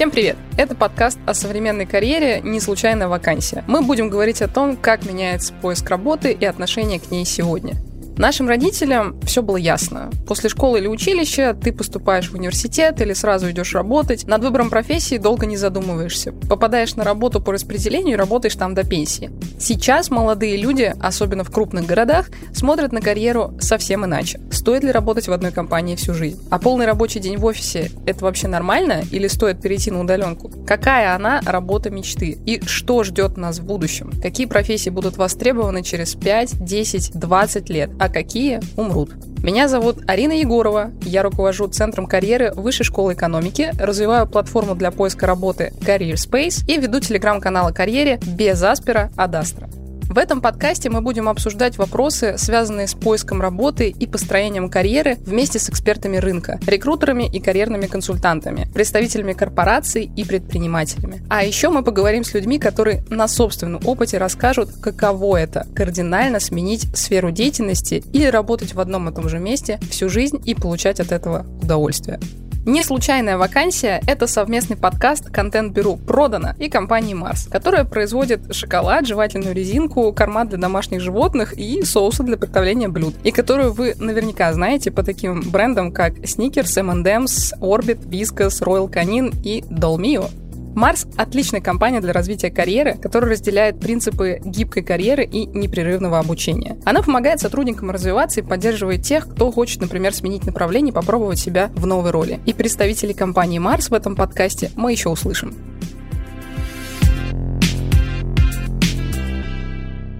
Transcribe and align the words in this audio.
Всем 0.00 0.10
привет! 0.10 0.38
Это 0.56 0.74
подкаст 0.74 1.18
о 1.26 1.34
современной 1.34 1.84
карьере 1.84 2.40
«Не 2.42 2.58
случайная 2.58 3.06
вакансия». 3.06 3.62
Мы 3.66 3.82
будем 3.82 4.08
говорить 4.08 4.40
о 4.40 4.48
том, 4.48 4.78
как 4.78 5.04
меняется 5.04 5.52
поиск 5.52 5.90
работы 5.90 6.32
и 6.32 6.42
отношение 6.46 6.98
к 6.98 7.10
ней 7.10 7.26
сегодня. 7.26 7.74
Нашим 8.20 8.48
родителям 8.48 9.18
все 9.22 9.40
было 9.42 9.56
ясно. 9.56 10.10
После 10.26 10.50
школы 10.50 10.78
или 10.78 10.86
училища 10.86 11.54
ты 11.54 11.72
поступаешь 11.72 12.28
в 12.28 12.34
университет 12.34 13.00
или 13.00 13.14
сразу 13.14 13.50
идешь 13.50 13.72
работать. 13.72 14.26
Над 14.26 14.42
выбором 14.42 14.68
профессии 14.68 15.16
долго 15.16 15.46
не 15.46 15.56
задумываешься. 15.56 16.32
Попадаешь 16.32 16.96
на 16.96 17.04
работу 17.04 17.40
по 17.40 17.50
распределению 17.50 18.12
и 18.12 18.18
работаешь 18.18 18.56
там 18.56 18.74
до 18.74 18.84
пенсии. 18.84 19.30
Сейчас 19.58 20.10
молодые 20.10 20.58
люди, 20.58 20.94
особенно 21.00 21.44
в 21.44 21.50
крупных 21.50 21.86
городах, 21.86 22.28
смотрят 22.52 22.92
на 22.92 23.00
карьеру 23.00 23.54
совсем 23.58 24.04
иначе. 24.04 24.38
Стоит 24.52 24.84
ли 24.84 24.92
работать 24.92 25.26
в 25.26 25.32
одной 25.32 25.50
компании 25.50 25.96
всю 25.96 26.12
жизнь? 26.12 26.38
А 26.50 26.58
полный 26.58 26.84
рабочий 26.84 27.20
день 27.20 27.38
в 27.38 27.46
офисе– 27.46 27.90
это 28.04 28.22
вообще 28.26 28.48
нормально 28.48 29.02
или 29.10 29.28
стоит 29.28 29.62
перейти 29.62 29.90
на 29.90 30.02
удаленку? 30.02 30.52
Какая 30.66 31.14
она 31.14 31.40
работа 31.46 31.88
мечты? 31.88 32.36
И 32.44 32.60
что 32.66 33.02
ждет 33.02 33.38
нас 33.38 33.60
в 33.60 33.64
будущем? 33.64 34.12
Какие 34.20 34.44
профессии 34.44 34.90
будут 34.90 35.16
востребованы 35.16 35.82
через 35.82 36.14
5, 36.16 36.62
10, 36.62 37.12
20 37.18 37.70
лет? 37.70 37.90
А 37.98 38.09
какие 38.10 38.60
умрут. 38.76 39.10
Меня 39.42 39.68
зовут 39.68 39.98
Арина 40.06 40.32
Егорова, 40.32 40.90
я 41.02 41.22
руковожу 41.22 41.66
Центром 41.66 42.06
карьеры 42.06 42.52
Высшей 42.54 42.84
школы 42.84 43.14
экономики, 43.14 43.72
развиваю 43.78 44.26
платформу 44.26 44.74
для 44.74 44.90
поиска 44.90 45.26
работы 45.26 45.72
Career 45.80 46.14
Space 46.14 46.62
и 46.68 46.78
веду 46.78 47.00
телеграм-канал 47.00 47.68
о 47.68 47.72
карьере 47.72 48.20
без 48.36 48.62
Аспера 48.62 49.10
Адастра. 49.16 49.70
В 50.10 50.18
этом 50.18 50.40
подкасте 50.40 50.90
мы 50.90 51.02
будем 51.02 51.28
обсуждать 51.28 51.78
вопросы, 51.78 52.34
связанные 52.36 52.88
с 52.88 52.94
поиском 52.94 53.40
работы 53.40 53.90
и 53.90 54.08
построением 54.08 54.68
карьеры 54.68 55.16
вместе 55.24 55.60
с 55.60 55.70
экспертами 55.70 56.16
рынка, 56.16 56.58
рекрутерами 56.66 57.30
и 57.32 57.38
карьерными 57.38 57.86
консультантами, 57.86 58.68
представителями 58.74 59.34
корпораций 59.34 60.10
и 60.16 60.24
предпринимателями. 60.24 61.22
А 61.30 61.44
еще 61.44 61.70
мы 61.70 61.84
поговорим 61.84 62.24
с 62.24 62.34
людьми, 62.34 62.58
которые 62.58 63.04
на 63.08 63.28
собственном 63.28 63.82
опыте 63.86 64.18
расскажут, 64.18 64.70
каково 64.82 65.36
это– 65.36 65.68
кардинально 65.76 66.40
сменить 66.40 66.88
сферу 66.92 67.30
деятельности 67.30 68.02
или 68.12 68.26
работать 68.26 68.74
в 68.74 68.80
одном 68.80 69.08
и 69.08 69.14
том 69.14 69.28
же 69.28 69.38
месте 69.38 69.78
всю 69.92 70.08
жизнь 70.08 70.42
и 70.44 70.56
получать 70.56 70.98
от 70.98 71.12
этого 71.12 71.46
удовольствие. 71.62 72.18
Не 72.66 72.82
случайная 72.82 73.38
вакансия– 73.38 74.02
это 74.06 74.26
совместный 74.26 74.76
подкаст 74.76 75.30
контент-бюро 75.30 75.96
«Продано» 75.96 76.50
и 76.58 76.68
компании 76.68 77.14
«Марс», 77.14 77.48
которая 77.50 77.84
производит 77.84 78.54
шоколад, 78.54 79.06
жевательную 79.06 79.54
резинку, 79.54 80.12
корма 80.12 80.44
для 80.44 80.58
домашних 80.58 81.00
животных 81.00 81.54
и 81.54 81.82
соусы 81.84 82.22
для 82.22 82.36
приготовления 82.36 82.88
блюд, 82.88 83.14
и 83.24 83.30
которую 83.30 83.72
вы 83.72 83.94
наверняка 83.98 84.52
знаете 84.52 84.90
по 84.90 85.02
таким 85.02 85.40
брендам, 85.40 85.90
как 85.90 86.18
Snickers, 86.18 86.78
M&M's, 86.78 87.58
Orbit, 87.60 88.06
Whiskas, 88.06 88.62
Royal 88.62 88.92
Canin 88.92 89.34
и 89.42 89.62
Dolmio. 89.62 90.28
Марс— 90.74 91.06
отличная 91.16 91.60
компания 91.60 92.00
для 92.00 92.12
развития 92.12 92.50
карьеры, 92.50 92.94
которая 92.94 93.32
разделяет 93.32 93.80
принципы 93.80 94.40
гибкой 94.44 94.82
карьеры 94.82 95.24
и 95.24 95.46
непрерывного 95.46 96.18
обучения. 96.18 96.78
Она 96.84 97.02
помогает 97.02 97.40
сотрудникам 97.40 97.90
развиваться 97.90 98.40
и 98.40 98.44
поддерживает 98.44 99.02
тех, 99.02 99.28
кто 99.28 99.50
хочет, 99.50 99.80
например, 99.80 100.14
сменить 100.14 100.46
направление 100.46 100.92
и 100.92 100.94
попробовать 100.94 101.38
себя 101.38 101.70
в 101.74 101.86
новой 101.86 102.12
роли. 102.12 102.40
И 102.46 102.54
представителей 102.54 103.14
компании 103.14 103.58
Марс 103.58 103.90
в 103.90 103.94
этом 103.94 104.14
подкасте 104.14 104.70
мы 104.76 104.92
еще 104.92 105.08
услышим. 105.08 105.54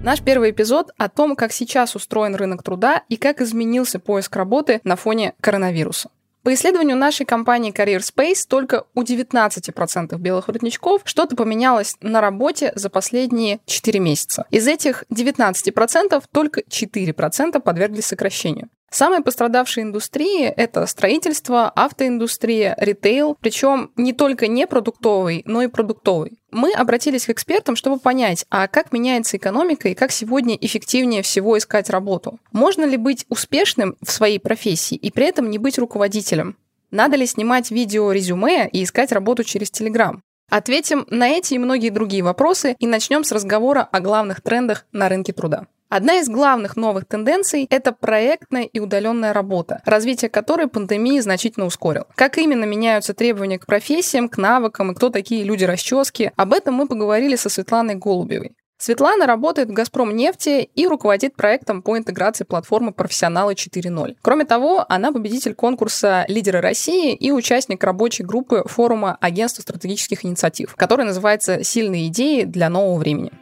Наш 0.03 0.19
первый 0.21 0.49
эпизод 0.49 0.91
о 0.97 1.09
том, 1.09 1.35
как 1.35 1.53
сейчас 1.53 1.95
устроен 1.95 2.35
рынок 2.35 2.63
труда 2.63 3.03
и 3.07 3.17
как 3.17 3.39
изменился 3.39 3.99
поиск 3.99 4.35
работы 4.35 4.81
на 4.83 4.95
фоне 4.95 5.33
коронавируса. 5.41 6.09
По 6.43 6.51
исследованию 6.55 6.97
нашей 6.97 7.25
компании 7.25 7.71
Career 7.71 7.99
Space 7.99 8.47
только 8.47 8.85
у 8.95 9.03
19% 9.03 10.17
белых 10.17 10.47
воротничков 10.47 11.01
что-то 11.05 11.35
поменялось 11.35 11.97
на 12.01 12.19
работе 12.19 12.71
за 12.73 12.89
последние 12.89 13.59
4 13.67 13.99
месяца. 13.99 14.45
Из 14.49 14.67
этих 14.67 15.03
19% 15.11 16.23
только 16.31 16.61
4% 16.61 17.59
подверглись 17.59 18.05
сокращению. 18.05 18.69
Самые 18.93 19.21
пострадавшие 19.21 19.85
индустрии– 19.85 20.43
это 20.57 20.85
строительство, 20.85 21.71
автоиндустрия, 21.73 22.75
ритейл, 22.77 23.37
причем 23.39 23.91
не 23.95 24.11
только 24.11 24.47
не 24.47 24.67
продуктовый, 24.67 25.43
но 25.45 25.61
и 25.61 25.67
продуктовый. 25.67 26.41
Мы 26.51 26.73
обратились 26.73 27.25
к 27.25 27.29
экспертам, 27.29 27.77
чтобы 27.77 27.99
понять, 27.99 28.45
а 28.49 28.67
как 28.67 28.91
меняется 28.91 29.37
экономика 29.37 29.87
и 29.87 29.93
как 29.93 30.11
сегодня 30.11 30.57
эффективнее 30.59 31.21
всего 31.21 31.57
искать 31.57 31.89
работу. 31.89 32.37
Можно 32.51 32.83
ли 32.83 32.97
быть 32.97 33.25
успешным 33.29 33.95
в 34.01 34.11
своей 34.11 34.39
профессии 34.39 34.95
и 34.95 35.09
при 35.09 35.25
этом 35.25 35.49
не 35.49 35.57
быть 35.57 35.79
руководителем? 35.79 36.57
Надо 36.91 37.15
ли 37.15 37.25
снимать 37.25 37.71
видео-резюме 37.71 38.67
и 38.67 38.83
искать 38.83 39.13
работу 39.13 39.45
через 39.45 39.71
Телеграм? 39.71 40.21
Ответим 40.49 41.07
на 41.09 41.29
эти 41.29 41.53
и 41.53 41.59
многие 41.59 41.91
другие 41.91 42.23
вопросы 42.23 42.75
и 42.77 42.87
начнем 42.87 43.23
с 43.23 43.31
разговора 43.31 43.87
о 43.89 44.01
главных 44.01 44.41
трендах 44.41 44.85
на 44.91 45.07
рынке 45.07 45.31
труда. 45.31 45.67
Одна 45.91 46.19
из 46.19 46.29
главных 46.29 46.77
новых 46.77 47.05
тенденций– 47.05 47.67
это 47.69 47.91
проектная 47.91 48.63
и 48.63 48.79
удаленная 48.79 49.33
работа, 49.33 49.81
развитие 49.83 50.29
которой 50.29 50.67
пандемия 50.67 51.21
значительно 51.21 51.65
ускорил. 51.65 52.05
Как 52.15 52.37
именно 52.37 52.63
меняются 52.63 53.13
требования 53.13 53.59
к 53.59 53.65
профессиям, 53.65 54.29
к 54.29 54.37
навыкам 54.37 54.93
и 54.93 54.95
кто 54.95 55.09
такие 55.09 55.43
люди-расчески, 55.43 56.31
об 56.37 56.53
этом 56.53 56.75
мы 56.75 56.87
поговорили 56.87 57.35
со 57.35 57.49
Светланой 57.49 57.95
Голубевой. 57.95 58.53
Светлана 58.77 59.27
работает 59.27 59.67
в 59.67 59.73
«Газпром 59.73 60.15
нефти» 60.15 60.69
и 60.73 60.87
руководит 60.87 61.35
проектом 61.35 61.81
по 61.81 61.97
интеграции 61.97 62.45
платформы 62.45 62.93
«Профессионалы 62.93 63.53
4.0». 63.53 64.15
Кроме 64.21 64.45
того, 64.45 64.85
она 64.87 65.11
победитель 65.11 65.55
конкурса 65.55 66.23
«Лидеры 66.29 66.61
России» 66.61 67.13
и 67.13 67.31
участник 67.31 67.83
рабочей 67.83 68.23
группы 68.23 68.63
форума 68.65 69.17
Агентства 69.19 69.61
стратегических 69.61 70.23
инициатив, 70.23 70.73
который 70.77 71.05
называется 71.05 71.65
«Сильные 71.65 72.07
идеи 72.07 72.43
для 72.43 72.69
нового 72.69 72.97
времени». 72.97 73.33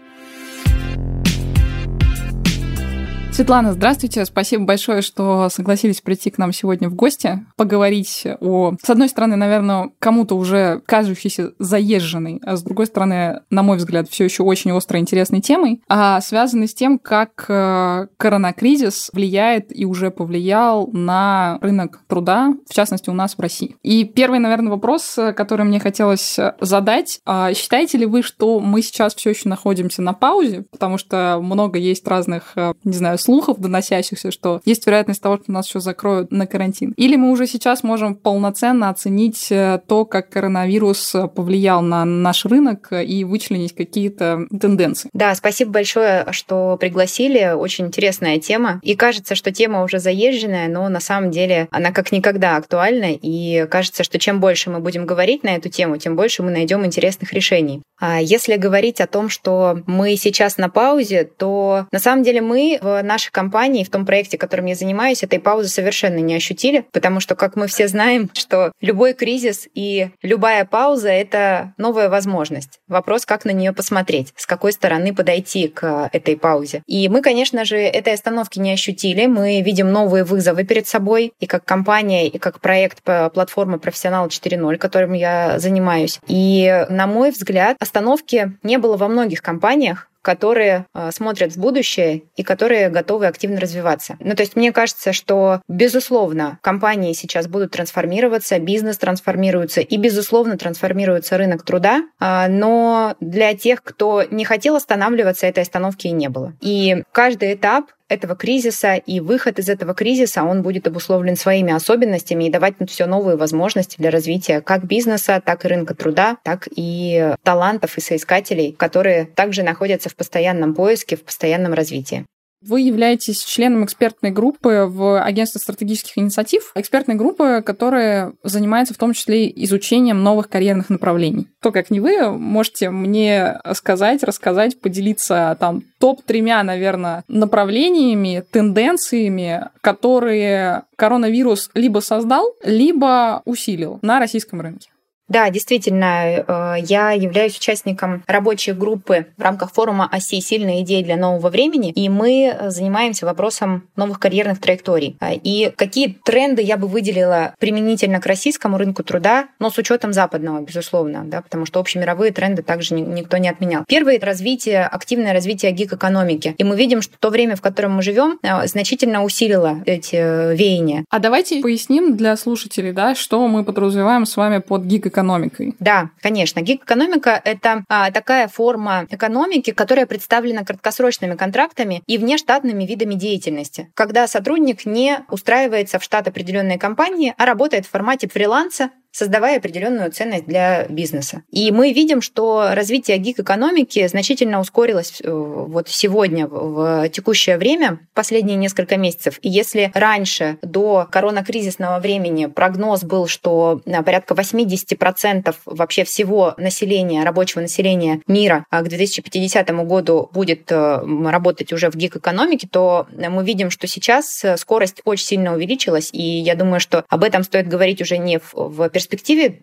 Светлана, 3.39 3.71
здравствуйте. 3.71 4.25
Спасибо 4.25 4.65
большое, 4.65 5.01
что 5.01 5.47
согласились 5.47 6.01
прийти 6.01 6.29
к 6.29 6.37
нам 6.39 6.51
сегодня 6.51 6.89
в 6.89 6.95
гости, 6.95 7.45
поговорить 7.55 8.27
о, 8.41 8.73
с 8.83 8.89
одной 8.89 9.07
стороны, 9.07 9.37
наверное, 9.37 9.91
кому-то 9.99 10.35
уже 10.35 10.81
кажущейся 10.85 11.53
заезженной, 11.57 12.41
а 12.43 12.57
с 12.57 12.63
другой 12.63 12.87
стороны, 12.87 13.39
на 13.49 13.63
мой 13.63 13.77
взгляд, 13.77 14.09
все 14.09 14.25
еще 14.25 14.43
очень 14.43 14.71
острой 14.71 14.99
интересной 14.99 15.39
темой, 15.39 15.81
а 15.87 16.19
связанной 16.19 16.67
с 16.67 16.73
тем, 16.73 16.99
как 16.99 17.45
э, 17.47 18.07
коронакризис 18.17 19.09
влияет 19.13 19.73
и 19.73 19.85
уже 19.85 20.11
повлиял 20.11 20.89
на 20.91 21.59
рынок 21.61 22.01
труда, 22.07 22.53
в 22.69 22.73
частности, 22.73 23.09
у 23.09 23.13
нас 23.13 23.35
в 23.35 23.39
России. 23.39 23.77
И 23.83 24.03
первый, 24.03 24.39
наверное, 24.39 24.71
вопрос, 24.71 25.17
который 25.37 25.65
мне 25.65 25.79
хотелось 25.79 26.37
задать. 26.59 27.21
А 27.25 27.53
считаете 27.53 27.99
ли 27.99 28.05
вы, 28.05 28.21
что 28.21 28.59
мы 28.59 28.81
сейчас 28.81 29.15
все 29.15 29.29
еще 29.29 29.47
находимся 29.47 30.01
на 30.01 30.11
паузе, 30.11 30.65
потому 30.69 30.97
что 30.97 31.39
много 31.41 31.79
есть 31.79 32.05
разных, 32.05 32.51
э, 32.57 32.73
не 32.83 32.97
знаю, 32.97 33.17
слухов, 33.29 33.59
доносящихся, 33.59 34.31
что 34.31 34.59
есть 34.65 34.87
вероятность 34.87 35.21
того, 35.21 35.37
что 35.37 35.51
нас 35.51 35.67
еще 35.67 35.79
закроют 35.79 36.31
на 36.31 36.47
карантин. 36.47 36.93
Или 36.97 37.15
мы 37.15 37.29
уже 37.29 37.45
сейчас 37.45 37.83
можем 37.83 38.15
полноценно 38.15 38.89
оценить 38.89 39.51
э, 39.51 39.79
то, 39.87 40.05
как 40.05 40.31
коронавирус 40.31 41.15
повлиял 41.35 41.83
на 41.83 42.05
наш 42.05 42.45
рынок 42.45 42.91
и 42.91 43.23
вычленить 43.23 43.75
какие-то 43.75 44.47
тенденции. 44.59 45.11
Да, 45.13 45.35
спасибо 45.35 45.73
большое, 45.73 46.25
что 46.31 46.75
пригласили. 46.79 47.53
Очень 47.53 47.85
интересная 47.85 48.39
тема. 48.39 48.79
И 48.81 48.95
кажется, 48.95 49.35
что 49.35 49.51
тема 49.51 49.83
уже 49.83 49.99
заезженная, 49.99 50.67
но 50.67 50.89
на 50.89 50.99
самом 50.99 51.29
деле 51.29 51.67
она 51.69 51.91
как 51.91 52.11
никогда 52.11 52.55
актуальна. 52.55 53.11
И 53.11 53.67
кажется, 53.69 54.03
что 54.03 54.17
чем 54.17 54.39
больше 54.39 54.71
мы 54.71 54.79
будем 54.79 55.05
говорить 55.05 55.43
на 55.43 55.49
эту 55.49 55.69
тему, 55.69 55.97
тем 55.97 56.15
больше 56.15 56.41
мы 56.41 56.49
найдем 56.49 56.83
интересных 56.83 57.31
решений. 57.33 57.83
А 57.99 58.21
если 58.21 58.55
говорить 58.55 59.01
о 59.01 59.07
том, 59.07 59.29
что 59.29 59.81
мы 59.85 60.15
сейчас 60.15 60.57
на 60.57 60.69
паузе, 60.69 61.25
то 61.25 61.87
на 61.91 61.99
самом 61.99 62.23
деле 62.23 62.41
мы 62.41 62.79
в 62.81 63.01
нашей 63.03 63.31
компании, 63.31 63.83
в 63.83 63.89
том 63.89 64.05
проекте, 64.05 64.37
которым 64.37 64.65
я 64.65 64.75
занимаюсь, 64.75 65.23
этой 65.23 65.39
паузы 65.39 65.69
совершенно 65.69 66.19
не 66.19 66.35
ощутили, 66.35 66.85
потому 66.91 67.19
что, 67.19 67.35
как 67.35 67.55
мы 67.55 67.67
все 67.67 67.87
знаем, 67.87 68.29
что 68.33 68.71
любой 68.81 69.13
кризис 69.13 69.67
и 69.73 70.09
любая 70.21 70.65
пауза— 70.65 71.09
это 71.09 71.73
новая 71.77 72.09
возможность. 72.09 72.79
Вопрос, 72.87 73.25
как 73.25 73.45
на 73.45 73.51
нее 73.51 73.73
посмотреть, 73.73 74.33
с 74.35 74.45
какой 74.45 74.71
стороны 74.71 75.13
подойти 75.13 75.67
к 75.67 76.09
этой 76.13 76.37
паузе. 76.37 76.81
И 76.87 77.09
мы, 77.09 77.21
конечно 77.21 77.65
же, 77.65 77.77
этой 77.77 78.13
остановки 78.13 78.59
не 78.59 78.71
ощутили. 78.71 79.25
Мы 79.25 79.61
видим 79.61 79.91
новые 79.91 80.23
вызовы 80.23 80.63
перед 80.63 80.87
собой 80.87 81.33
и 81.39 81.45
как 81.45 81.65
компания, 81.65 82.27
и 82.27 82.37
как 82.37 82.61
проект 82.61 83.03
по 83.03 83.29
платформе 83.29 83.77
«Профессионал 83.77 84.27
4.0», 84.27 84.77
которым 84.77 85.13
я 85.13 85.59
занимаюсь. 85.59 86.19
И, 86.27 86.85
на 86.89 87.07
мой 87.07 87.31
взгляд, 87.31 87.77
остановки 87.89 88.57
не 88.61 88.77
было 88.77 88.97
во 88.97 89.07
многих 89.07 89.41
компаниях, 89.41 90.07
которые 90.21 90.85
э, 90.93 91.11
смотрят 91.11 91.53
в 91.53 91.57
будущее 91.57 92.23
и 92.35 92.43
которые 92.43 92.89
готовы 92.89 93.25
активно 93.25 93.59
развиваться. 93.59 94.15
Ну, 94.19 94.35
то 94.35 94.43
есть 94.43 94.55
мне 94.55 94.71
кажется, 94.71 95.11
что, 95.11 95.61
безусловно, 95.67 96.59
компании 96.61 97.13
сейчас 97.13 97.47
будут 97.47 97.71
трансформироваться, 97.71 98.59
бизнес 98.59 98.97
трансформируется 98.97 99.81
и, 99.81 99.97
безусловно, 99.97 100.57
трансформируется 100.57 101.37
рынок 101.37 101.63
труда, 101.63 102.03
э, 102.19 102.47
но 102.47 103.15
для 103.19 103.55
тех, 103.55 103.81
кто 103.81 104.23
не 104.29 104.45
хотел 104.45 104.75
останавливаться, 104.75 105.47
этой 105.47 105.63
остановки 105.63 106.07
и 106.07 106.11
не 106.11 106.29
было. 106.29 106.53
И 106.61 107.03
каждый 107.11 107.53
этап 107.55 107.85
этого 108.09 108.35
кризиса, 108.35 108.95
и 108.95 109.19
выход 109.19 109.59
из 109.59 109.69
этого 109.69 109.93
кризиса, 109.93 110.43
он 110.43 110.61
будет 110.61 110.87
обусловлен 110.87 111.35
своими 111.35 111.71
особенностями 111.71 112.45
и 112.45 112.49
давать 112.49 112.73
все 112.87 113.05
новые 113.05 113.37
возможности 113.37 113.97
для 113.97 114.09
развития 114.09 114.61
как 114.61 114.85
бизнеса, 114.85 115.41
так 115.43 115.63
и 115.63 115.67
рынка 115.67 115.93
труда, 115.95 116.37
так 116.43 116.67
и 116.75 117.35
талантов 117.43 117.97
и 117.97 118.01
соискателей, 118.01 118.73
которые 118.73 119.25
также 119.25 119.63
находятся 119.63 120.09
в 120.09 120.15
постоянном 120.15 120.75
поиске, 120.75 121.15
в 121.15 121.23
постоянном 121.23 121.73
развитии. 121.73 122.25
Вы 122.61 122.81
являетесь 122.81 123.43
членом 123.43 123.85
экспертной 123.85 124.31
группы 124.31 124.85
в 124.89 125.21
Агентстве 125.21 125.61
стратегических 125.61 126.17
инициатив, 126.17 126.71
экспертной 126.75 127.15
группы, 127.15 127.63
которая 127.65 128.33
занимается 128.43 128.93
в 128.93 128.97
том 128.97 129.13
числе 129.13 129.49
изучением 129.63 130.23
новых 130.23 130.49
карьерных 130.49 130.89
направлений. 130.89 131.47
То, 131.61 131.71
как 131.71 131.89
не 131.89 131.99
вы, 132.01 132.31
можете 132.31 132.89
мне 132.89 133.59
сказать, 133.73 134.23
рассказать, 134.23 134.79
поделиться 134.79 135.55
там 135.59 135.83
топ-тремя, 135.99 136.61
наверное, 136.63 137.23
направлениями, 137.27 138.43
тенденциями, 138.51 139.69
которые 139.81 140.83
коронавирус 140.97 141.69
либо 141.73 141.99
создал, 141.99 142.53
либо 142.63 143.41
усилил 143.45 143.99
на 144.01 144.19
российском 144.19 144.59
рынке. 144.59 144.89
Да, 145.29 145.49
действительно, 145.51 146.23
э, 146.25 146.75
я 146.81 147.11
являюсь 147.11 147.55
участником 147.55 148.23
рабочей 148.25 148.73
группы 148.73 149.27
в 149.37 149.41
рамках 149.41 149.71
форума 149.71 150.09
«Оси. 150.11 150.41
Сильные 150.41 150.81
идеи 150.81 151.03
для 151.03 151.17
нового 151.17 151.49
времени», 151.49 151.91
и 151.91 152.09
мы 152.09 152.57
занимаемся 152.67 153.27
вопросом 153.27 153.83
новых 153.95 154.19
карьерных 154.19 154.59
траекторий. 154.59 155.17
А, 155.19 155.31
и 155.33 155.71
какие 155.75 156.17
тренды 156.25 156.63
я 156.63 156.77
бы 156.77 156.87
выделила 156.87 157.53
применительно 157.59 158.19
к 158.19 158.25
российскому 158.25 158.77
рынку 158.77 159.03
труда, 159.03 159.49
но 159.59 159.69
с 159.69 159.77
учетом 159.77 160.13
западного, 160.13 160.61
безусловно, 160.61 161.23
да, 161.25 161.41
потому 161.41 161.67
что 161.67 161.79
общемировые 161.79 162.31
тренды 162.31 162.63
также 162.63 162.95
никто 162.95 163.37
не 163.37 163.49
отменял. 163.49 163.83
Первое— 163.87 164.19
развитие, 164.21 164.83
активное 164.85 165.33
развитие 165.33 165.71
гиг-экономики. 165.71 166.55
И 166.57 166.63
мы 166.63 166.75
видим, 166.75 167.03
что 167.03 167.17
то 167.19 167.29
время, 167.29 167.55
в 167.55 167.61
котором 167.61 167.93
мы 167.93 168.01
живем, 168.01 168.39
э, 168.41 168.65
значительно 168.65 169.23
усилило 169.23 169.83
эти 169.85 170.15
э, 170.15 170.55
веяния. 170.55 171.05
А 171.11 171.19
давайте 171.19 171.61
поясним 171.61 172.17
для 172.17 172.35
слушателей, 172.35 172.93
да, 172.93 173.13
что 173.13 173.47
мы 173.47 173.63
подразумеваем 173.63 174.25
с 174.25 174.35
вами 174.35 174.57
под 174.57 174.85
гиг-экономикой 174.85 175.18
гиг-экономикой. 175.19 175.75
Да, 175.79 176.09
конечно. 176.21 176.61
Гиг-экономика— 176.61 177.41
это 177.43 177.83
а, 177.89 178.11
такая 178.11 178.47
форма 178.47 179.05
экономики, 179.09 179.71
которая 179.71 180.05
представлена 180.05 180.63
краткосрочными 180.63 181.35
контрактами 181.35 182.03
и 182.07 182.17
внештатными 182.17 182.83
видами 182.85 183.15
деятельности, 183.15 183.89
когда 183.93 184.27
сотрудник 184.27 184.85
не 184.85 185.19
устраивается 185.29 185.99
в 185.99 186.03
штат 186.03 186.27
определенной 186.27 186.77
компании, 186.77 187.33
а 187.37 187.45
работает 187.45 187.85
в 187.85 187.89
формате 187.89 188.27
фриланса 188.27 188.91
создавая 189.11 189.57
определенную 189.57 190.11
ценность 190.11 190.45
для 190.45 190.85
бизнеса. 190.87 191.43
И 191.49 191.71
мы 191.71 191.93
видим, 191.93 192.21
что 192.21 192.69
развитие 192.73 193.17
гиг-экономики 193.17 194.07
значительно 194.07 194.59
ускорилось 194.59 195.19
э, 195.21 195.29
вот 195.29 195.89
сегодня, 195.89 196.47
в 196.47 197.09
текущее 197.09 197.57
время, 197.57 197.99
последние 198.13 198.55
несколько 198.55 198.97
месяцев. 198.97 199.39
И 199.41 199.49
если 199.49 199.91
раньше, 199.93 200.57
до 200.61 201.07
коронакризисного 201.11 201.99
времени, 201.99 202.45
прогноз 202.45 203.03
был, 203.03 203.27
что 203.27 203.81
э, 203.85 204.03
порядка 204.03 204.35
80% 204.35 205.55
вообще 205.65 206.03
всего 206.03 206.53
населения, 206.57 207.23
рабочего 207.23 207.61
населения 207.61 208.21
мира 208.27 208.65
а 208.69 208.81
к 208.81 208.89
2050 208.89 209.69
году 209.85 210.29
будет 210.33 210.71
э, 210.71 211.01
работать 211.25 211.73
уже 211.73 211.89
в 211.89 211.95
гиг-экономике, 211.95 212.67
то 212.71 213.07
мы 213.11 213.43
видим, 213.43 213.69
что 213.69 213.87
сейчас 213.87 214.43
скорость 214.57 215.01
очень 215.03 215.25
сильно 215.25 215.53
увеличилась, 215.53 216.09
и 216.13 216.21
я 216.21 216.55
думаю, 216.55 216.79
что 216.79 217.05
об 217.09 217.23
этом 217.23 217.43
стоит 217.43 217.67
говорить 217.67 218.01
уже 218.01 218.17
не 218.17 218.39
в 218.53 218.89
перспективе 218.89 218.98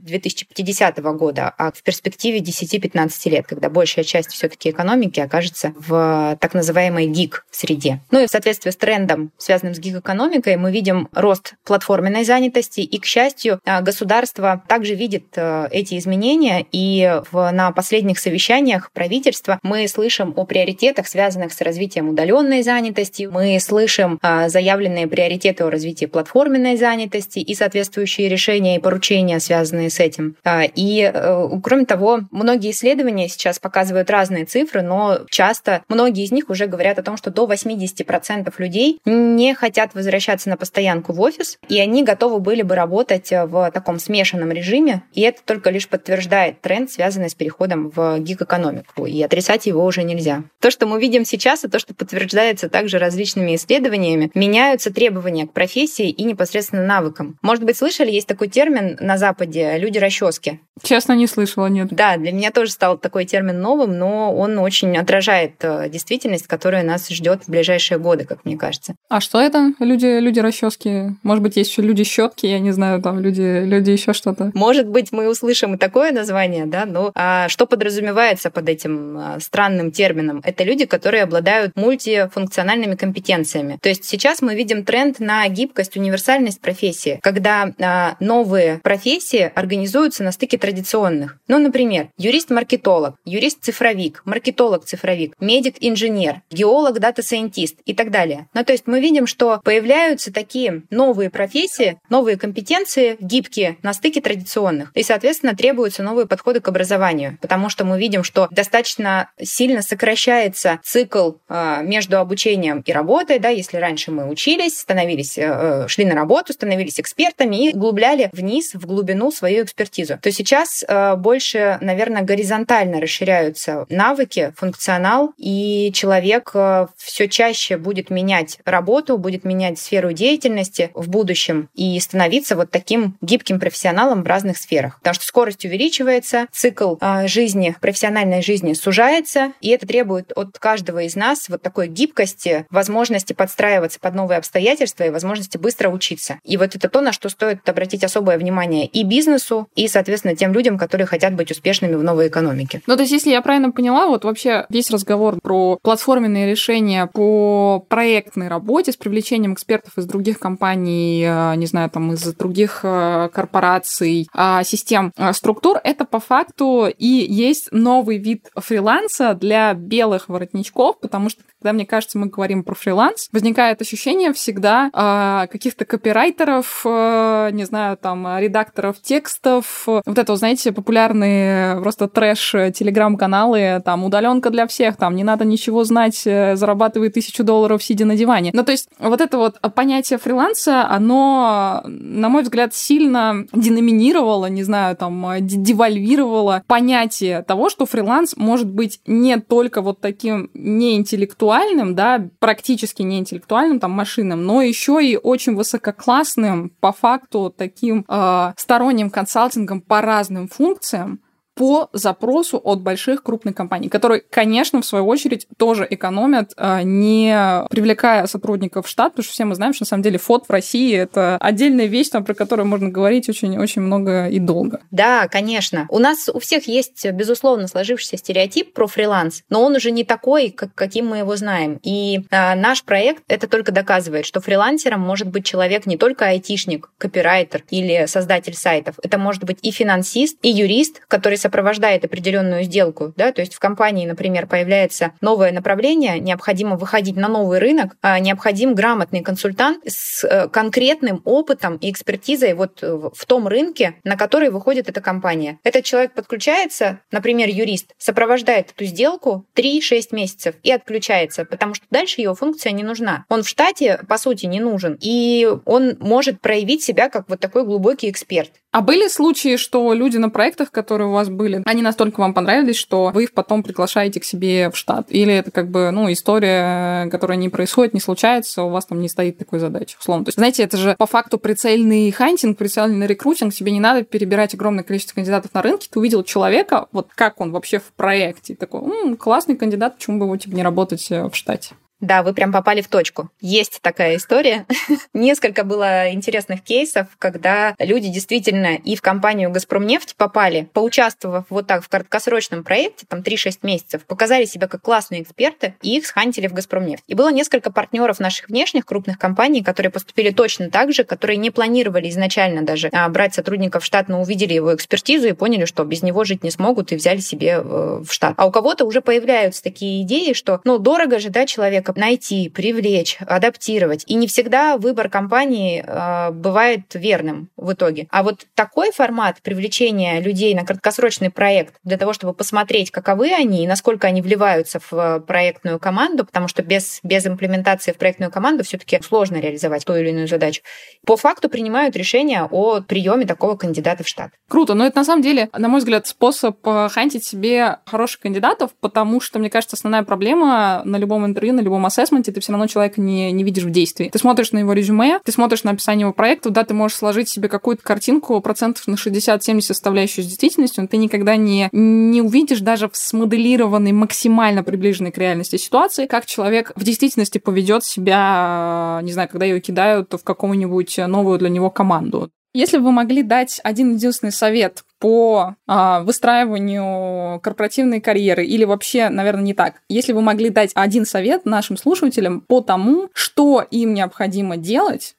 2050 0.01 0.99
года, 0.99 1.53
а 1.57 1.73
в 1.73 1.83
перспективе 1.83 2.41
10-15 2.41 3.31
лет, 3.31 3.47
когда 3.47 3.69
большая 3.69 4.05
часть 4.05 4.31
все-таки 4.33 4.71
экономики 4.71 5.21
окажется 5.21 5.75
в 5.79 6.37
так 6.41 6.55
называемой 6.55 7.07
гиг-среде. 7.07 8.01
Ну 8.11 8.23
и 8.23 8.27
в 8.27 8.31
соответствии 8.31 8.71
с 8.71 8.77
трендом, 8.77 9.33
связанным 9.39 9.75
с 9.75 9.79
гиг-экономикой, 9.79 10.57
мы 10.57 10.71
видим 10.71 11.09
рост 11.13 11.55
платформенной 11.65 12.25
занятости, 12.25 12.81
и, 12.81 12.99
к 12.99 13.05
счастью, 13.05 13.61
а, 13.65 13.81
государство 13.81 14.63
также 14.69 14.95
видит 14.95 15.27
э, 15.37 15.69
эти 15.71 15.99
изменения, 15.99 16.65
и 16.73 17.21
на 17.33 17.73
последних 17.73 18.19
совещаниях 18.19 18.91
правительства 18.93 19.59
мы 19.63 19.87
слышим 19.89 20.33
о 20.37 20.45
приоритетах, 20.45 21.09
связанных 21.09 21.53
с 21.53 21.61
развитием 21.61 22.09
удаленной 22.09 22.63
занятости, 22.63 23.29
мы 23.31 23.59
слышим 23.61 24.19
а, 24.23 24.49
заявленные 24.49 25.07
приоритеты 25.07 25.65
о 25.65 25.71
развитии 25.71 26.07
платформенной 26.07 26.77
занятости 26.77 27.39
и 27.39 27.55
соответствующие 27.55 28.29
решения 28.29 28.77
и 28.77 28.81
поручения 28.81 29.26
исследования, 29.27 29.41
связанные 29.41 29.91
с 29.91 30.01
этим. 30.01 30.37
А, 30.45 30.63
и, 30.65 31.11
э, 31.13 31.49
кроме 31.63 31.85
того, 31.85 32.21
многие 32.31 32.71
исследования 32.71 33.29
сейчас 33.29 33.59
показывают 33.59 34.11
разные 34.11 34.45
цифры, 34.45 34.83
но 34.83 35.21
часто 35.31 35.83
многие 35.89 36.25
из 36.25 36.33
них 36.33 36.51
уже 36.51 36.67
говорят 36.67 36.99
о 36.99 37.03
том, 37.03 37.17
что 37.17 37.31
до 37.31 37.47
80% 37.47 38.53
людей 38.59 39.01
не 39.05 39.55
хотят 39.55 39.95
возвращаться 39.95 40.49
на 40.49 40.57
постоянку 40.57 41.13
в 41.13 41.21
офис, 41.21 41.59
и 41.69 41.79
они 41.81 42.05
готовы 42.05 42.41
были 42.41 42.63
бы 42.63 42.75
работать 42.75 43.31
в 43.31 43.71
таком 43.73 43.99
смешанном 43.99 44.53
режиме, 44.53 45.03
и 45.13 45.23
это 45.23 45.41
только 45.45 45.71
лишь 45.71 45.89
подтверждает 45.89 46.61
тренд, 46.61 46.91
связанный 46.91 47.31
с 47.31 47.35
переходом 47.35 47.91
в 47.95 48.19
гиг-экономику, 48.19 49.07
и 49.07 49.23
отрицать 49.23 49.67
его 49.67 49.85
уже 49.85 50.03
нельзя. 50.03 50.45
То, 50.61 50.71
что 50.71 50.87
мы 50.87 51.01
видим 51.01 51.25
сейчас, 51.25 51.65
и 51.65 51.69
то, 51.69 51.79
что 51.79 51.95
подтверждается 51.95 52.69
также 52.69 52.99
различными 52.99 53.55
исследованиями, 53.57 54.31
меняются 54.35 54.93
требования 54.93 55.47
к 55.47 55.53
профессии 55.53 56.09
и 56.09 56.25
непосредственно 56.25 56.85
навыкам. 56.85 57.39
Может 57.43 57.65
быть, 57.65 57.77
слышали, 57.77 58.11
есть 58.11 58.29
такой 58.29 58.49
термин 58.49 58.97
на 59.17 59.19
Западе 59.19 59.79
люди 59.79 59.97
расчески. 59.99 60.61
Честно, 60.83 61.15
не 61.15 61.27
слышала, 61.27 61.69
нет. 61.69 61.89
Да, 61.91 62.19
для 62.19 62.33
меня 62.33 62.51
тоже 62.51 62.71
стал 62.71 62.99
такой 62.99 63.25
термин 63.25 63.63
новым, 63.63 63.99
но 63.99 64.37
он 64.37 64.59
очень 64.59 64.95
отражает 64.99 65.53
э, 65.63 65.89
действительность, 65.89 66.47
которая 66.47 66.83
нас 66.83 67.09
ждет 67.09 67.45
в 67.45 67.49
ближайшие 67.49 67.99
годы, 67.99 68.27
как 68.27 68.45
мне 68.45 68.59
кажется. 68.59 68.95
А 69.09 69.23
что 69.23 69.41
это? 69.41 69.73
Люди, 69.81 70.21
люди 70.21 70.39
расчески? 70.39 71.17
Может 71.23 71.43
быть, 71.43 71.57
есть 71.57 71.71
еще 71.71 71.81
люди 71.81 72.05
щетки, 72.05 72.45
я 72.45 72.59
не 72.59 72.73
знаю, 72.73 73.01
там 73.01 73.21
люди, 73.21 73.65
люди 73.65 73.91
еще 73.91 74.13
что-то. 74.13 74.51
Может 74.53 74.87
быть, 74.87 75.13
мы 75.13 75.31
услышим 75.31 75.75
и 75.75 75.79
такое 75.79 76.13
название, 76.13 76.67
да, 76.67 76.85
но 76.85 77.11
а 77.15 77.49
что 77.49 77.65
подразумевается 77.65 78.51
под 78.51 78.69
этим 78.69 79.17
а, 79.17 79.41
странным 79.41 79.93
термином? 79.93 80.43
Это 80.45 80.63
люди, 80.63 80.85
которые 80.85 81.23
обладают 81.23 81.75
мультифункциональными 81.75 82.97
компетенциями. 82.97 83.79
То 83.81 83.89
есть 83.89 84.05
сейчас 84.05 84.43
мы 84.43 84.55
видим 84.55 84.85
тренд 84.85 85.21
на 85.21 85.49
гибкость, 85.49 85.97
универсальность 85.97 86.61
профессии, 86.61 87.19
когда 87.23 87.73
а, 87.81 88.17
новые 88.21 88.79
профессии 88.83 89.06
профессии 89.07 89.53
организуются 89.55 90.25
на 90.25 90.33
стыке 90.33 90.59
традиционных. 90.59 91.39
Ну, 91.47 91.61
например, 91.61 92.09
юрист-маркетолог, 92.19 93.15
юрист-цифровик, 93.25 94.23
маркетолог-цифровик, 94.25 95.35
медик-инженер, 95.39 96.43
геолог, 96.51 96.99
data 96.99 97.23
scientist 97.23 97.77
и 97.85 97.95
так 97.95 98.11
далее. 98.11 98.49
Ну, 98.53 98.65
то 98.65 98.73
есть 98.73 98.89
мы 98.89 98.99
видим, 98.99 99.29
что 99.29 99.61
появляются 99.63 100.33
такие 100.33 100.83
новые 100.91 101.31
профессии, 101.31 102.01
новые 102.09 102.37
компетенции, 102.37 103.17
гибкие, 103.21 103.77
на 103.85 103.95
стыке 103.95 104.21
традиционных. 104.21 104.91
И, 104.97 105.05
соответственно, 105.05 105.55
требуются 105.55 106.03
новые 106.03 106.27
подходы 106.27 106.59
к 106.59 106.67
образованию, 106.67 107.39
потому 107.41 107.69
что 107.69 107.85
мы 107.85 108.01
видим, 108.01 108.25
что 108.25 108.49
достаточно 108.51 109.31
сильно 109.41 109.83
сокращается 109.83 110.81
цикл 110.83 111.35
э, 111.49 111.83
между 111.85 112.19
обучением 112.19 112.83
и 112.85 112.91
работой, 112.91 113.39
да, 113.39 113.51
если 113.51 113.77
раньше 113.77 114.11
мы 114.11 114.29
учились, 114.29 114.81
становились, 114.81 115.39
э, 115.39 115.45
э 115.45 115.89
шли 115.89 116.05
на 116.05 116.17
работу, 116.17 116.53
становились 116.53 116.99
экспертами 116.99 117.69
и 117.69 117.73
углубляли 117.73 118.31
вниз 118.33 118.75
в 118.75 118.96
глубину 118.97 119.31
свою 119.31 119.65
экспертизу, 119.65 120.19
то 120.23 120.33
сейчас 120.33 120.83
э, 120.89 121.17
больше, 121.17 121.77
наверное, 121.83 122.23
горизонтально 122.23 122.99
расширяются 122.99 123.85
навыки, 123.91 124.55
функционал, 124.57 125.35
и 125.37 125.93
человек 125.93 126.53
э, 126.55 126.87
все 126.97 127.29
чаще 127.29 127.77
будет 127.77 128.09
менять 128.09 128.59
работу, 128.65 129.19
будет 129.19 129.45
менять 129.45 129.79
сферу 129.79 130.13
деятельности 130.13 130.91
в 130.95 131.11
будущем 131.11 131.69
и 131.75 132.01
становиться 132.01 132.57
вот 132.57 132.71
таким 132.71 133.19
гибким 133.21 133.61
профессионалом 133.61 134.23
в 134.23 134.27
разных 134.27 134.57
сферах. 134.57 134.99
Потому 135.01 135.15
что 135.15 135.27
скорость 135.27 135.67
увеличивается, 135.67 136.47
цикл 136.53 136.97
э, 137.01 137.29
жизни, 137.29 137.77
профессиональной 137.83 138.41
жизни 138.41 138.73
сужается, 138.73 139.53
и 139.61 139.69
это 139.69 139.87
требует 139.87 140.33
от 140.35 140.59
каждого 140.59 141.03
из 141.03 141.17
нас 141.17 141.51
вот 141.51 141.61
такой 141.61 141.89
гибкости, 141.89 142.65
возможности 142.71 143.35
подстраиваться 143.35 144.01
под 144.01 144.15
новые 144.15 144.39
обстоятельства 144.39 145.05
и 145.05 145.11
возможности 145.11 145.59
быстро 145.59 145.91
учиться. 145.91 146.39
И 146.45 146.57
вот 146.57 146.75
это 146.75 146.89
то, 146.89 147.03
на 147.03 147.13
что 147.13 147.29
стоит 147.29 147.69
обратить 147.69 148.05
особое 148.05 148.39
внимание 148.39 148.86
и 148.87 149.05
бизнесу, 149.05 149.69
и, 149.75 149.89
соответственно, 149.89 150.37
тем 150.37 150.53
людям, 150.53 150.79
которые 150.79 151.07
хотят 151.07 151.35
быть 151.35 151.51
успешными 151.51 151.95
в 151.95 152.03
новой 152.03 152.29
экономике. 152.29 152.83
Ну, 152.87 152.97
то 152.97 153.03
есть, 153.03 153.13
если 153.13 153.31
я 153.31 153.43
правильно 153.43 153.71
поняла, 153.71 154.07
вот 154.07 154.25
вообще 154.25 154.67
весь 154.69 154.91
разговор 154.91 155.39
про 155.43 155.79
платформенные 155.83 156.51
решения 156.51 157.07
по 157.07 157.85
проектной 157.89 158.49
работе 158.49 158.93
с 158.93 158.97
привлечением 158.97 159.55
экспертов 159.55 159.97
из 159.99 160.07
других 160.07 160.39
компаний, 160.39 161.25
э, 161.27 161.57
не 161.57 161.67
знаю, 161.67 161.91
там, 161.91 162.13
из 162.13 162.23
других 162.35 162.81
э, 162.83 163.29
корпораций, 163.33 164.29
а, 164.33 164.63
систем, 164.65 165.13
э, 165.17 165.33
структур, 165.33 165.79
это 165.83 166.05
по 166.05 166.21
факту 166.21 166.87
и 166.87 167.07
есть 167.07 167.69
новый 167.73 168.19
вид 168.19 168.49
фриланса 168.57 169.35
для 169.35 169.75
белых 169.75 170.29
воротничков, 170.29 171.01
потому 171.01 171.31
что 171.31 171.43
когда, 171.61 171.73
мне 171.73 171.87
кажется, 171.87 172.19
мы 172.19 172.27
говорим 172.27 172.63
про 172.63 172.75
фриланс, 172.75 173.29
возникает 173.33 173.81
ощущение 173.81 174.33
всегда 174.33 175.47
каких-то 175.51 175.85
копирайтеров, 175.85 176.85
не 176.85 177.65
знаю, 177.65 177.97
там, 177.97 178.39
редакторов 178.39 178.76
редакторов 178.77 179.01
текстов. 179.03 179.85
Вот 179.87 180.19
это, 180.19 180.37
знаете, 180.37 180.73
популярные 180.73 181.81
просто 181.81 182.09
трэш-телеграм-каналы, 182.09 183.83
там, 183.85 184.05
удаленка 184.05 184.51
для 184.51 184.67
всех, 184.67 184.97
там, 184.97 185.17
не 185.17 185.25
надо 185.25 185.45
ничего 185.45 185.85
знать, 185.85 186.23
э, 186.27 186.57
зарабатывай 186.57 187.11
тысячу 187.11 187.45
долларов, 187.45 187.83
сидя 187.83 188.05
на 188.05 188.17
диване. 188.17 188.51
Ну, 188.53 188.63
то 188.63 188.73
есть 188.73 188.89
вот 188.99 189.21
это 189.21 189.39
вот 189.39 189.59
понятие 189.75 190.19
фриланса, 190.19 190.87
оно, 190.89 191.83
на 191.85 192.29
мой 192.29 192.43
взгляд, 192.43 192.75
сильно 192.75 193.47
деноминировало, 193.53 194.47
не 194.47 194.63
знаю, 194.63 194.97
там, 194.97 195.27
девальвировало 195.41 196.63
понятие 196.67 197.43
того, 197.43 197.71
что 197.71 197.87
фриланс 197.87 198.37
может 198.37 198.69
быть 198.69 199.01
не 199.07 199.39
только 199.39 199.81
вот 199.83 200.01
таким 200.01 200.51
неинтеллектуальным, 200.55 201.95
да, 201.95 202.29
практически 202.39 203.03
неинтеллектуальным, 203.03 203.81
там, 203.81 203.93
машинным, 203.93 204.45
но 204.45 204.63
еще 204.63 205.05
и 205.05 205.17
очень 205.17 205.55
высококлассным, 205.55 206.71
по 206.81 206.93
факту, 206.93 207.55
таким 207.57 208.05
э, 208.09 208.53
сторонним 208.67 209.11
консалтингом 209.11 209.81
по 209.81 210.01
разным 210.01 210.49
функциям, 210.49 211.21
по 211.57 211.89
запросу 211.95 212.61
от 212.63 212.83
больших 212.83 213.23
крупных 213.23 213.55
компаний, 213.55 213.89
которые, 213.89 214.21
конечно, 214.21 214.83
в 214.83 214.87
свою 214.87 215.07
очередь 215.07 215.47
тоже 215.57 215.87
экономят, 215.89 216.53
а, 216.57 216.83
не 216.83 217.67
привлекая 217.71 218.27
сотрудников 218.27 218.87
в 218.87 218.89
штат, 218.91 219.13
потому 219.13 219.25
что 219.25 219.33
все 219.33 219.47
мы 219.47 219.55
знаем, 219.55 219.73
что 219.73 219.85
на 219.85 219.87
самом 219.87 220.03
деле 220.03 220.19
фот 220.19 220.47
в 220.47 220.51
России 220.53 220.95
это 220.95 221.39
отдельная 221.41 221.87
вещь, 221.87 222.11
там, 222.11 222.25
про 222.25 222.35
которую 222.35 222.67
можно 222.67 222.91
говорить 222.91 223.29
очень-очень 223.31 223.81
много 223.81 224.29
и 224.29 224.39
долго. 224.39 224.81
Да, 224.91 225.29
конечно. 225.29 225.87
У 225.89 225.99
нас 225.99 226.29
у 226.29 226.39
всех 226.41 226.69
есть, 226.69 227.07
безусловно, 227.11 227.69
сложившийся 227.69 228.19
стереотип 228.19 228.75
про 228.75 228.87
фриланс, 228.87 229.43
но 229.49 229.65
он 229.65 229.77
уже 229.77 229.91
не 229.93 230.05
такой, 230.05 230.51
как, 230.51 230.75
каким 230.75 231.07
мы 231.07 231.19
его 231.19 231.37
знаем. 231.37 231.81
И 231.83 232.21
а, 232.31 232.55
наш 232.55 232.85
проект 232.85 233.23
это 233.29 233.49
только 233.49 233.73
доказывает, 233.73 234.27
что 234.27 234.43
фрилансером 234.43 235.01
может 235.01 235.29
быть 235.29 235.47
человек 235.47 235.87
не 235.87 235.97
только 235.97 236.27
айтишник, 236.27 236.91
копирайтер 236.99 237.65
или 237.71 238.05
создатель 238.07 238.55
сайтов. 238.55 238.97
Это 239.03 239.17
может 239.17 239.45
быть 239.45 239.59
и 239.63 239.71
финансист, 239.71 240.37
и 240.43 240.51
юрист, 240.51 241.01
который 241.09 241.39
сопровождает 241.47 242.05
определенную 242.05 242.65
сделку, 242.65 243.15
да, 243.17 243.31
то 243.31 243.41
есть 243.41 243.55
в 243.55 243.61
компании, 243.61 244.05
например, 244.05 244.49
появляется 244.49 245.13
новое 245.21 245.53
направление, 245.53 246.19
необходимо 246.19 246.77
выходить 246.77 247.15
на 247.15 247.29
новый 247.29 247.61
рынок, 247.61 247.97
а 248.03 248.19
необходим 248.19 248.75
грамотный 248.75 249.23
консультант 249.23 249.79
с 249.87 250.25
э, 250.25 250.49
конкретным 250.49 251.23
опытом 251.25 251.77
и 251.77 251.89
экспертизой 251.93 252.55
вот 252.55 252.83
в 252.83 253.27
том 253.27 253.47
рынке, 253.47 253.95
на 254.03 254.17
который 254.17 254.51
выходит 254.51 254.89
эта 254.89 255.01
компания. 255.01 255.61
Этот 255.63 255.85
человек 255.85 256.15
подключается, 256.15 256.99
например, 257.13 257.49
юрист, 257.49 257.95
сопровождает 257.97 258.73
эту 258.73 258.85
сделку 258.85 259.47
3-6 259.55 260.09
месяцев 260.11 260.57
и 260.65 260.73
отключается, 260.73 261.45
потому 261.45 261.75
что 261.75 261.87
дальше 261.93 262.23
его 262.23 262.35
функция 262.35 262.73
не 262.73 262.83
нужна. 262.83 263.25
Он 263.29 263.45
в 263.45 263.49
штате, 263.49 264.01
по 264.09 264.19
сути, 264.19 264.47
не 264.47 264.59
нужен, 264.59 264.99
и 265.01 265.49
он 265.65 265.97
может 266.01 266.41
проявить 266.41 266.83
себя 266.83 267.09
как 267.09 267.29
вот 267.29 267.39
такой 267.39 267.65
глубокий 267.65 268.11
эксперт. 268.11 268.51
А 268.77 268.83
были 268.83 269.09
случаи, 269.09 269.57
что 269.57 269.95
люди 269.95 270.19
на 270.19 270.29
проектах, 270.29 270.71
которые 270.71 271.09
у 271.09 271.13
вас 271.13 271.31
были, 271.31 271.63
они 271.65 271.81
настолько 271.81 272.21
вам 272.21 272.35
понравились, 272.35 272.77
что 272.77 273.11
вы 273.15 273.23
их 273.23 273.33
потом 273.33 273.63
приглашаете 273.63 274.21
к 274.21 274.25
себе 274.25 274.69
в 274.69 274.77
штат? 274.77 275.07
Или 275.09 275.33
это 275.33 275.51
как 275.51 275.71
бы, 275.71 275.91
ну, 275.93 276.13
история, 276.13 277.09
которая 277.09 277.39
не 277.39 277.49
происходит, 277.49 277.95
не 277.95 278.01
случается, 278.01 278.65
у 278.65 278.69
вас 278.69 278.85
там 278.85 279.01
не 279.01 279.09
стоит 279.09 279.39
такой 279.39 279.61
задачи, 279.61 279.97
условно. 279.99 280.27
То 280.27 280.29
есть, 280.29 280.37
знаете, 280.37 280.63
это 280.63 280.77
же 280.77 280.95
по 280.99 281.07
факту 281.07 281.39
прицельный 281.39 282.11
hunting, 282.11 282.59
прицельный 282.59 283.07
рекрутинг, 283.07 283.55
тебе 283.55 283.73
не 283.73 283.81
надо 283.81 284.03
перебирать 284.03 284.53
огромное 284.53 284.85
количество 284.85 285.15
кандидатов 285.15 285.55
на 285.55 285.63
рынке, 285.63 285.89
ты 285.91 285.99
увидел 285.99 286.23
человека, 286.23 286.89
вот 286.93 287.09
как 287.15 287.41
он 287.41 287.53
вообще 287.53 287.79
в 287.79 287.95
проекте, 287.97 288.55
такой, 288.57 288.83
м-м, 288.83 289.17
классный 289.17 289.57
кандидат, 289.57 289.97
почему 289.97 290.19
бы 290.19 290.27
его 290.27 290.37
типа 290.37 290.55
не 290.55 290.63
работать 290.63 291.11
э, 291.11 291.31
в 291.31 291.35
штате? 291.35 291.77
Да, 292.01 292.23
вы 292.23 292.35
прям 292.35 292.53
попали 292.53 292.83
в 292.83 292.89
точку. 292.89 293.31
Есть 293.41 293.81
такая 293.81 294.17
история. 294.17 294.67
Несколько 295.15 295.65
было 295.65 296.13
интересных 296.13 296.63
кейсов, 296.63 297.07
когда 297.19 297.75
люди 297.79 298.09
действительно 298.09 298.77
и 298.77 298.97
в 298.97 299.03
компанию 299.03 299.51
«Газпромнефть» 299.51 300.15
попали, 300.17 300.69
поучаствовав 300.75 301.47
вот 301.49 301.67
так 301.67 301.83
в 301.83 301.89
краткосрочном 301.89 302.65
проекте, 302.65 303.07
там 303.09 303.21
3-6 303.21 303.61
месяцев, 303.63 304.05
показали 304.05 304.45
себя 304.45 304.69
как 304.69 304.83
классные 304.83 305.23
эксперты, 305.23 305.75
и 305.81 305.97
их 305.97 306.07
схантили 306.07 306.49
в 306.49 306.53
«Газпромнефть». 306.53 307.05
И 307.07 307.15
было 307.15 307.33
несколько 307.33 307.73
партнеров 307.73 308.21
наших 308.21 308.49
внешних 308.49 308.85
крупных 308.85 309.19
компаний, 309.19 309.63
которые 309.63 309.91
поступили 309.91 310.31
точно 310.31 310.71
так 310.71 310.93
же, 310.93 311.03
которые 311.05 311.39
не 311.39 311.51
планировали 311.51 312.11
изначально 312.11 312.63
даже 312.63 312.89
а, 312.93 313.09
брать 313.09 313.35
сотрудников 313.35 313.83
в 313.83 313.87
штат, 313.87 314.09
но 314.09 314.21
увидели 314.21 314.53
его 314.53 314.75
экспертизу 314.75 315.29
и 315.29 315.33
поняли, 315.33 315.65
что 315.65 315.83
без 315.85 316.03
него 316.03 316.25
жить 316.25 316.45
не 316.45 316.51
смогут, 316.51 316.93
и 316.93 316.97
взяли 316.97 317.21
себе 317.21 317.61
э, 317.63 318.03
в 318.05 318.09
штат. 318.11 318.35
А 318.37 318.47
у 318.47 318.51
кого-то 318.51 318.85
уже 318.85 319.01
появляются 319.01 319.63
такие 319.63 320.03
идеи, 320.03 320.35
что, 320.35 320.61
ну, 320.65 320.79
дорого 320.79 321.19
же, 321.19 321.31
да, 321.31 321.47
человек 321.47 321.86
человека 321.87 322.01
найти, 322.01 322.49
привлечь, 322.49 323.19
адаптировать. 323.21 324.05
И 324.07 324.15
не 324.15 324.27
всегда 324.27 324.77
выбор 324.77 325.09
компании 325.09 325.85
э, 325.87 326.31
бывает 326.33 326.83
верным 326.95 327.49
в 327.57 327.73
итоге. 327.73 328.07
А 328.11 328.23
вот 328.23 328.47
такой 328.55 328.91
формат 328.93 329.41
привлечения 329.43 330.21
людей 330.21 330.55
на 330.55 330.65
краткосрочный 330.65 331.31
проект 331.31 331.75
для 331.85 331.97
того, 331.97 332.13
чтобы 332.13 332.33
посмотреть, 332.33 332.91
каковы 332.91 333.33
они 333.33 333.65
и 333.65 333.67
насколько 333.67 334.07
они 334.07 334.23
вливаются 334.23 334.81
в 334.91 335.21
проектную 335.21 335.79
команду, 335.79 336.25
потому 336.25 336.49
что 336.49 336.63
без, 336.63 337.01
без 337.03 337.27
имплементации 337.27 337.93
в 337.93 337.99
проектную 337.99 338.31
команду 338.31 338.65
все-таки 338.65 339.01
сложно 339.03 339.37
реализовать 339.37 339.85
ту 339.85 339.95
или 339.95 340.11
иную 340.11 340.29
задачу, 340.29 340.63
по 341.05 341.17
факту 341.17 341.49
принимают 341.49 341.97
решение 341.97 342.49
о 342.51 342.81
приеме 342.81 343.27
такого 343.27 343.57
кандидата 343.57 344.03
в 344.03 344.09
штат. 344.09 344.31
Круто, 344.49 344.75
но 344.75 344.87
это 344.87 344.99
на 344.99 345.05
самом 345.05 345.23
деле, 345.23 345.49
на 345.57 345.69
мой 345.69 345.79
взгляд, 345.79 346.07
способ 346.07 346.57
э, 346.67 346.89
хантить 346.91 347.25
себе 347.25 347.79
хороших 347.87 348.21
кандидатов, 348.21 348.71
потому 348.81 349.21
что, 349.21 349.39
мне 349.39 349.51
кажется, 349.51 349.77
основная 349.77 350.03
проблема 350.03 350.83
на 350.85 350.97
любом 350.97 351.27
интервью, 351.27 351.55
на 351.55 351.61
любом 351.61 351.76
любом 351.77 351.87
ассессменте 351.87 352.33
ты 352.33 352.41
все 352.41 352.53
равно 352.53 352.67
человека 352.67 353.01
не, 353.01 353.31
не 353.33 353.45
видишь 353.45 353.65
в 353.65 353.71
действии. 353.71 354.09
Ты 354.11 354.19
смотришь 354.19 354.53
на 354.53 354.59
его 354.59 354.73
резюме, 354.73 355.21
ты 355.25 355.33
смотришь 355.33 355.63
на 355.63 355.73
описание 355.73 356.03
его 356.03 356.13
проекта, 356.13 356.51
да, 356.51 356.65
ты 356.65 356.75
можешь 356.75 356.97
сложить 356.97 357.29
себе 357.29 357.49
какую-то 357.49 357.83
картинку 357.83 358.41
процентов 358.41 358.87
на 358.87 358.95
60-70 358.95 359.61
составляющую 359.61 360.25
с 360.25 360.29
действительностью, 360.29 360.83
но 360.83 360.89
ты 360.89 360.97
никогда 360.97 361.37
не, 361.37 361.69
не 361.73 362.23
увидишь 362.23 362.61
даже 362.61 362.89
в 362.89 362.97
смоделированной, 362.97 363.93
максимально 363.93 364.63
приближенной 364.63 365.13
к 365.13 365.19
реальности 365.19 365.57
ситуации, 365.57 366.07
как 366.07 366.27
человек 366.27 366.73
в 366.77 366.83
действительности 366.83 367.39
поведет 367.39 367.85
себя, 367.85 369.01
не 369.03 369.13
знаю, 369.13 369.29
когда 369.29 369.45
ее 369.45 369.61
кидают 369.61 370.13
в 370.13 370.25
какую-нибудь 370.25 370.99
новую 371.07 371.39
для 371.39 371.51
него 371.51 371.71
команду. 371.71 372.31
Если 372.55 372.79
бы 372.79 372.85
вы 372.85 372.93
могли 372.93 373.23
дать 373.23 373.61
один 373.65 373.97
единственный 373.97 374.33
совет 374.33 374.83
по 374.99 375.57
а, 375.67 376.01
выстраиванию 376.01 377.41
корпоративной 377.41 378.01
карьеры 378.01 378.45
или 378.45 378.65
вообще, 378.65 379.09
наверное, 379.09 379.45
не 379.45 379.55
так. 379.55 379.83
Если 379.89 380.13
вы 380.13 380.23
могли 380.23 380.51
дать 380.51 380.71
один 380.75 381.05
совет 381.05 381.45
нашим 381.45 381.77
слушателям 381.77 382.41
по 382.41 382.61
тому, 382.61 383.11
что 383.13 383.65
им 383.71 383.95
необходимо 383.95 384.57
делать, 384.57 385.17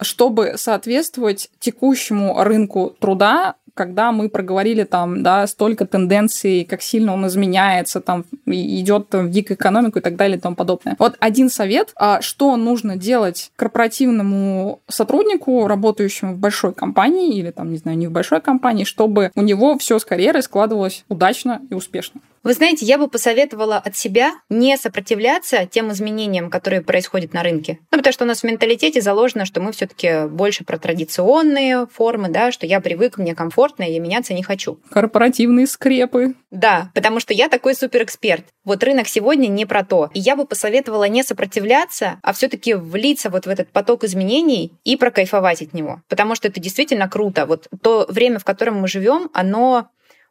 чтобы 0.00 0.54
соответствовать 0.56 1.50
текущему 1.58 2.42
рынку 2.42 2.96
труда, 3.00 3.56
когда 3.78 4.10
мы 4.10 4.28
проговорили 4.28 4.82
там, 4.82 5.22
да, 5.22 5.46
столько 5.46 5.86
тенденций, 5.86 6.66
как 6.68 6.82
сильно 6.82 7.14
он 7.14 7.24
изменяется, 7.28 8.00
там, 8.00 8.24
идет 8.44 9.06
в 9.12 9.30
дикую 9.30 9.56
экономику 9.56 10.00
и 10.00 10.02
так 10.02 10.16
далее 10.16 10.36
и 10.36 10.40
тому 10.40 10.56
подобное. 10.56 10.96
Вот 10.98 11.16
один 11.20 11.48
совет, 11.48 11.92
а 11.94 12.20
что 12.20 12.56
нужно 12.56 12.96
делать 12.96 13.52
корпоративному 13.54 14.80
сотруднику, 14.88 15.68
работающему 15.68 16.34
в 16.34 16.38
большой 16.38 16.74
компании 16.74 17.38
или 17.38 17.52
там, 17.52 17.70
не 17.70 17.78
знаю, 17.78 17.96
не 17.96 18.08
в 18.08 18.10
большой 18.10 18.40
компании, 18.40 18.82
чтобы 18.82 19.30
у 19.36 19.42
него 19.42 19.78
все 19.78 20.00
с 20.00 20.04
карьерой 20.04 20.42
складывалось 20.42 21.04
удачно 21.08 21.62
и 21.70 21.74
успешно. 21.74 22.20
Вы 22.48 22.54
знаете, 22.54 22.86
я 22.86 22.98
бы 22.98 23.08
посоветовала 23.08 23.76
от 23.76 23.96
себя 23.96 24.32
не 24.48 24.76
сопротивляться 24.76 25.66
тем 25.70 25.92
изменениям, 25.92 26.50
которые 26.50 26.80
происходят 26.80 27.34
на 27.34 27.42
рынке. 27.42 27.78
Ну, 27.90 27.98
потому 27.98 28.12
что 28.12 28.24
у 28.24 28.26
нас 28.26 28.40
в 28.40 28.44
менталитете 28.44 29.00
заложено, 29.00 29.44
что 29.44 29.60
мы 29.60 29.72
все-таки 29.72 30.26
больше 30.28 30.64
про 30.64 30.78
традиционные 30.78 31.86
формы, 31.86 32.28
да, 32.28 32.52
что 32.52 32.64
я 32.64 32.80
привык, 32.80 33.18
мне 33.18 33.34
комфортно, 33.34 33.67
и 33.82 33.92
я 33.92 34.00
меняться 34.00 34.34
не 34.34 34.42
хочу. 34.42 34.78
Корпоративные 34.90 35.66
скрепы. 35.66 36.34
Да, 36.50 36.90
потому 36.94 37.20
что 37.20 37.34
я 37.34 37.48
такой 37.48 37.74
суперэксперт. 37.74 38.44
Вот 38.64 38.82
рынок 38.82 39.08
сегодня 39.08 39.48
не 39.48 39.66
про 39.66 39.84
то. 39.84 40.10
И 40.14 40.20
я 40.20 40.36
бы 40.36 40.46
посоветовала 40.46 41.04
не 41.04 41.22
сопротивляться, 41.22 42.18
а 42.22 42.32
все-таки 42.32 42.74
влиться 42.74 43.30
вот 43.30 43.46
в 43.46 43.48
этот 43.48 43.68
поток 43.70 44.04
изменений 44.04 44.72
и 44.84 44.96
прокайфовать 44.96 45.62
от 45.62 45.74
него. 45.74 46.02
Потому 46.08 46.34
что 46.34 46.48
это 46.48 46.60
действительно 46.60 47.08
круто. 47.08 47.46
Вот 47.46 47.68
то 47.82 48.06
время, 48.08 48.38
в 48.38 48.44
котором 48.44 48.80
мы 48.80 48.88
живем, 48.88 49.30
оно 49.32 49.88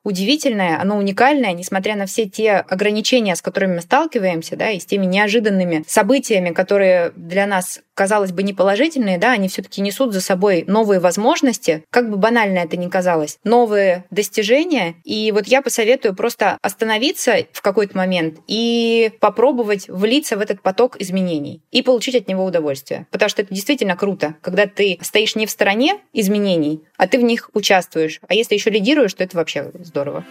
удивительное, 0.07 0.79
оно 0.79 0.97
уникальное, 0.97 1.51
несмотря 1.51 1.95
на 1.95 2.05
все 2.05 2.25
те 2.25 2.53
ограничения, 2.53 3.35
с 3.35 3.41
которыми 3.41 3.75
мы 3.75 3.81
сталкиваемся, 3.81 4.55
да, 4.55 4.69
и 4.69 4.79
с 4.79 4.85
теми 4.85 5.05
неожиданными 5.05 5.83
событиями, 5.85 6.51
которые 6.51 7.11
для 7.17 7.45
нас 7.45 7.81
казалось 7.97 8.31
бы, 8.31 8.43
неположительные, 8.43 9.17
да, 9.17 9.31
они 9.31 9.49
все-таки 9.49 9.81
несут 9.81 10.13
за 10.13 10.21
собой 10.21 10.63
новые 10.67 10.99
возможности, 10.99 11.83
как 11.89 12.11
бы 12.11 12.17
банально 12.17 12.59
это 12.59 12.77
ни 12.77 12.87
казалось, 12.87 13.39
новые 13.43 14.05
достижения. 14.11 14.95
И 15.03 15.31
вот 15.31 15.47
я 15.47 15.63
посоветую 15.63 16.15
просто 16.15 16.59
остановиться 16.61 17.37
в 17.51 17.61
какой-то 17.63 17.97
момент 17.97 18.37
и 18.47 19.11
попробовать 19.19 19.89
влиться 19.89 20.37
в 20.37 20.41
этот 20.41 20.61
поток 20.61 20.95
изменений 21.01 21.63
и 21.71 21.81
получить 21.81 22.15
от 22.15 22.27
него 22.27 22.45
удовольствие. 22.45 23.07
Потому 23.09 23.29
что 23.29 23.41
это 23.41 23.53
действительно 23.53 23.97
круто, 23.97 24.35
когда 24.41 24.67
ты 24.67 24.99
стоишь 25.01 25.35
не 25.35 25.47
в 25.47 25.51
стороне 25.51 25.97
изменений, 26.13 26.83
а 26.97 27.07
ты 27.07 27.17
в 27.17 27.23
них 27.23 27.49
участвуешь. 27.53 28.21
А 28.27 28.35
если 28.35 28.53
еще 28.53 28.69
лидируешь, 28.69 29.15
то 29.15 29.23
это 29.23 29.35
вообще 29.37 29.71
здорово. 29.79 30.23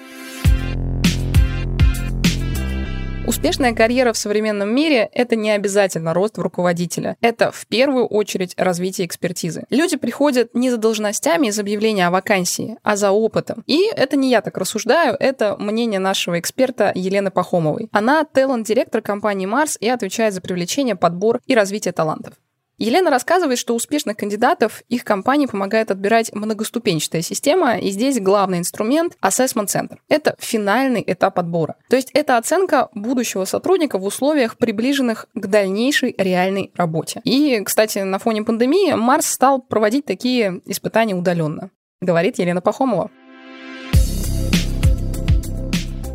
Успешная 3.47 3.75
карьера 3.75 4.13
в 4.13 4.19
современном 4.19 4.75
мире— 4.75 5.09
это 5.13 5.37
не 5.37 5.53
обязательно 5.53 6.13
рост 6.13 6.37
в 6.37 6.41
руководителя. 6.41 7.17
Это 7.21 7.53
в 7.53 7.69
первую 7.69 8.05
очередь 8.05 8.55
развитие 8.57 9.07
экспертизы. 9.07 9.67
Люди 9.71 9.97
приходят 9.97 10.53
не 10.53 10.69
за 10.69 10.79
должностями 10.79 11.47
из 11.47 11.57
объявления 11.61 12.09
о 12.09 12.11
вакансии, 12.11 12.77
а 12.83 12.97
за 12.97 13.13
опытом. 13.13 13.63
И 13.69 13.89
это 13.95 14.17
не 14.17 14.31
я 14.31 14.41
так 14.41 14.59
рассуждаю, 14.59 15.15
это 15.21 15.55
мнение 15.61 16.01
нашего 16.01 16.41
эксперта 16.41 16.91
Елены 16.93 17.31
Пахомовой. 17.31 17.89
Она 17.93 18.25
талант-директор 18.25 19.01
компании 19.01 19.47
Марс 19.47 19.77
и 19.79 19.89
отвечает 19.89 20.35
за 20.35 20.41
привлечение, 20.41 20.97
подбор 20.97 21.39
и 21.47 21.55
развитие 21.55 21.93
талантов. 21.93 22.35
Елена 22.79 23.11
рассказывает, 23.11 23.59
что 23.59 23.75
успешных 23.75 24.17
кандидатов 24.17 24.83
их 24.89 25.05
компании 25.05 25.47
помогает 25.47 25.91
отбирать 25.91 26.35
многоступенчатая 26.35 27.23
система, 27.23 27.79
и 27.79 27.91
здесь 27.91 28.21
главный 28.21 28.59
инструмент— 28.59 29.17
Assessment 29.23 29.67
Center. 29.67 29.97
Это 30.09 30.37
финальный 30.39 31.03
этап 31.07 31.39
отбора. 31.39 31.77
То 31.89 31.97
есть 31.97 32.11
это 32.13 32.37
оценка 32.37 32.89
будущего 32.95 33.45
сотрудника 33.47 33.99
в 33.99 34.05
условиях, 34.05 34.59
приближенных 34.59 35.27
к 35.35 35.47
дальнейшей 35.47 36.15
реальной 36.19 36.71
работе. 36.75 37.23
И, 37.25 37.61
кстати, 37.65 38.01
на 38.01 38.19
фоне 38.19 38.43
пандемии 38.43 38.93
Марс 38.93 39.27
стал 39.27 39.63
проводить 39.63 40.05
такие 40.05 40.61
испытания 40.67 41.15
удаленно. 41.15 41.71
Говорит 42.03 42.39
Елена 42.39 42.61
Пахомова. 42.61 43.11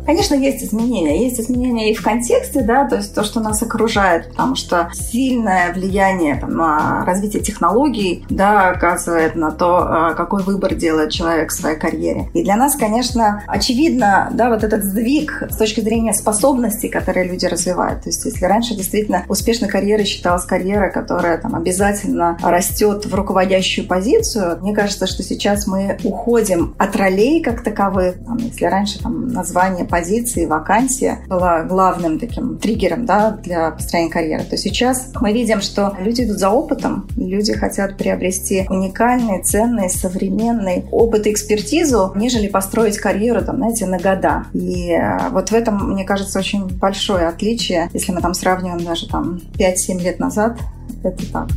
Конечно, 0.04 0.34
есть 0.34 0.64
изменения. 0.64 1.24
Есть 1.24 1.40
изменения 1.40 1.92
и 1.92 1.94
в 1.94 2.02
контексте, 2.02 2.62
да, 2.62 2.86
то 2.88 2.96
есть 2.96 3.14
то, 3.14 3.22
что 3.22 3.40
нас 3.40 3.62
окружает, 3.62 4.30
потому 4.30 4.56
что 4.56 4.90
сильное 4.92 5.72
влияние 5.72 6.36
там, 6.36 6.56
на 6.56 7.04
развитие 7.04 7.42
технологий, 7.42 8.24
да, 8.28 8.70
оказывает 8.70 9.36
на 9.36 9.52
то, 9.52 9.78
а, 9.78 10.14
какой 10.14 10.42
выбор 10.42 10.74
делает 10.74 11.10
человек 11.10 11.50
в 11.50 11.54
своей 11.54 11.78
карьере. 11.78 12.28
И 12.34 12.42
для 12.42 12.56
нас, 12.56 12.74
конечно, 12.74 13.44
очевидно, 13.46 14.30
да, 14.32 14.48
вот 14.50 14.64
этот 14.64 14.84
сдвиг 14.84 15.44
с 15.50 15.56
точки 15.56 15.80
зрения 15.80 16.14
способностей, 16.14 16.88
которые 16.88 17.28
люди 17.28 17.46
развивают. 17.46 18.02
То 18.02 18.08
есть 18.08 18.24
если 18.24 18.44
раньше 18.44 18.74
действительно 18.74 19.24
успешной 19.28 19.68
карьерой 19.68 20.04
считалась 20.04 20.44
карьера, 20.44 20.90
которая 20.90 21.38
там 21.38 21.54
обязательно 21.54 22.36
растет 22.42 23.06
в 23.06 23.14
руководящую 23.14 23.86
позицию, 23.86 24.58
мне 24.60 24.74
кажется, 24.74 25.06
что 25.06 25.22
сейчас 25.22 25.66
мы 25.66 25.98
уходим 26.02 26.74
от 26.78 26.96
ролей 26.96 27.42
как 27.42 27.62
таковых. 27.62 28.16
Там, 28.24 28.38
если 28.38 28.64
раньше 28.64 29.00
там 29.00 29.28
название 29.28 29.84
позиции, 29.92 30.46
вакансия 30.46 31.18
была 31.28 31.64
главным 31.64 32.18
таким 32.18 32.56
триггером 32.56 33.04
да, 33.04 33.32
для 33.42 33.70
построения 33.72 34.10
карьеры, 34.10 34.42
то 34.42 34.56
сейчас 34.56 35.12
мы 35.20 35.34
видим, 35.34 35.60
что 35.60 35.94
люди 36.00 36.22
идут 36.22 36.38
за 36.38 36.48
опытом, 36.48 37.06
люди 37.14 37.52
хотят 37.52 37.98
приобрести 37.98 38.66
уникальный, 38.70 39.42
ценный, 39.42 39.90
современный 39.90 40.86
опыт 40.90 41.26
и 41.26 41.30
экспертизу, 41.30 42.12
нежели 42.16 42.48
построить 42.48 42.96
карьеру, 42.96 43.44
там, 43.44 43.58
знаете, 43.58 43.84
на 43.84 43.98
года. 43.98 44.46
И 44.54 44.92
э, 44.92 45.28
вот 45.30 45.50
в 45.50 45.52
этом, 45.52 45.92
мне 45.92 46.04
кажется, 46.04 46.38
очень 46.38 46.66
большое 46.78 47.28
отличие, 47.28 47.90
если 47.92 48.12
мы 48.12 48.22
там 48.22 48.32
сравниваем 48.32 48.82
даже 48.82 49.06
там 49.10 49.40
5-7 49.58 50.00
лет 50.02 50.18
назад, 50.18 50.58
это 51.04 51.30
так. 51.30 51.48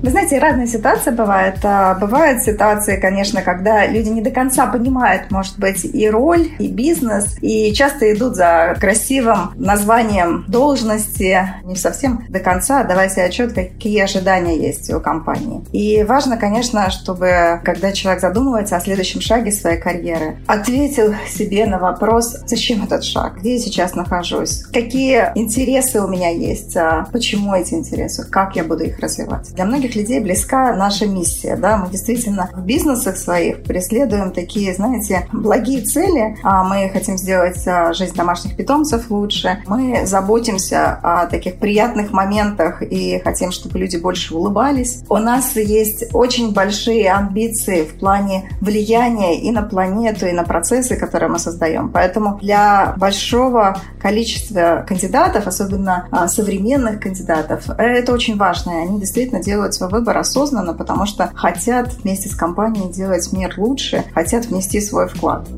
Вы 0.00 0.10
знаете, 0.10 0.38
разные 0.38 0.68
ситуации 0.68 1.10
бывают. 1.10 1.56
А, 1.64 1.94
бывают 1.94 2.42
ситуации, 2.42 3.00
конечно, 3.00 3.42
когда 3.42 3.84
люди 3.86 4.08
не 4.08 4.22
до 4.22 4.30
конца 4.30 4.66
понимают, 4.66 5.30
может 5.30 5.58
быть, 5.58 5.84
и 5.84 6.08
роль, 6.08 6.50
и 6.60 6.68
бизнес, 6.68 7.36
и 7.42 7.72
часто 7.72 8.12
идут 8.12 8.36
за 8.36 8.76
красивым 8.78 9.52
названием 9.56 10.44
должности, 10.46 11.36
не 11.64 11.74
совсем 11.74 12.24
до 12.28 12.38
конца, 12.38 12.84
давая 12.84 13.08
себе 13.08 13.24
отчет, 13.24 13.54
какие 13.54 14.00
ожидания 14.00 14.56
есть 14.56 14.92
у 14.92 15.00
компании. 15.00 15.64
И 15.72 16.04
важно, 16.04 16.36
конечно, 16.36 16.90
чтобы, 16.90 17.60
когда 17.64 17.90
человек 17.90 18.20
задумывается 18.20 18.76
о 18.76 18.80
следующем 18.80 19.20
шаге 19.20 19.50
своей 19.50 19.80
карьеры, 19.80 20.36
ответил 20.46 21.14
себе 21.28 21.66
на 21.66 21.78
вопрос, 21.78 22.36
зачем 22.46 22.84
этот 22.84 23.02
шаг, 23.02 23.38
где 23.38 23.54
я 23.54 23.58
сейчас 23.58 23.96
нахожусь, 23.96 24.62
какие 24.72 25.32
интересы 25.34 26.00
у 26.00 26.06
меня 26.06 26.30
есть, 26.30 26.76
а 26.76 27.08
почему 27.12 27.52
эти 27.54 27.74
интересы, 27.74 28.24
как 28.30 28.54
я 28.54 28.62
буду 28.62 28.84
их 28.84 29.00
развивать. 29.00 29.52
Для 29.54 29.64
многих 29.64 29.87
многих 29.88 29.96
людей 29.96 30.20
близка 30.20 30.74
наша 30.74 31.06
миссия. 31.06 31.56
Да? 31.56 31.76
Мы 31.76 31.90
действительно 31.90 32.48
в 32.52 32.64
бизнесах 32.64 33.16
своих 33.16 33.62
преследуем 33.62 34.32
такие, 34.32 34.74
знаете, 34.74 35.26
благие 35.32 35.82
цели. 35.82 36.36
А 36.42 36.64
мы 36.64 36.90
хотим 36.92 37.18
сделать 37.18 37.66
а, 37.66 37.92
жизнь 37.92 38.14
домашних 38.14 38.56
питомцев 38.56 39.10
лучше. 39.10 39.62
Мы 39.66 40.06
заботимся 40.06 40.98
о 41.02 41.26
таких 41.26 41.58
приятных 41.58 42.12
моментах 42.12 42.82
и 42.82 43.20
хотим, 43.24 43.50
чтобы 43.50 43.78
люди 43.78 43.96
больше 43.96 44.34
улыбались. 44.34 45.02
У 45.08 45.16
нас 45.16 45.56
есть 45.56 46.14
очень 46.14 46.52
большие 46.52 47.10
амбиции 47.10 47.84
в 47.84 47.98
плане 47.98 48.50
влияния 48.60 49.40
и 49.40 49.50
на 49.50 49.62
планету, 49.62 50.26
и 50.26 50.32
на 50.32 50.44
процессы, 50.44 50.96
которые 50.96 51.30
мы 51.30 51.38
создаем. 51.38 51.90
Поэтому 51.90 52.38
для 52.42 52.94
большого 52.96 53.80
количества 54.00 54.84
кандидатов, 54.86 55.46
особенно 55.46 56.06
а, 56.10 56.28
современных 56.28 57.00
кандидатов, 57.00 57.64
это 57.78 58.12
очень 58.12 58.36
важно. 58.36 58.70
И 58.70 58.88
они 58.88 59.00
действительно 59.00 59.42
делают 59.42 59.74
свой 59.78 59.90
выбор 59.90 60.18
осознанно, 60.18 60.74
потому 60.74 61.06
что 61.06 61.30
хотят 61.34 61.92
вместе 61.94 62.28
с 62.28 62.34
компанией 62.34 62.92
делать 62.92 63.32
мир 63.32 63.54
лучше, 63.56 64.04
хотят 64.14 64.46
внести 64.46 64.80
свой 64.80 65.08
вклад 65.08 65.48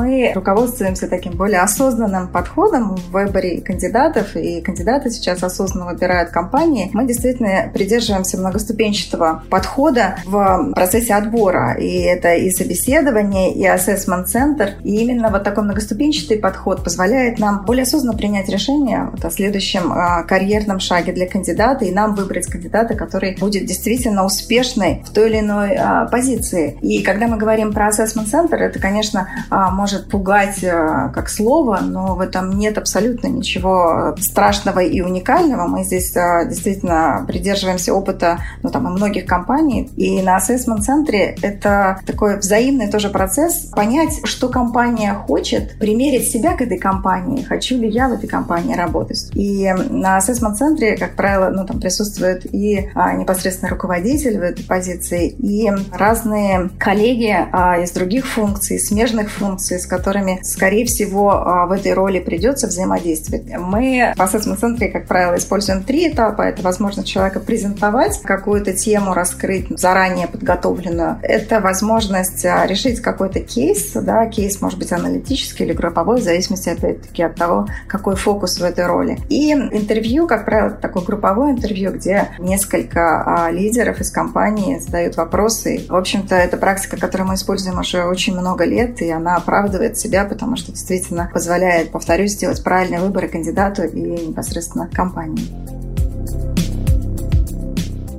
мы 0.00 0.32
руководствуемся 0.34 1.08
таким 1.08 1.34
более 1.34 1.60
осознанным 1.60 2.28
подходом 2.28 2.96
в 2.96 3.10
выборе 3.10 3.60
кандидатов, 3.60 4.34
и 4.34 4.60
кандидаты 4.62 5.10
сейчас 5.10 5.42
осознанно 5.42 5.92
выбирают 5.92 6.30
компании. 6.30 6.90
Мы 6.92 7.06
действительно 7.06 7.70
придерживаемся 7.72 8.38
многоступенчатого 8.38 9.44
подхода 9.50 10.16
в 10.24 10.72
процессе 10.74 11.14
отбора. 11.14 11.74
И 11.74 12.00
это 12.00 12.34
и 12.34 12.50
собеседование, 12.50 13.52
и 13.52 13.64
assessment 13.66 14.24
центр. 14.24 14.70
И 14.84 14.96
именно 14.96 15.30
вот 15.30 15.44
такой 15.44 15.64
многоступенчатый 15.64 16.38
подход 16.38 16.82
позволяет 16.82 17.38
нам 17.38 17.64
более 17.66 17.82
осознанно 17.82 18.16
принять 18.16 18.48
решение 18.48 19.08
вот 19.12 19.24
о 19.24 19.30
следующем 19.30 19.92
э, 19.92 20.24
карьерном 20.26 20.80
шаге 20.80 21.12
для 21.12 21.28
кандидата 21.28 21.84
и 21.84 21.92
нам 21.92 22.14
выбрать 22.14 22.46
кандидата, 22.46 22.94
который 22.94 23.36
будет 23.36 23.66
действительно 23.66 24.24
успешной 24.24 25.02
в 25.04 25.12
той 25.12 25.28
или 25.28 25.40
иной 25.40 25.70
э, 25.72 26.08
позиции. 26.10 26.78
И 26.80 27.02
когда 27.02 27.26
мы 27.26 27.36
говорим 27.36 27.72
про 27.72 27.90
assessment 27.90 28.26
центр, 28.26 28.56
это, 28.56 28.78
конечно, 28.78 29.28
э, 29.50 29.54
может 29.72 29.89
может 29.90 30.08
пугать 30.08 30.62
э, 30.62 31.10
как 31.12 31.28
слово, 31.28 31.80
но 31.82 32.14
в 32.14 32.20
этом 32.20 32.58
нет 32.58 32.78
абсолютно 32.78 33.26
ничего 33.26 34.14
страшного 34.20 34.80
и 34.80 35.00
уникального. 35.00 35.66
Мы 35.66 35.84
здесь 35.84 36.14
э, 36.16 36.48
действительно 36.48 37.24
придерживаемся 37.26 37.92
опыта 37.92 38.38
ну, 38.62 38.70
там, 38.70 38.86
и 38.88 38.90
многих 38.90 39.26
компаний. 39.26 39.90
И 39.96 40.22
на 40.22 40.36
ассессмент-центре 40.36 41.36
это 41.42 42.00
такой 42.06 42.38
взаимный 42.38 42.88
тоже 42.88 43.08
процесс 43.08 43.70
понять, 43.74 44.20
что 44.24 44.48
компания 44.48 45.14
хочет, 45.14 45.78
примерить 45.78 46.30
себя 46.30 46.56
к 46.56 46.62
этой 46.62 46.78
компании, 46.78 47.42
хочу 47.42 47.76
ли 47.76 47.88
я 47.88 48.08
в 48.08 48.12
этой 48.12 48.28
компании 48.28 48.76
работать. 48.76 49.30
И 49.34 49.72
на 49.90 50.18
ассессмент-центре, 50.18 50.96
как 50.96 51.16
правило, 51.16 51.50
ну, 51.50 51.66
там 51.66 51.80
присутствует 51.80 52.46
и 52.54 52.90
а, 52.94 53.12
непосредственно 53.14 53.70
руководитель 53.70 54.38
в 54.38 54.42
этой 54.42 54.64
позиции, 54.64 55.28
и 55.28 55.70
разные 55.92 56.70
коллеги 56.78 57.34
а, 57.52 57.78
из 57.78 57.90
других 57.90 58.26
функций, 58.26 58.78
смежных 58.78 59.30
функций, 59.30 59.79
с 59.80 59.86
которыми, 59.86 60.40
скорее 60.42 60.84
всего, 60.84 61.32
а, 61.32 61.66
в 61.66 61.72
этой 61.72 61.94
роли 61.94 62.20
придется 62.20 62.66
взаимодействовать. 62.66 63.44
Мы 63.58 64.12
в 64.16 64.20
ассессмент-центре, 64.20 64.88
как 64.88 65.06
правило, 65.06 65.36
используем 65.36 65.82
три 65.82 66.10
этапа. 66.10 66.42
Это 66.42 66.62
возможность 66.62 67.08
человека 67.08 67.40
презентовать 67.40 68.20
какую-то 68.22 68.72
тему, 68.72 69.14
раскрыть 69.14 69.66
заранее 69.78 70.28
подготовленную. 70.28 71.18
Это 71.22 71.60
возможность 71.60 72.44
а, 72.44 72.66
решить 72.66 73.00
какой-то 73.00 73.40
кейс. 73.40 73.92
Да, 73.94 74.26
кейс 74.26 74.60
может 74.60 74.78
быть 74.78 74.92
аналитический 74.92 75.64
или 75.64 75.72
групповой, 75.72 76.20
в 76.20 76.24
зависимости, 76.24 76.68
опять-таки, 76.68 77.22
от 77.22 77.34
того, 77.34 77.66
какой 77.86 78.16
фокус 78.16 78.58
в 78.58 78.62
этой 78.62 78.86
роли. 78.86 79.18
И 79.28 79.52
интервью, 79.52 80.26
как 80.26 80.44
правило, 80.44 80.70
такое 80.70 81.04
групповое 81.04 81.52
интервью, 81.52 81.92
где 81.92 82.28
несколько 82.38 83.22
а, 83.46 83.50
лидеров 83.50 84.00
из 84.00 84.10
компании 84.10 84.78
задают 84.78 85.16
вопросы. 85.16 85.86
В 85.88 85.96
общем-то, 85.96 86.34
это 86.34 86.56
практика, 86.56 86.96
которую 86.96 87.28
мы 87.28 87.34
используем 87.34 87.78
уже 87.78 88.04
очень 88.04 88.36
много 88.36 88.64
лет, 88.64 89.00
и 89.00 89.10
она 89.10 89.36
оправдывает 89.36 89.59
оправдывает 89.60 89.98
себя, 89.98 90.24
потому 90.24 90.56
что 90.56 90.72
действительно 90.72 91.30
позволяет, 91.32 91.90
повторюсь, 91.92 92.32
сделать 92.32 92.62
правильные 92.64 93.00
выборы 93.00 93.28
кандидату 93.28 93.82
и 93.82 94.00
непосредственно 94.00 94.88
компании. 94.88 95.44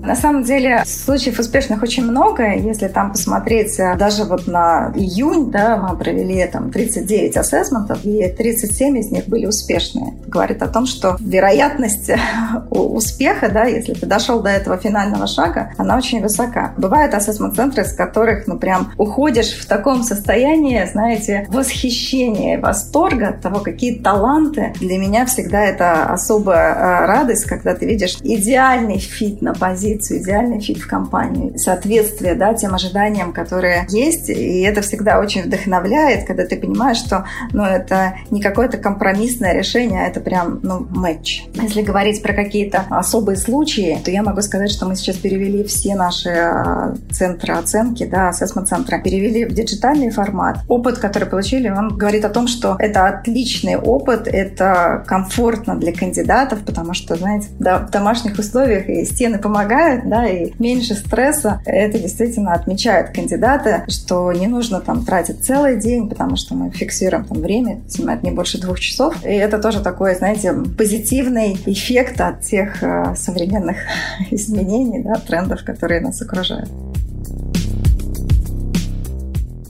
На 0.04 0.16
самом 0.16 0.44
деле 0.44 0.84
случаев 0.86 1.38
успешных 1.40 1.84
очень 1.84 2.04
много. 2.04 2.54
Если 2.56 2.88
там 2.88 3.12
посмотреть 3.12 3.80
э, 3.80 3.96
даже 3.98 4.24
вот 4.24 4.48
на 4.48 4.92
июнь, 4.96 5.52
да, 5.52 5.78
мы 5.78 5.96
провели 5.96 6.44
там 6.48 6.72
39 6.72 7.38
ассессментов, 7.38 8.04
и 8.04 8.28
37 8.28 8.98
из 8.98 9.12
них 9.12 9.28
были 9.28 9.46
успешные. 9.46 10.14
Говорит 10.28 10.64
о 10.64 10.68
том, 10.68 10.88
что 10.88 11.18
вероятность 11.20 12.10
успеха, 12.72 13.50
да, 13.50 13.66
если 13.66 13.94
ты 13.94 14.08
дошел 14.08 14.42
до 14.42 14.50
этого 14.50 14.78
финального 14.78 15.28
шага, 15.28 15.72
она 15.78 15.98
очень 15.98 16.22
высока. 16.22 16.74
Бывают 16.78 17.14
assessment-центры, 17.14 17.86
с 17.86 17.94
которых, 17.94 18.48
ну, 18.48 18.58
прям 18.58 18.92
уходишь 18.98 19.54
в 19.54 19.68
таком 19.68 20.04
состоянии, 20.04 20.84
знаете, 20.92 21.48
восхищения, 21.50 22.60
восторга 22.60 23.30
от 23.30 23.42
того, 23.42 23.60
какие 23.60 24.00
таланты. 24.00 24.74
Для 24.80 24.98
меня 24.98 25.28
всегда 25.28 25.64
это 25.64 26.06
особая 26.06 26.74
э, 26.74 27.06
радость, 27.06 27.46
когда 27.46 27.76
ты 27.76 27.86
видишь 27.86 28.18
идеальный 28.24 28.98
fit 28.98 29.44
на 29.44 29.54
позиции 29.54 29.91
позицию, 29.92 30.22
идеальный 30.22 30.60
fit 30.60 30.78
в 30.78 30.88
компанию, 30.88 31.58
соответствие 31.58 32.36
да, 32.36 32.54
тем 32.54 32.74
ожиданиям, 32.74 33.34
которые 33.34 33.86
есть. 33.90 34.30
И 34.30 34.62
это 34.62 34.82
всегда 34.82 35.20
очень 35.20 35.44
вдохновляет, 35.44 36.26
когда 36.26 36.46
ты 36.46 36.58
понимаешь, 36.58 36.98
что 36.98 37.26
ну, 37.52 37.64
это 37.64 38.16
не 38.30 38.42
какое-то 38.42 38.78
компромиссное 38.78 39.54
решение, 39.54 40.04
а 40.04 40.08
это 40.08 40.20
прям 40.20 40.60
ну, 40.64 40.88
матч. 40.90 41.44
Если 41.54 41.82
говорить 41.82 42.22
про 42.22 42.34
какие-то 42.34 42.86
особые 42.90 43.38
случаи, 43.38 44.00
то 44.04 44.12
я 44.12 44.24
могу 44.24 44.42
сказать, 44.42 44.72
что 44.72 44.86
мы 44.86 44.96
сейчас 44.96 45.18
перевели 45.18 45.64
все 45.64 45.96
наши 45.96 46.30
а, 46.30 46.96
центры 47.12 47.54
оценки, 47.54 48.06
да, 48.06 48.30
ассессмент-центры, 48.30 49.02
перевели 49.02 49.46
в 49.46 49.54
диджитальный 49.54 50.10
формат. 50.10 50.60
Опыт, 50.68 50.98
который 50.98 51.28
получили, 51.28 51.70
он 51.70 51.90
говорит 51.90 52.26
о 52.26 52.30
том, 52.30 52.48
что 52.48 52.76
это 52.80 53.08
отличный 53.08 53.76
опыт, 53.76 54.28
это 54.28 55.04
комфортно 55.08 55.76
для 55.76 55.94
кандидатов, 55.94 56.60
потому 56.66 56.94
что, 56.94 57.16
знаете, 57.16 57.48
да, 57.60 57.80
в 57.80 57.92
домашних 57.92 58.38
условиях 58.38 58.88
и 58.88 59.06
стены 59.06 59.38
помогают, 59.42 59.81
да, 60.06 60.28
и 60.28 60.54
меньше 60.60 60.96
стресса. 60.96 61.62
Это 61.66 61.98
действительно 62.00 62.54
отмечают 62.54 63.12
кандидаты, 63.12 63.84
что 63.88 64.32
не 64.32 64.48
нужно 64.48 64.80
там 64.82 65.06
тратить 65.06 65.44
целый 65.44 65.80
день, 65.80 66.10
потому 66.10 66.36
что 66.36 66.56
мы 66.56 66.72
фиксируем 66.72 67.26
там 67.26 67.42
время, 67.42 67.82
занимает 67.88 68.24
не 68.24 68.32
больше 68.32 68.60
двух 68.60 68.80
часов. 68.80 69.16
И 69.26 69.30
это 69.30 69.60
тоже 69.60 69.82
такой, 69.82 70.16
знаете, 70.16 70.54
позитивный 70.78 71.58
эффект 71.66 72.20
от 72.22 72.42
тех 72.42 72.84
э, 72.84 73.16
современных 73.16 73.78
изменений, 74.32 75.04
да, 75.04 75.16
трендов, 75.16 75.64
которые 75.64 76.02
нас 76.02 76.22
окружают. 76.22 76.70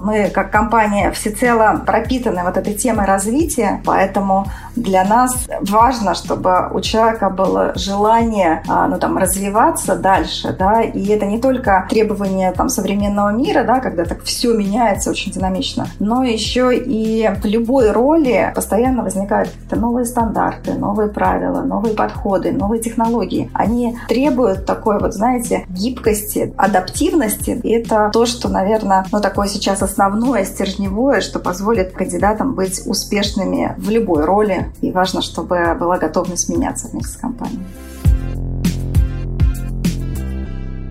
Мы, 0.02 0.30
как 0.30 0.52
компания, 0.52 1.12
всецело 1.12 1.82
пропитаны 1.86 2.44
вот 2.44 2.58
этой 2.58 2.74
темой 2.74 3.06
развития, 3.06 3.82
поэтому 3.86 4.48
для 4.76 5.04
нас 5.04 5.48
важно, 5.62 6.16
чтобы 6.16 6.70
у 6.74 6.82
человека 6.82 7.30
было 7.30 7.74
желание 7.76 8.64
а, 8.68 8.88
ну, 8.88 8.98
там, 8.98 9.18
развиваться 9.18 9.96
дальше, 9.96 10.56
да, 10.58 10.82
и 10.82 11.06
это 11.08 11.26
не 11.26 11.40
только 11.40 11.86
требования 11.90 12.52
там, 12.52 12.70
современного 12.70 13.30
мира, 13.30 13.64
да, 13.64 13.80
когда 13.80 14.06
так 14.06 14.24
все 14.24 14.54
меняется 14.54 15.12
очень 15.12 15.32
динамично, 15.32 15.88
но 16.00 16.24
еще 16.24 16.76
и 16.76 17.30
в 17.42 17.46
любой 17.46 17.92
роли 17.92 18.52
постоянно 18.56 19.04
возникают 19.04 19.52
новые 19.72 20.06
стандарты, 20.06 20.74
новые 20.74 21.10
правила, 21.10 21.62
новые 21.62 21.94
подходы, 21.94 22.52
новые 22.52 22.82
технологии. 22.82 23.50
Они 23.54 23.98
требуют 24.08 24.66
такой 24.66 25.00
вот, 25.00 25.14
знаете, 25.14 25.66
гибкости, 25.70 26.54
адаптивности, 26.58 27.60
и 27.64 27.72
это 27.72 28.10
то, 28.12 28.26
что, 28.26 28.50
наверное, 28.50 29.06
ну, 29.12 29.22
такое 29.22 29.48
сейчас 29.48 29.82
основное, 29.91 30.45
стержневое, 30.45 31.19
что 31.19 31.39
позволит 31.39 31.91
кандидатам 31.91 32.56
быть 32.56 32.82
успешными 32.86 33.75
в 33.77 33.89
любой 33.89 34.23
роли. 34.23 34.71
И 34.82 34.91
важно, 34.91 35.21
чтобы 35.21 35.75
была 35.80 35.97
готовность 35.97 36.49
меняться 36.49 36.88
вместе 36.88 37.13
с 37.13 37.17
компанией. 37.17 37.60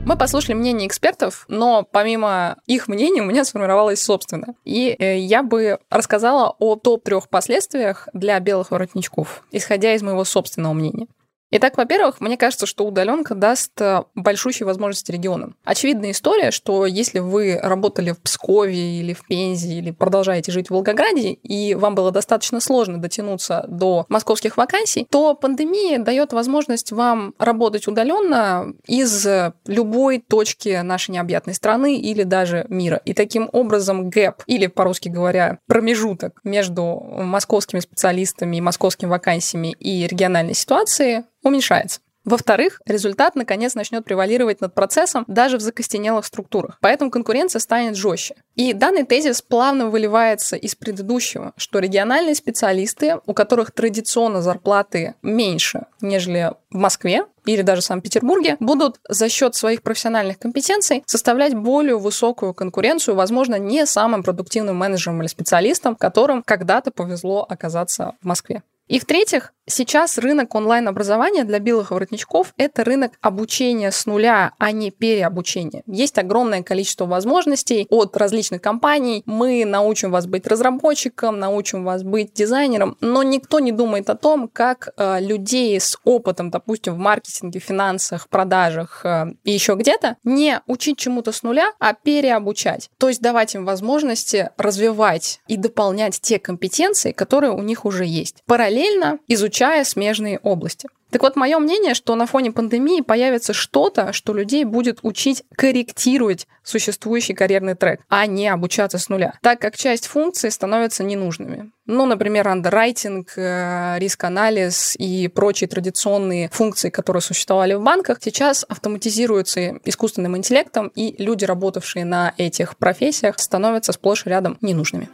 Мы 0.04 0.16
послушали 0.16 0.54
мнение 0.54 0.88
экспертов, 0.88 1.44
но 1.48 1.86
помимо 1.90 2.56
их 2.66 2.88
мнений 2.88 3.20
у 3.20 3.24
меня 3.24 3.44
сформировалось 3.44 4.02
собственное. 4.02 4.54
И 4.64 4.88
э, 4.98 5.18
я 5.18 5.42
бы 5.42 5.78
рассказала 5.88 6.54
о 6.58 6.74
топ-трех 6.74 7.28
последствиях 7.28 8.08
для 8.12 8.38
белых 8.40 8.72
воротничков, 8.72 9.44
исходя 9.52 9.94
из 9.94 10.02
моего 10.02 10.24
собственного 10.24 10.72
мнения. 10.72 11.06
Итак, 11.52 11.76
во-первых, 11.76 12.20
мне 12.20 12.36
кажется, 12.36 12.64
что 12.64 12.84
удаленка 12.84 13.34
даст 13.34 13.72
э, 13.80 14.04
большущие 14.14 14.66
возможности 14.66 15.10
регионам. 15.10 15.56
Очевидная 15.64 16.12
история, 16.12 16.52
что 16.52 16.86
если 16.86 17.18
вы 17.18 17.58
работали 17.60 18.12
в 18.12 18.20
Пскове 18.20 19.00
или 19.00 19.14
в 19.14 19.26
Пензе, 19.26 19.72
или 19.72 19.90
продолжаете 19.90 20.52
жить 20.52 20.68
в 20.68 20.70
Волгограде, 20.70 21.32
и 21.32 21.74
вам 21.74 21.96
было 21.96 22.12
достаточно 22.12 22.60
сложно 22.60 22.98
дотянуться 22.98 23.64
до 23.66 24.06
московских 24.08 24.56
вакансий, 24.56 25.04
то 25.10 25.34
пандемия 25.34 25.98
дает 25.98 26.32
возможность 26.32 26.92
вам 26.92 27.34
работать 27.36 27.88
удаленно 27.88 28.72
из 28.86 29.26
любой 29.66 30.20
точки 30.20 30.80
нашей 30.82 31.10
необъятной 31.10 31.54
страны 31.54 31.96
или 31.96 32.22
даже 32.22 32.64
мира. 32.68 33.02
И 33.04 33.12
таким 33.12 33.50
образом 33.52 34.08
гэп, 34.08 34.44
или, 34.46 34.68
по-русски 34.68 35.08
говоря, 35.08 35.58
промежуток 35.66 36.38
между 36.44 36.84
московскими 36.84 37.80
специалистами 37.80 38.58
и 38.58 38.60
московскими 38.60 39.08
вакансиями 39.08 39.74
и 39.80 40.06
региональной 40.06 40.54
ситуацией 40.54 41.24
уменьшается. 41.42 42.00
Во-вторых, 42.24 42.83
результат 42.85 43.35
наконец 43.35 43.74
начнет 43.74 44.05
превалировать 44.05 44.61
над 44.61 44.74
процессом 44.74 45.24
даже 45.26 45.57
в 45.57 45.61
закостенелых 45.61 46.26
структурах. 46.26 46.76
Поэтому 46.81 47.11
конкуренция 47.11 47.61
станет 47.61 47.96
жестче. 47.96 48.37
И 48.57 48.74
данный 48.74 49.05
тезис 49.07 49.40
плавно 49.40 49.88
выливается 49.88 50.57
из 50.57 50.74
предыдущего, 50.74 51.55
что 51.57 51.79
региональные 51.79 52.35
специалисты, 52.35 53.16
у 53.24 53.33
которых 53.33 53.70
традиционно 53.70 54.42
зарплаты 54.42 55.14
меньше, 55.22 55.87
нежели 56.03 56.53
в 56.70 56.76
Москве, 56.76 57.24
или 57.46 57.62
даже 57.62 57.81
Санкт-Петербурге, 57.81 58.59
будут 58.61 59.00
за 59.09 59.31
счет 59.31 59.55
своих 59.55 59.83
профессиональных 59.83 60.38
компетенций 60.38 61.03
составлять 61.07 61.55
более 61.55 61.98
высокую 61.98 62.53
конкуренцию, 62.53 63.14
возможно, 63.14 63.55
не 63.55 63.87
самым 63.87 64.22
продуктивным 64.22 64.76
менеджером 64.76 65.22
или 65.22 65.26
специалистом, 65.26 65.96
которым 65.96 66.42
когда-то 66.42 66.90
повезло 66.90 67.46
оказаться 67.48 68.14
в 68.20 68.26
Москве. 68.26 68.62
И 68.90 68.98
в-третьих, 68.98 69.53
сейчас 69.68 70.18
рынок 70.18 70.53
онлайн-образования 70.57 71.44
для 71.44 71.61
белых 71.61 71.92
воротничков– 71.92 72.53
это 72.57 72.83
рынок 72.83 73.12
обучения 73.20 73.92
с 73.92 74.05
нуля, 74.05 74.53
а 74.59 74.72
не 74.72 74.90
переобучения. 74.90 75.85
Есть 75.87 76.18
огромное 76.18 76.64
количество 76.64 77.07
возможностей 77.07 77.87
от 77.88 78.16
различных 78.16 78.61
компаний. 78.61 79.22
Мы 79.26 79.64
научим 79.64 80.11
вас 80.11 80.26
быть 80.26 80.44
разработчиком, 80.48 81.38
научим 81.38 81.85
вас 81.85 82.03
быть 82.03 82.33
дизайнером, 82.33 82.96
но 83.00 83.22
никто 83.22 83.61
не 83.61 83.70
думает 83.70 84.11
о 84.11 84.16
том, 84.16 84.48
как 84.48 84.88
э, 84.96 85.20
людей 85.20 85.79
с 85.79 85.96
опытом, 86.03 86.50
допустим, 86.50 86.94
в 86.94 86.98
маркетинге, 86.98 87.61
финансах, 87.61 88.29
продажах 88.29 89.03
э, 89.05 89.26
и 89.44 89.53
еще 89.53 89.76
где-то, 89.76 90.16
не 90.24 90.62
учить 90.66 90.98
чему-то 90.98 91.31
с 91.31 91.44
нуля, 91.44 91.74
а 91.79 91.94
переобучать. 91.94 92.90
То 92.98 93.07
есть 93.07 93.22
давать 93.22 93.55
им 93.55 93.64
возможности 93.64 94.50
развивать 94.57 95.42
и 95.46 95.57
дополнять 95.57 96.20
те 96.20 96.40
компетенции, 96.40 97.12
которые 97.12 97.53
у 97.53 97.62
них 97.62 97.85
уже 97.85 98.05
есть. 98.05 98.42
Параллельно 98.46 98.80
параллельно 98.81 99.19
изучая 99.29 99.85
смежные 99.85 100.38
области. 100.38 100.88
Так 101.11 101.23
вот, 101.23 101.35
мое 101.35 101.59
мнение, 101.59 101.95
что 101.95 102.14
на 102.14 102.27
фоне 102.27 102.53
пандемии 102.53 103.01
появится 103.01 103.53
что-то, 103.53 104.12
что 104.12 104.33
людей 104.33 104.62
будет 104.62 105.01
учить 105.03 105.43
корректировать 105.57 106.47
существующий 106.62 107.35
карьерный 107.35 107.75
трек, 107.75 108.01
а 108.09 108.27
не 108.27 108.47
обучаться 108.47 108.97
с 108.99 109.09
нуля, 109.09 109.35
так 109.43 109.61
как 109.61 109.77
часть 109.77 110.07
функций 110.07 110.53
становятся 110.53 111.03
ненужными. 111.03 111.73
Ну, 111.87 112.07
например, 112.07 112.47
андеррайтинг, 112.47 113.33
э, 113.37 113.97
риск-анализ 113.99 114.95
и 114.97 115.27
прочие 115.27 115.66
традиционные 115.66 116.49
функции, 116.51 116.90
которые 116.90 117.23
существовали 117.23 117.75
в 117.75 117.83
банках, 117.83 118.19
сейчас 118.23 118.64
автоматизируются 118.69 119.81
искусственным 119.85 120.37
интеллектом, 120.37 120.93
и 120.95 121.21
люди, 121.21 121.45
работавшие 121.45 122.05
на 122.05 122.35
этих 122.38 122.77
профессиях, 122.77 123.40
становятся 123.40 123.90
сплошь 123.90 124.27
и 124.27 124.31
рядом 124.31 124.59
ненужными. 124.61 125.09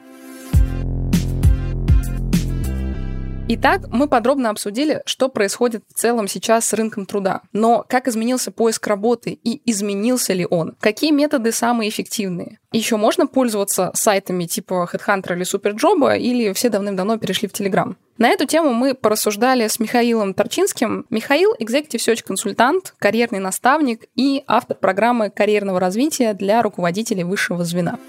Итак, 3.48 3.82
мы 3.92 4.08
подробно 4.08 4.50
обсудили, 4.50 5.02
что 5.06 5.28
происходит 5.28 5.84
в 5.88 5.96
целом 5.96 6.26
сейчас 6.26 6.66
с 6.66 6.72
рынком 6.72 7.06
труда. 7.06 7.42
Но 7.52 7.84
как 7.88 8.08
изменился 8.08 8.50
поиск 8.50 8.84
работы 8.88 9.38
и 9.40 9.62
изменился 9.70 10.32
ли 10.32 10.44
он? 10.50 10.74
Какие 10.80 11.12
методы 11.12 11.52
самые 11.52 11.90
эффективные? 11.90 12.58
Еще 12.72 12.96
можно 12.96 13.28
пользоваться 13.28 13.92
сайтами 13.94 14.46
типа 14.46 14.88
HeadHunter 14.92 15.36
или 15.36 15.44
Superjob, 15.44 16.18
или 16.18 16.52
все 16.54 16.70
давным-давно 16.70 17.18
перешли 17.18 17.46
в 17.46 17.52
Telegram? 17.52 17.94
На 18.18 18.30
эту 18.30 18.46
тему 18.46 18.72
мы 18.72 18.94
порассуждали 18.94 19.68
с 19.68 19.78
Михаилом 19.78 20.34
Торчинским. 20.34 21.06
Михаил– 21.08 21.54
Executive 21.60 22.00
Search 22.00 22.24
консультант, 22.24 22.96
карьерный 22.98 23.38
наставник 23.38 24.06
и 24.16 24.42
автор 24.48 24.76
программы 24.76 25.30
карьерного 25.30 25.78
развития 25.78 26.34
для 26.34 26.62
руководителей 26.62 27.22
высшего 27.22 27.64
звена. 27.64 28.00